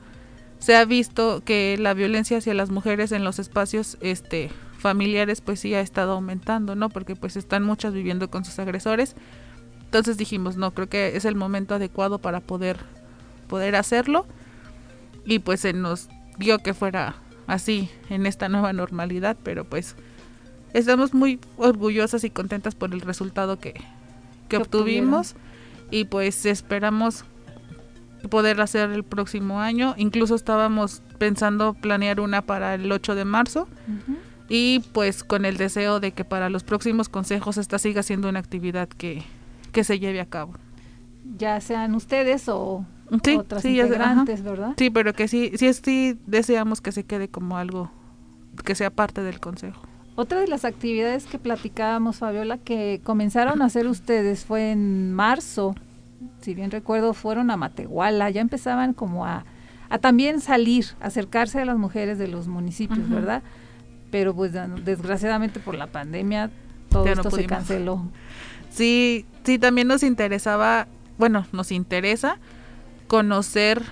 se 0.58 0.76
ha 0.76 0.84
visto 0.84 1.42
que 1.44 1.76
la 1.78 1.94
violencia 1.94 2.38
hacia 2.38 2.54
las 2.54 2.70
mujeres 2.70 3.12
en 3.12 3.24
los 3.24 3.38
espacios 3.38 3.98
este 4.00 4.50
familiares 4.78 5.40
pues 5.40 5.60
sí 5.60 5.74
ha 5.74 5.80
estado 5.80 6.12
aumentando, 6.12 6.74
¿no? 6.74 6.88
Porque 6.88 7.14
pues 7.14 7.36
están 7.36 7.62
muchas 7.62 7.94
viviendo 7.94 8.30
con 8.30 8.44
sus 8.44 8.58
agresores. 8.58 9.14
Entonces 9.84 10.16
dijimos, 10.16 10.56
no, 10.56 10.72
creo 10.72 10.88
que 10.88 11.16
es 11.16 11.24
el 11.24 11.36
momento 11.36 11.74
adecuado 11.74 12.18
para 12.18 12.40
poder 12.40 12.78
poder 13.48 13.76
hacerlo 13.76 14.26
y 15.26 15.38
pues 15.40 15.60
se 15.60 15.72
nos 15.72 16.08
dio 16.38 16.58
que 16.58 16.74
fuera 16.74 17.16
así 17.46 17.90
en 18.08 18.24
esta 18.26 18.48
nueva 18.48 18.72
normalidad, 18.72 19.36
pero 19.42 19.64
pues 19.64 19.94
estamos 20.74 21.14
muy 21.14 21.38
orgullosas 21.56 22.24
y 22.24 22.30
contentas 22.30 22.74
por 22.74 22.92
el 22.92 23.00
resultado 23.00 23.58
que, 23.58 23.74
que 24.48 24.56
obtuvimos 24.56 25.34
y 25.90 26.04
pues 26.04 26.46
esperamos 26.46 27.24
poder 28.28 28.60
hacer 28.60 28.90
el 28.90 29.04
próximo 29.04 29.60
año. 29.60 29.94
Incluso 29.96 30.34
estábamos 30.34 31.02
pensando 31.18 31.74
planear 31.74 32.20
una 32.20 32.42
para 32.42 32.74
el 32.74 32.90
8 32.90 33.14
de 33.14 33.24
marzo. 33.24 33.68
Uh 33.88 33.92
-huh. 33.92 34.16
Y 34.48 34.80
pues 34.92 35.24
con 35.24 35.44
el 35.44 35.56
deseo 35.56 36.00
de 36.00 36.12
que 36.12 36.24
para 36.24 36.50
los 36.50 36.62
próximos 36.62 37.08
consejos 37.08 37.56
esta 37.56 37.78
siga 37.78 38.02
siendo 38.02 38.28
una 38.28 38.38
actividad 38.38 38.88
que, 38.88 39.22
que 39.72 39.84
se 39.84 39.98
lleve 39.98 40.20
a 40.20 40.26
cabo. 40.26 40.54
Ya 41.38 41.60
sean 41.60 41.94
ustedes 41.94 42.48
o 42.48 42.84
sí, 43.24 43.36
otras 43.36 43.62
sí, 43.62 43.80
integrantes, 43.80 44.42
¿verdad? 44.42 44.74
Sí, 44.76 44.90
pero 44.90 45.14
que 45.14 45.28
sí, 45.28 45.52
sí, 45.56 45.72
sí 45.72 46.18
deseamos 46.26 46.80
que 46.80 46.92
se 46.92 47.04
quede 47.04 47.28
como 47.28 47.56
algo 47.56 47.90
que 48.64 48.74
sea 48.74 48.90
parte 48.90 49.22
del 49.22 49.40
consejo. 49.40 49.82
Otra 50.14 50.40
de 50.40 50.48
las 50.48 50.64
actividades 50.64 51.24
que 51.26 51.38
platicábamos, 51.38 52.16
Fabiola, 52.16 52.58
que 52.58 53.00
comenzaron 53.02 53.62
a 53.62 53.66
hacer 53.66 53.86
ustedes 53.86 54.44
fue 54.44 54.72
en 54.72 55.12
marzo 55.12 55.74
si 56.40 56.54
bien 56.54 56.70
recuerdo, 56.70 57.14
fueron 57.14 57.50
a 57.50 57.56
Matehuala, 57.56 58.30
ya 58.30 58.40
empezaban 58.40 58.92
como 58.92 59.24
a, 59.26 59.44
a 59.88 59.98
también 59.98 60.40
salir, 60.40 60.86
acercarse 61.00 61.60
a 61.60 61.64
las 61.64 61.78
mujeres 61.78 62.18
de 62.18 62.28
los 62.28 62.48
municipios, 62.48 62.98
uh 63.00 63.02
-huh. 63.02 63.14
¿verdad? 63.14 63.42
Pero 64.10 64.34
pues 64.34 64.52
desgraciadamente 64.84 65.60
por 65.60 65.74
la 65.74 65.86
pandemia 65.86 66.50
todo 66.90 67.06
ya 67.06 67.12
esto 67.12 67.24
no 67.24 67.30
se 67.30 67.46
canceló. 67.46 68.02
Sí, 68.70 69.24
sí, 69.44 69.58
también 69.58 69.88
nos 69.88 70.02
interesaba, 70.02 70.86
bueno, 71.18 71.46
nos 71.52 71.72
interesa 71.72 72.38
conocer 73.06 73.82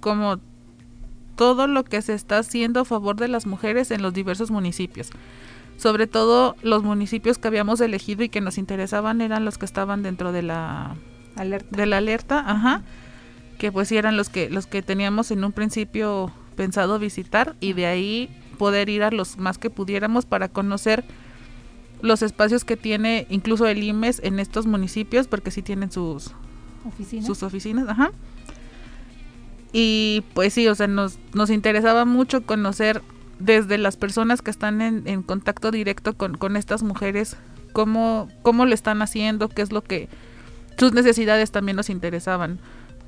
como 0.00 0.38
todo 1.36 1.66
lo 1.66 1.84
que 1.84 2.02
se 2.02 2.14
está 2.14 2.38
haciendo 2.38 2.80
a 2.80 2.84
favor 2.84 3.16
de 3.16 3.28
las 3.28 3.46
mujeres 3.46 3.90
en 3.90 4.02
los 4.02 4.14
diversos 4.14 4.50
municipios. 4.50 5.10
Sobre 5.76 6.06
todo 6.06 6.56
los 6.62 6.82
municipios 6.82 7.38
que 7.38 7.48
habíamos 7.48 7.80
elegido 7.80 8.22
y 8.22 8.28
que 8.28 8.40
nos 8.40 8.58
interesaban 8.58 9.20
eran 9.20 9.44
los 9.44 9.58
que 9.58 9.64
estaban 9.64 10.02
dentro 10.02 10.32
de 10.32 10.42
la 10.42 10.94
alerta, 11.34 11.76
de 11.76 11.86
la 11.86 11.96
alerta 11.98 12.38
ajá, 12.38 12.82
que 13.58 13.72
pues 13.72 13.90
eran 13.92 14.16
los 14.16 14.28
que 14.28 14.50
los 14.50 14.66
que 14.66 14.82
teníamos 14.82 15.30
en 15.30 15.44
un 15.44 15.52
principio 15.52 16.30
pensado 16.56 16.98
visitar 16.98 17.56
y 17.60 17.72
de 17.72 17.86
ahí 17.86 18.30
poder 18.58 18.88
ir 18.88 19.02
a 19.02 19.10
los 19.10 19.38
más 19.38 19.58
que 19.58 19.70
pudiéramos 19.70 20.26
para 20.26 20.48
conocer 20.48 21.04
los 22.02 22.22
espacios 22.22 22.64
que 22.64 22.76
tiene 22.76 23.26
incluso 23.30 23.66
el 23.66 23.82
IMES 23.82 24.20
en 24.22 24.38
estos 24.38 24.66
municipios 24.66 25.26
porque 25.26 25.50
sí 25.50 25.62
tienen 25.62 25.90
sus 25.90 26.32
oficinas, 26.84 27.26
sus 27.26 27.42
oficinas 27.42 27.88
ajá. 27.88 28.12
Y 29.72 30.24
pues 30.34 30.52
sí 30.52 30.68
o 30.68 30.74
sea 30.74 30.86
nos 30.86 31.18
nos 31.34 31.50
interesaba 31.50 32.04
mucho 32.04 32.42
conocer 32.42 33.02
desde 33.44 33.76
las 33.78 33.96
personas 33.96 34.40
que 34.40 34.50
están 34.50 34.80
en, 34.80 35.02
en 35.06 35.22
contacto 35.22 35.70
directo 35.70 36.16
con, 36.16 36.36
con, 36.36 36.56
estas 36.56 36.82
mujeres, 36.82 37.36
cómo, 37.72 38.28
cómo 38.42 38.66
lo 38.66 38.74
están 38.74 39.02
haciendo, 39.02 39.48
qué 39.48 39.62
es 39.62 39.72
lo 39.72 39.82
que 39.82 40.08
sus 40.78 40.92
necesidades 40.92 41.50
también 41.50 41.76
nos 41.76 41.90
interesaban. 41.90 42.60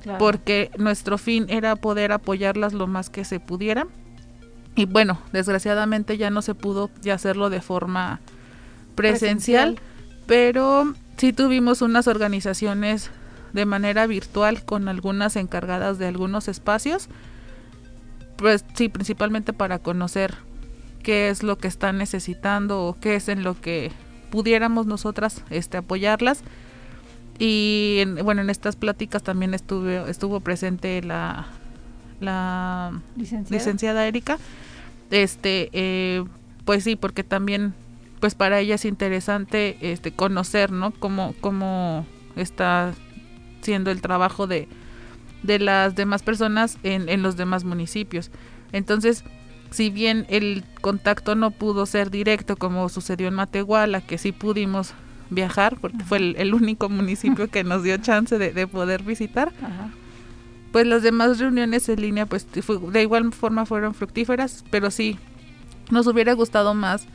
Claro. 0.03 0.19
Porque 0.19 0.71
nuestro 0.77 1.17
fin 1.17 1.45
era 1.47 1.75
poder 1.75 2.11
apoyarlas 2.11 2.73
lo 2.73 2.85
más 2.85 3.09
que 3.09 3.23
se 3.23 3.39
pudiera. 3.39 3.87
Y 4.75 4.85
bueno, 4.85 5.19
desgraciadamente 5.31 6.17
ya 6.17 6.29
no 6.29 6.41
se 6.41 6.53
pudo 6.53 6.89
ya 7.01 7.13
hacerlo 7.13 7.49
de 7.49 7.61
forma 7.61 8.19
presencial, 8.93 9.75
presencial, 9.75 9.79
pero 10.27 10.93
sí 11.17 11.31
tuvimos 11.31 11.81
unas 11.81 12.07
organizaciones 12.07 13.09
de 13.55 13.65
manera 13.65 14.05
virtual 14.05 14.63
con 14.63 14.87
algunas 14.87 15.35
encargadas 15.35 15.97
de 15.97 16.05
algunos 16.05 16.47
espacios 16.47 17.09
pues 18.35 18.65
sí, 18.73 18.89
principalmente 18.89 19.53
para 19.53 19.79
conocer 19.79 20.35
qué 21.03 21.29
es 21.29 21.43
lo 21.43 21.57
que 21.57 21.67
están 21.67 21.97
necesitando 21.97 22.83
o 22.83 22.97
qué 22.99 23.15
es 23.15 23.29
en 23.29 23.43
lo 23.43 23.59
que 23.59 23.91
pudiéramos 24.29 24.85
nosotras 24.85 25.43
este 25.49 25.77
apoyarlas. 25.77 26.43
Y 27.37 27.97
en, 27.99 28.15
bueno 28.23 28.41
en 28.41 28.49
estas 28.49 28.75
pláticas 28.75 29.23
también 29.23 29.53
estuve 29.53 30.09
estuvo 30.09 30.39
presente 30.39 31.01
la 31.01 31.47
la 32.19 33.01
licenciada, 33.15 33.57
licenciada 33.57 34.07
Erika. 34.07 34.37
Este 35.11 35.69
eh, 35.73 36.23
pues 36.63 36.83
sí 36.83 36.95
porque 36.95 37.23
también 37.23 37.73
pues 38.19 38.35
para 38.35 38.59
ella 38.59 38.75
es 38.75 38.85
interesante 38.85 39.77
este 39.81 40.11
conocer 40.11 40.71
no 40.71 40.91
cómo 40.91 41.35
cómo 41.41 42.05
está 42.35 42.93
siendo 43.65 43.91
el 43.91 44.01
trabajo 44.01 44.47
de 44.47 44.69
de 45.45 45.59
las 45.59 45.95
demás 45.95 46.23
personas 46.23 46.77
en, 46.83 47.07
en 47.09 47.21
los 47.21 47.37
demás 47.37 47.63
municipios. 47.63 48.31
Entonces, 48.71 49.23
si 49.71 49.89
bien 49.89 50.25
el 50.29 50.63
contacto 50.81 51.35
no 51.35 51.51
pudo 51.51 51.85
ser 51.85 52.09
directo 52.09 52.55
como 52.55 52.89
sucedió 52.89 53.27
en 53.27 53.35
Matehuala, 53.35 54.01
que 54.01 54.17
sí 54.17 54.31
pudimos 54.31 54.93
viajar, 55.29 55.77
porque 55.79 55.97
Ajá. 55.97 56.05
fue 56.05 56.17
el, 56.17 56.35
el, 56.37 56.53
único 56.53 56.89
municipio 56.89 57.49
que 57.49 57.63
nos 57.63 57.83
dio 57.83 57.97
chance 57.97 58.37
de, 58.37 58.53
de 58.53 58.67
poder 58.67 59.03
visitar, 59.03 59.51
Ajá. 59.61 59.89
pues 60.71 60.85
las 60.85 61.03
demás 61.03 61.39
reuniones 61.39 61.89
en 61.89 62.01
línea, 62.01 62.25
pues 62.25 62.47
de 62.51 63.01
igual 63.01 63.31
forma 63.33 63.65
fueron 63.65 63.93
fructíferas, 63.93 64.63
pero 64.69 64.91
sí, 64.91 65.17
nos 65.91 66.07
hubiera 66.07 66.33
gustado 66.33 66.73
más 66.73 67.07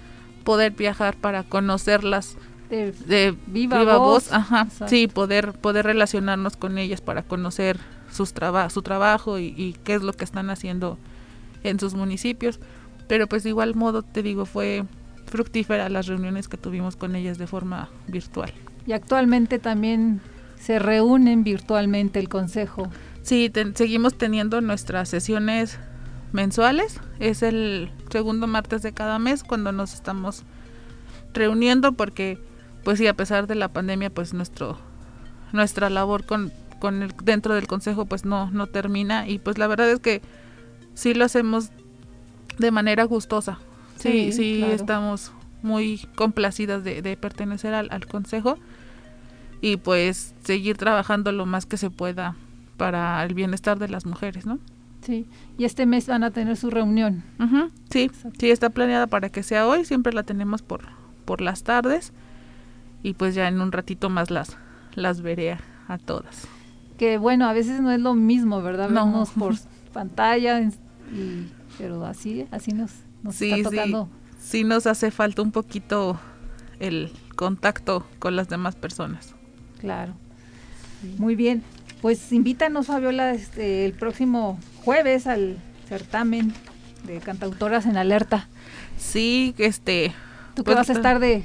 poder 0.45 0.73
viajar 0.73 1.17
para 1.17 1.45
conocerlas 1.45 2.37
de, 2.71 2.93
de 2.93 3.37
viva, 3.47 3.79
viva 3.79 3.97
voz, 3.99 4.31
voz. 4.31 4.33
Ajá, 4.33 4.69
sí, 4.87 5.09
poder, 5.09 5.53
poder 5.53 5.85
relacionarnos 5.85 6.57
con 6.57 6.79
ellas 6.79 7.01
para 7.01 7.23
conocer 7.23 7.79
sus 8.11 8.33
traba 8.33 8.71
su 8.71 8.83
trabajo 8.83 9.39
y, 9.39 9.55
y, 9.57 9.77
qué 9.85 9.95
es 9.95 10.03
lo 10.03 10.13
que 10.13 10.25
están 10.25 10.51
haciendo 10.51 10.99
en 11.63 11.79
sus 11.79 11.95
municipios. 11.95 12.61
Pero 13.09 13.27
pues 13.27 13.43
de 13.43 13.51
igual 13.51 13.75
modo, 13.75 14.03
te 14.03 14.23
digo, 14.23 14.47
fue 14.47 14.85
fructífera 15.27 15.89
las 15.89 16.07
reuniones 16.07 16.49
que 16.49 16.57
tuvimos 16.57 16.97
con 16.97 17.17
ellas 17.17 17.39
de 17.39 17.47
forma 17.47 17.89
virtual. 18.07 18.53
Y 18.87 18.93
actualmente 18.93 19.59
también 19.59 20.21
se 20.59 20.79
reúnen 20.79 21.45
virtualmente 21.45 22.19
el 22.19 22.29
consejo. 22.29 22.91
Sí, 23.23 23.51
te 23.51 23.75
seguimos 23.75 24.17
teniendo 24.17 24.61
nuestras 24.61 25.09
sesiones 25.09 25.79
mensuales. 26.33 27.01
Es 27.19 27.43
el 27.43 27.91
segundo 28.11 28.47
martes 28.47 28.83
de 28.83 28.93
cada 28.93 29.19
mes 29.19 29.45
cuando 29.45 29.73
nos 29.73 29.95
estamos 29.95 30.45
reuniendo 31.33 31.93
porque 31.93 32.39
pues 32.85 32.99
sí, 32.99 33.07
a 33.07 33.15
pesar 33.15 33.47
de 33.47 33.55
la 33.55 33.69
pandemia, 33.69 34.11
pues 34.11 34.35
nuestro 34.35 34.79
nuestra 35.53 35.91
labor 35.91 36.25
con 36.25 36.53
con 36.81 37.03
el, 37.03 37.15
dentro 37.23 37.55
del 37.55 37.69
consejo 37.69 38.07
pues 38.07 38.25
no 38.25 38.51
no 38.51 38.67
termina 38.67 39.29
y 39.29 39.39
pues 39.39 39.59
la 39.59 39.69
verdad 39.69 39.89
es 39.91 40.01
que 40.01 40.23
sí 40.95 41.15
lo 41.15 41.25
hacemos 41.25 41.71
de 42.59 42.71
manera 42.73 43.05
gustosa 43.05 43.59
sí 43.97 44.33
sí, 44.33 44.33
sí 44.33 44.57
claro. 44.59 44.75
estamos 44.75 45.33
muy 45.63 46.09
complacidas 46.17 46.83
de, 46.83 47.03
de 47.03 47.17
pertenecer 47.17 47.75
al, 47.75 47.89
al, 47.91 48.07
consejo 48.07 48.59
y 49.61 49.77
pues 49.77 50.35
seguir 50.43 50.79
trabajando 50.79 51.33
lo 51.33 51.45
más 51.45 51.67
que 51.67 51.77
se 51.77 51.91
pueda 51.91 52.35
para 52.79 53.23
el 53.23 53.35
bienestar 53.35 53.79
de 53.79 53.89
las 53.89 54.07
mujeres 54.07 54.47
no 54.47 54.59
sí 55.03 55.27
y 55.59 55.65
este 55.65 55.85
mes 55.85 56.07
van 56.07 56.25
a 56.25 56.31
tener 56.31 56.57
su 56.57 56.71
reunión 56.71 57.23
uh 57.39 57.45
-huh. 57.45 57.71
sí 57.91 58.03
Exacto. 58.05 58.39
sí 58.41 58.51
está 58.51 58.71
planeada 58.71 59.07
para 59.07 59.29
que 59.29 59.43
sea 59.43 59.67
hoy 59.67 59.85
siempre 59.85 60.15
la 60.15 60.23
tenemos 60.23 60.63
por 60.63 60.89
por 61.27 61.43
las 61.43 61.63
tardes 61.63 62.15
y 63.03 63.15
pues 63.15 63.35
ya 63.35 63.49
en 63.49 63.61
un 63.61 63.73
ratito 63.73 64.11
más 64.11 64.31
las 64.31 64.57
las 64.95 65.21
veré 65.23 65.53
a, 65.53 65.61
a 65.89 65.99
todas 65.99 66.49
que 67.01 67.17
bueno, 67.17 67.49
a 67.49 67.55
veces 67.55 67.81
no 67.81 67.91
es 67.91 67.99
lo 67.99 68.13
mismo, 68.13 68.61
¿verdad? 68.61 68.91
No. 68.91 69.07
Vernos 69.07 69.31
por 69.39 69.55
pantalla, 69.95 70.61
Y, 70.61 71.49
pero 71.79 72.05
así, 72.05 72.47
así 72.51 72.73
nos, 72.73 72.93
nos 73.23 73.37
Sí, 73.37 73.51
está 73.51 73.71
sí. 73.71 73.77
tocando. 73.77 74.11
Sí 74.39 74.65
nos 74.65 74.87
hace 74.87 75.11
falta 75.11 75.41
un 75.41 75.51
poquito 75.51 76.21
el 76.79 77.11
contacto 77.37 78.07
con 78.19 78.37
las 78.37 78.51
demás 78.51 78.77
personas. 78.77 79.35
Claro. 79.79 80.13
Muy 81.17 81.37
bien. 81.37 81.63
Pues 82.03 82.31
invítanos, 82.33 82.89
Fabiola, 82.89 83.33
este, 83.33 83.87
el 83.87 83.95
próximo 83.95 84.59
jueves 84.85 85.27
al 85.27 85.57
certamen 85.89 86.53
de 87.07 87.21
cantautoras 87.21 87.87
en 87.87 87.97
alerta. 87.97 88.47
Sí, 88.99 89.55
este... 89.57 90.13
¿Tú 90.55 90.65
que 90.65 90.73
pues, 90.73 90.77
vas 90.77 90.91
a 90.91 90.93
estar 90.93 91.19
de 91.19 91.45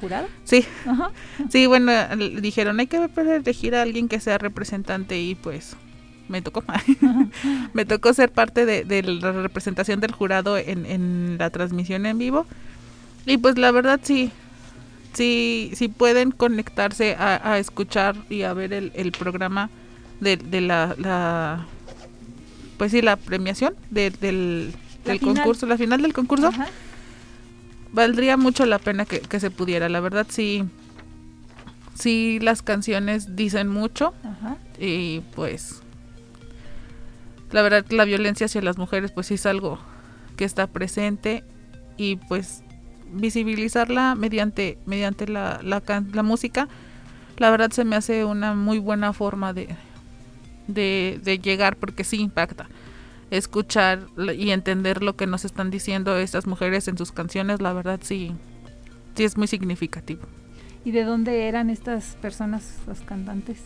jurado? 0.00 0.28
Sí, 0.44 0.64
Ajá. 0.86 1.10
sí, 1.50 1.66
bueno, 1.66 1.92
dijeron, 2.40 2.78
hay 2.80 2.86
que 2.86 3.08
elegir 3.16 3.74
a 3.74 3.82
alguien 3.82 4.08
que 4.08 4.20
sea 4.20 4.38
representante 4.38 5.20
y 5.20 5.34
pues 5.34 5.76
me 6.28 6.42
tocó. 6.42 6.62
me 7.72 7.84
tocó 7.84 8.12
ser 8.14 8.30
parte 8.30 8.66
de, 8.66 8.84
de 8.84 9.02
la 9.02 9.32
representación 9.32 10.00
del 10.00 10.12
jurado 10.12 10.56
en, 10.58 10.86
en 10.86 11.36
la 11.38 11.50
transmisión 11.50 12.06
en 12.06 12.18
vivo. 12.18 12.46
Y 13.26 13.38
pues 13.38 13.58
la 13.58 13.70
verdad 13.72 14.00
sí, 14.02 14.30
sí, 15.12 15.70
sí 15.74 15.88
pueden 15.88 16.30
conectarse 16.30 17.16
a, 17.18 17.52
a 17.52 17.58
escuchar 17.58 18.16
y 18.30 18.42
a 18.42 18.52
ver 18.52 18.72
el, 18.72 18.92
el 18.94 19.12
programa 19.12 19.70
de, 20.20 20.36
de 20.36 20.60
la, 20.60 20.94
la, 20.98 21.66
pues 22.78 22.92
sí, 22.92 23.02
la 23.02 23.16
premiación 23.16 23.74
de- 23.90 24.10
del, 24.10 24.72
La 25.04 25.12
del 25.12 25.18
final. 25.18 25.34
concurso, 25.36 25.66
la 25.66 25.76
final 25.78 26.02
del 26.02 26.12
concurso 26.12 26.48
Ajá. 26.48 26.66
Valdría 27.92 28.36
mucho 28.36 28.66
la 28.66 28.78
pena 28.78 29.04
que, 29.04 29.20
que 29.20 29.40
se 29.40 29.50
pudiera. 29.50 29.88
La 29.88 30.00
verdad 30.00 30.26
sí, 30.28 30.64
sí 31.94 32.38
las 32.40 32.62
canciones 32.62 33.36
dicen 33.36 33.68
mucho 33.68 34.14
Ajá. 34.22 34.56
y 34.78 35.20
pues 35.34 35.82
la 37.52 37.62
verdad 37.62 37.84
la 37.90 38.04
violencia 38.04 38.46
hacia 38.46 38.60
las 38.62 38.76
mujeres 38.78 39.12
pues 39.12 39.28
sí 39.28 39.34
es 39.34 39.46
algo 39.46 39.78
que 40.36 40.44
está 40.44 40.66
presente 40.66 41.44
y 41.96 42.16
pues 42.16 42.62
visibilizarla 43.12 44.14
mediante 44.14 44.78
mediante 44.84 45.28
la, 45.28 45.60
la, 45.62 45.82
la 46.12 46.22
música 46.22 46.68
la 47.38 47.50
verdad 47.50 47.70
se 47.70 47.84
me 47.84 47.96
hace 47.96 48.24
una 48.24 48.54
muy 48.54 48.78
buena 48.78 49.12
forma 49.12 49.52
de, 49.52 49.68
de, 50.66 51.20
de 51.22 51.38
llegar 51.38 51.76
porque 51.76 52.02
sí 52.04 52.20
impacta 52.20 52.66
escuchar 53.30 54.06
y 54.36 54.50
entender 54.50 55.02
lo 55.02 55.16
que 55.16 55.26
nos 55.26 55.44
están 55.44 55.70
diciendo 55.70 56.16
estas 56.16 56.46
mujeres 56.46 56.86
en 56.88 56.96
sus 56.96 57.12
canciones 57.12 57.60
la 57.60 57.72
verdad 57.72 57.98
sí 58.02 58.32
sí 59.14 59.24
es 59.24 59.36
muy 59.36 59.46
significativo 59.46 60.22
¿Y 60.84 60.92
de 60.92 61.02
dónde 61.02 61.48
eran 61.48 61.68
estas 61.68 62.14
personas, 62.22 62.76
las 62.86 63.00
cantantes? 63.00 63.58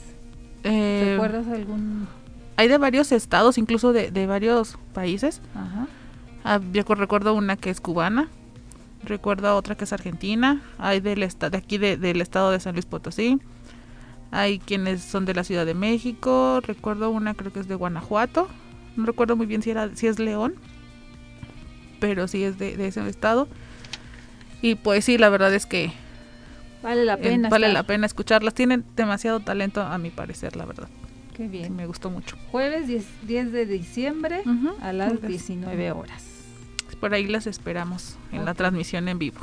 Eh, 0.65 1.11
¿Recuerdas 1.11 1.47
algún...? 1.49 2.09
hay 2.57 2.67
de 2.69 2.79
varios 2.79 3.13
estados, 3.13 3.59
incluso 3.59 3.93
de, 3.93 4.11
de 4.11 4.27
varios 4.27 4.79
países. 4.95 5.43
Ajá. 5.55 5.87
Ah, 6.45 6.61
yo 6.73 6.83
recuerdo 6.95 7.35
una 7.35 7.57
que 7.57 7.69
es 7.69 7.83
cubana, 7.83 8.29
recuerdo 9.05 9.55
otra 9.55 9.75
que 9.75 9.85
es 9.85 9.93
argentina, 9.93 10.63
hay 10.79 11.01
del 11.01 11.21
de 11.21 11.59
aquí 11.59 11.77
de- 11.77 11.99
del 11.99 12.23
estado 12.23 12.51
de 12.53 12.61
San 12.61 12.73
Luis 12.75 12.87
Potosí, 12.87 13.39
hay 14.31 14.59
quienes 14.59 15.03
son 15.03 15.27
de 15.27 15.35
la 15.35 15.45
Ciudad 15.45 15.67
de 15.67 15.75
México, 15.75 16.61
recuerdo 16.63 17.11
una 17.11 17.35
creo 17.35 17.53
que 17.53 17.61
es 17.61 17.69
de 17.69 17.75
Guanajuato, 17.75 18.49
no 18.97 19.07
recuerdo 19.07 19.37
muy 19.37 19.47
bien 19.47 19.63
si 19.63 19.71
era 19.71 19.95
si 19.95 20.07
es 20.07 20.19
León, 20.19 20.55
pero 22.01 22.29
sí 22.29 22.45
es 22.45 22.59
de, 22.59 22.77
de 22.77 22.87
ese 22.89 23.07
estado. 23.09 23.49
Y 24.63 24.75
pues 24.75 25.05
sí, 25.05 25.19
la 25.19 25.29
verdad 25.29 25.55
es 25.55 25.67
que 25.67 25.93
Vale 26.83 27.05
la 27.05 27.15
eh, 27.15 27.19
pena. 27.19 27.49
vale 27.49 27.67
estar. 27.67 27.83
la 27.83 27.87
pena 27.87 28.07
escucharlas. 28.07 28.55
Tienen 28.55 28.85
demasiado 28.97 29.41
talento 29.41 29.83
a 29.83 29.97
mi 29.99 30.11
parecer, 30.11 30.57
la 30.57 30.65
verdad. 30.65 30.89
Qué 31.35 31.47
bien. 31.49 31.75
Me 31.77 31.87
gustó 31.87 32.11
mucho. 32.11 32.37
Jueves 32.51 32.87
10, 32.87 33.05
10 33.27 33.53
de 33.53 33.67
diciembre 33.67 34.43
a 34.81 34.93
las 34.93 35.11
Jueves. 35.13 35.29
19 35.29 35.93
horas. 35.93 36.25
Por 37.01 37.15
ahí 37.15 37.27
las 37.27 37.47
esperamos 37.47 38.17
en 38.33 38.45
la 38.45 38.53
transmisión 38.55 39.09
en 39.09 39.19
vivo. 39.19 39.41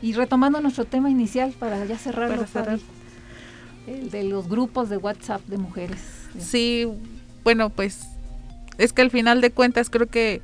Y 0.00 0.12
retomando 0.12 0.60
nuestro 0.60 0.84
tema 0.84 1.10
inicial 1.10 1.52
para 1.58 1.84
ya 1.84 1.98
cerrarlo, 1.98 2.36
Para 2.36 2.46
cerrar. 2.46 2.78
Fabi, 2.78 3.98
el 4.00 4.10
de 4.10 4.22
los 4.24 4.48
grupos 4.48 4.88
de 4.88 4.96
WhatsApp 4.96 5.44
de 5.46 5.58
mujeres. 5.58 6.00
Sí, 6.38 6.86
bueno, 7.42 7.70
pues 7.70 8.06
es 8.78 8.92
que 8.92 9.02
al 9.02 9.10
final 9.10 9.40
de 9.40 9.50
cuentas 9.50 9.90
creo 9.90 10.06
que 10.06 10.40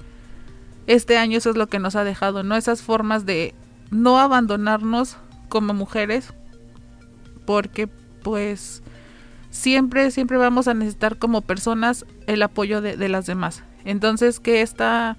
este 0.86 1.16
año 1.16 1.38
eso 1.38 1.50
es 1.50 1.56
lo 1.56 1.68
que 1.68 1.78
nos 1.78 1.96
ha 1.96 2.04
dejado, 2.04 2.42
¿no? 2.42 2.56
Esas 2.56 2.82
formas 2.82 3.24
de 3.24 3.54
no 3.90 4.18
abandonarnos 4.18 5.16
como 5.48 5.72
mujeres, 5.72 6.34
porque 7.46 7.88
pues 8.22 8.82
siempre, 9.50 10.10
siempre 10.10 10.36
vamos 10.36 10.68
a 10.68 10.74
necesitar 10.74 11.16
como 11.16 11.42
personas 11.42 12.04
el 12.26 12.42
apoyo 12.42 12.80
de, 12.80 12.96
de 12.96 13.08
las 13.08 13.26
demás. 13.26 13.62
Entonces 13.84 14.40
que 14.40 14.62
esta, 14.62 15.16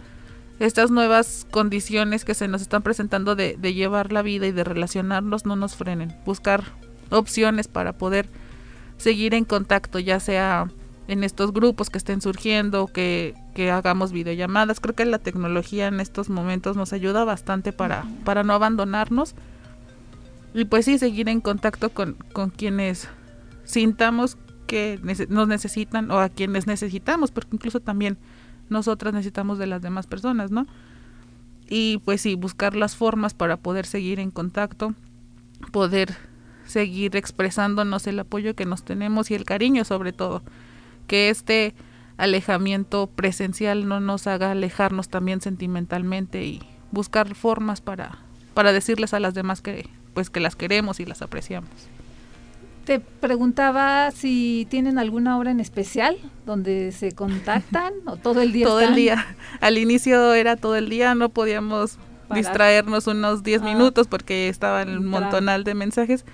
estas 0.60 0.92
nuevas 0.92 1.48
condiciones 1.52 2.26
que 2.26 2.34
se 2.34 2.48
nos 2.48 2.62
están 2.62 2.82
presentando 2.82 3.36
de, 3.36 3.56
de 3.58 3.74
llevar 3.74 4.12
la 4.12 4.22
vida 4.22 4.46
y 4.48 4.52
de 4.52 4.64
relacionarnos 4.64 5.46
no 5.46 5.56
nos 5.56 5.76
frenen. 5.76 6.16
Buscar 6.26 6.64
opciones 7.12 7.68
para 7.68 7.94
poder 7.94 8.28
seguir 8.98 9.34
en 9.34 9.46
contacto, 9.46 10.00
ya 10.00 10.20
sea 10.20 10.68
en 11.08 11.24
estos 11.24 11.54
grupos 11.54 11.90
que 11.90 11.98
estén 11.98 12.22
surgiendo, 12.22 12.88
que, 12.88 13.36
hagamos 13.72 14.12
videollamadas. 14.12 14.80
Creo 14.80 14.96
que 14.96 15.06
la 15.06 15.20
tecnología 15.20 15.88
en 15.88 16.00
estos 16.00 16.30
momentos 16.30 16.76
nos 16.76 16.94
ayuda 16.94 17.24
bastante 17.24 17.72
para, 17.72 18.06
para 18.24 18.44
no 18.44 18.54
abandonarnos. 18.54 19.36
Y 20.54 20.66
pues 20.66 20.86
sí, 20.86 20.98
seguir 20.98 21.30
en 21.30 21.42
contacto 21.42 21.90
con, 21.90 22.16
con 22.34 22.50
quienes 22.50 23.08
sintamos 23.66 24.38
que 24.68 25.00
nos 25.30 25.48
necesitan 25.48 26.10
o 26.12 26.20
a 26.20 26.30
quienes 26.30 26.66
necesitamos, 26.68 27.32
porque 27.32 27.56
incluso 27.56 27.80
también 27.80 28.18
nosotras 28.70 29.14
necesitamos 29.14 29.60
de 29.60 29.68
las 29.68 29.82
demás 29.82 30.08
personas, 30.08 30.52
¿no? 30.52 30.66
Y 31.70 32.00
pues 32.06 32.22
sí, 32.22 32.36
buscar 32.36 32.76
las 32.76 32.96
formas 32.96 33.34
para 33.34 33.58
poder 33.58 33.86
seguir 33.86 34.20
en 34.20 34.32
contacto, 34.32 34.94
poder 35.72 36.16
seguir 36.66 37.16
expresándonos 37.16 38.08
el 38.08 38.20
apoyo 38.20 38.56
que 38.56 38.66
nos 38.66 38.84
tenemos 38.84 39.32
y 39.32 39.36
el 39.36 39.46
cariño 39.46 39.84
sobre 39.84 40.14
todo. 40.14 40.44
Que 41.08 41.30
este 41.30 41.74
alejamiento 42.18 43.08
presencial 43.08 43.88
no 43.88 44.00
nos 44.00 44.28
haga 44.28 44.52
alejarnos 44.52 45.10
también 45.10 45.42
sentimentalmente 45.42 46.44
y 46.46 46.62
buscar 46.92 47.36
formas 47.36 47.82
para, 47.82 48.20
para 48.54 48.72
decirles 48.72 49.14
a 49.14 49.20
las 49.20 49.34
demás 49.34 49.62
que 49.62 49.90
pues 50.14 50.30
que 50.30 50.40
las 50.40 50.56
queremos 50.56 51.02
y 51.02 51.06
las 51.06 51.22
apreciamos. 51.22 51.70
Te 52.86 53.00
preguntaba 53.00 54.12
si 54.12 54.66
tienen 54.70 54.98
alguna 55.00 55.38
hora 55.38 55.52
en 55.52 55.60
especial 55.60 56.18
donde 56.46 56.92
se 56.94 57.12
contactan 57.12 57.94
o 58.06 58.16
todo 58.16 58.42
el 58.42 58.54
día. 58.54 58.66
todo 58.66 58.80
el 58.80 58.96
día. 58.96 59.26
Al 59.60 59.78
inicio 59.78 60.34
era 60.34 60.56
todo 60.56 60.76
el 60.78 60.88
día, 60.88 61.16
no 61.16 61.30
podíamos 61.30 61.98
Parar. 62.30 62.44
distraernos 62.44 63.08
unos 63.08 63.44
10 63.44 63.62
Ah. 63.62 63.66
minutos 63.66 64.08
porque 64.08 64.48
estaba 64.48 64.84
Entrar. 64.84 65.02
montonal 65.02 65.64
de 65.66 65.74
mensajes, 65.74 66.26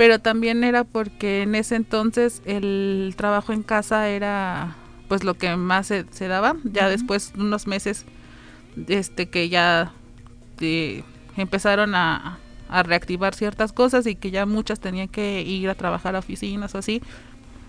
pero 0.00 0.18
también 0.18 0.64
era 0.64 0.84
porque 0.84 1.42
en 1.42 1.54
ese 1.54 1.76
entonces 1.76 2.40
el 2.46 3.12
trabajo 3.18 3.52
en 3.52 3.62
casa 3.62 4.08
era 4.08 4.74
pues 5.08 5.24
lo 5.24 5.34
que 5.34 5.54
más 5.56 5.88
se, 5.88 6.06
se 6.10 6.26
daba. 6.26 6.56
Ya 6.64 6.84
Ujú. 6.84 6.92
después 6.92 7.34
unos 7.36 7.66
meses 7.66 8.06
este 8.88 9.28
que 9.28 9.50
ya 9.50 9.92
eh, 10.62 11.04
empezaron 11.36 11.94
a, 11.94 12.38
a 12.70 12.82
reactivar 12.82 13.34
ciertas 13.34 13.74
cosas 13.74 14.06
y 14.06 14.14
que 14.14 14.30
ya 14.30 14.46
muchas 14.46 14.80
tenían 14.80 15.08
que 15.08 15.42
ir 15.42 15.68
a 15.68 15.74
trabajar 15.74 16.16
a 16.16 16.20
oficinas 16.20 16.74
o 16.74 16.78
así, 16.78 17.02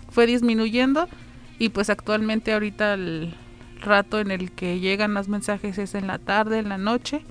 fue 0.08 0.26
disminuyendo 0.26 1.10
y 1.58 1.68
pues 1.68 1.90
actualmente 1.90 2.54
ahorita 2.54 2.94
el 2.94 3.34
rato 3.78 4.20
en 4.20 4.30
el 4.30 4.52
que 4.52 4.80
llegan 4.80 5.12
los 5.12 5.28
mensajes 5.28 5.76
es 5.76 5.94
en 5.94 6.06
la 6.06 6.18
tarde, 6.18 6.60
en 6.60 6.70
la 6.70 6.78
noche, 6.78 7.26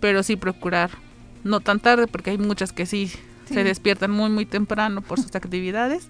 pero 0.00 0.22
sí 0.22 0.36
procurar 0.36 0.88
no 1.44 1.60
tan 1.60 1.80
tarde 1.80 2.06
porque 2.06 2.30
hay 2.30 2.38
muchas 2.38 2.72
que 2.72 2.86
sí, 2.86 3.12
Sí. 3.50 3.54
se 3.54 3.64
despiertan 3.64 4.10
muy 4.10 4.30
muy 4.30 4.46
temprano 4.46 5.02
por 5.02 5.20
sus 5.20 5.34
actividades, 5.36 6.08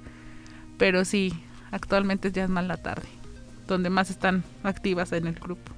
pero 0.78 1.04
sí, 1.04 1.32
actualmente 1.72 2.30
ya 2.32 2.44
es 2.44 2.50
más 2.50 2.64
la 2.66 2.76
tarde, 2.76 3.08
donde 3.66 3.90
más 3.90 4.10
están 4.10 4.44
activas 4.62 5.12
en 5.12 5.26
el 5.26 5.34
grupo. 5.34 5.72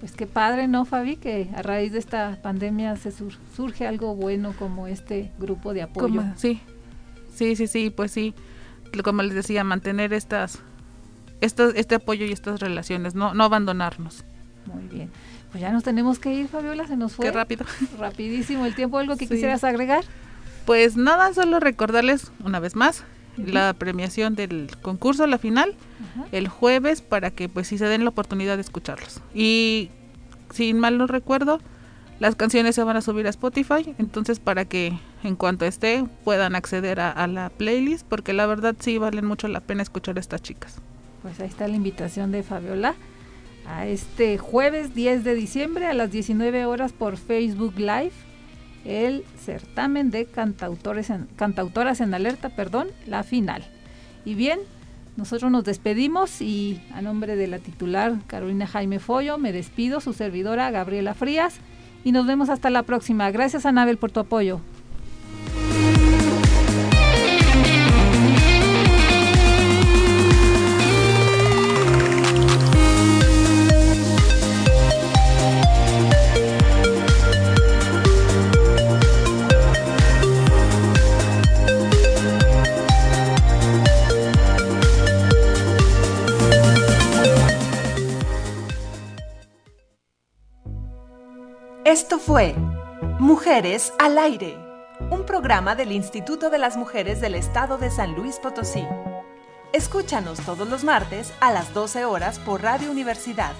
Pues 0.00 0.12
qué 0.12 0.26
padre, 0.26 0.66
¿no, 0.68 0.84
Fabi? 0.84 1.16
Que 1.16 1.48
a 1.54 1.62
raíz 1.62 1.92
de 1.92 1.98
esta 2.00 2.38
pandemia 2.42 2.96
se 2.96 3.10
sur- 3.12 3.36
surge 3.54 3.86
algo 3.86 4.14
bueno 4.16 4.52
como 4.58 4.86
este 4.88 5.30
grupo 5.38 5.72
de 5.74 5.82
apoyo. 5.82 6.20
Como- 6.20 6.34
sí, 6.36 6.60
sí, 7.34 7.54
sí, 7.56 7.66
sí, 7.68 7.90
pues 7.90 8.10
sí, 8.10 8.34
como 9.04 9.22
les 9.22 9.34
decía, 9.34 9.62
mantener 9.64 10.12
estas, 10.12 10.58
estos, 11.40 11.74
este 11.76 11.94
apoyo 11.94 12.26
y 12.26 12.32
estas 12.32 12.60
relaciones, 12.60 13.14
no, 13.14 13.32
no 13.34 13.44
abandonarnos. 13.44 14.24
Muy 14.66 14.88
bien. 14.88 15.10
Pues 15.52 15.60
ya 15.62 15.70
nos 15.70 15.82
tenemos 15.84 16.18
que 16.18 16.32
ir, 16.34 16.48
Fabiola, 16.48 16.86
se 16.86 16.96
nos 16.96 17.12
fue. 17.12 17.26
Qué 17.26 17.32
rápido. 17.32 17.64
Rapidísimo 17.98 18.64
el 18.66 18.74
tiempo. 18.74 18.98
¿Algo 18.98 19.16
que 19.16 19.26
Sí. 19.26 19.34
quisieras 19.34 19.62
agregar? 19.64 20.02
Pues 20.66 20.96
nada, 20.96 21.32
solo 21.34 21.60
recordarles 21.60 22.30
una 22.44 22.60
vez 22.60 22.76
más 22.76 23.04
la 23.36 23.72
premiación 23.72 24.34
del 24.34 24.70
concurso, 24.82 25.26
la 25.26 25.38
final, 25.38 25.74
el 26.32 26.48
jueves 26.48 27.00
para 27.00 27.30
que 27.30 27.48
pues 27.48 27.68
sí 27.68 27.78
se 27.78 27.86
den 27.86 28.04
la 28.04 28.10
oportunidad 28.10 28.56
de 28.56 28.62
escucharlos. 28.62 29.20
Y 29.34 29.90
sin 30.50 30.78
mal 30.78 30.98
no 30.98 31.06
recuerdo, 31.06 31.60
las 32.20 32.36
canciones 32.36 32.74
se 32.74 32.84
van 32.84 32.96
a 32.96 33.00
subir 33.00 33.26
a 33.26 33.30
Spotify, 33.30 33.94
entonces 33.98 34.38
para 34.38 34.64
que 34.64 34.98
en 35.24 35.34
cuanto 35.36 35.64
esté 35.64 36.04
puedan 36.24 36.54
acceder 36.54 37.00
a, 37.00 37.10
a 37.10 37.26
la 37.26 37.48
playlist, 37.50 38.06
porque 38.06 38.32
la 38.32 38.46
verdad 38.46 38.76
sí 38.78 38.98
valen 38.98 39.24
mucho 39.24 39.48
la 39.48 39.60
pena 39.60 39.82
escuchar 39.82 40.16
a 40.18 40.20
estas 40.20 40.42
chicas. 40.42 40.76
Pues 41.22 41.40
ahí 41.40 41.48
está 41.48 41.66
la 41.68 41.76
invitación 41.76 42.32
de 42.32 42.42
Fabiola 42.42 42.94
a 43.66 43.86
este 43.86 44.38
jueves 44.38 44.94
10 44.94 45.24
de 45.24 45.34
diciembre 45.34 45.86
a 45.86 45.94
las 45.94 46.10
19 46.10 46.66
horas 46.66 46.92
por 46.92 47.16
Facebook 47.16 47.74
Live 47.78 48.12
el 48.84 49.24
certamen 49.38 50.10
de 50.10 50.26
cantautores 50.26 51.10
en, 51.10 51.26
cantautoras 51.36 52.00
en 52.00 52.14
alerta, 52.14 52.50
perdón, 52.50 52.88
la 53.06 53.22
final. 53.22 53.64
Y 54.24 54.34
bien, 54.34 54.60
nosotros 55.16 55.50
nos 55.50 55.64
despedimos 55.64 56.40
y 56.40 56.80
a 56.92 57.02
nombre 57.02 57.36
de 57.36 57.46
la 57.46 57.58
titular 57.58 58.14
Carolina 58.26 58.66
Jaime 58.66 58.98
Follo 58.98 59.38
me 59.38 59.52
despido, 59.52 60.00
su 60.00 60.12
servidora 60.12 60.70
Gabriela 60.70 61.14
Frías 61.14 61.56
y 62.04 62.12
nos 62.12 62.26
vemos 62.26 62.48
hasta 62.48 62.70
la 62.70 62.82
próxima. 62.82 63.30
Gracias 63.30 63.66
Anabel 63.66 63.98
por 63.98 64.10
tu 64.10 64.20
apoyo. 64.20 64.60
Esto 92.12 92.26
fue 92.26 92.54
Mujeres 93.20 93.94
al 93.98 94.18
Aire, 94.18 94.58
un 95.08 95.24
programa 95.24 95.74
del 95.74 95.92
Instituto 95.92 96.50
de 96.50 96.58
las 96.58 96.76
Mujeres 96.76 97.22
del 97.22 97.34
Estado 97.34 97.78
de 97.78 97.90
San 97.90 98.14
Luis 98.14 98.36
Potosí. 98.36 98.84
Escúchanos 99.72 100.38
todos 100.40 100.68
los 100.68 100.84
martes 100.84 101.32
a 101.40 101.50
las 101.50 101.72
12 101.72 102.04
horas 102.04 102.38
por 102.38 102.60
Radio 102.60 102.90
Universidad, 102.90 103.54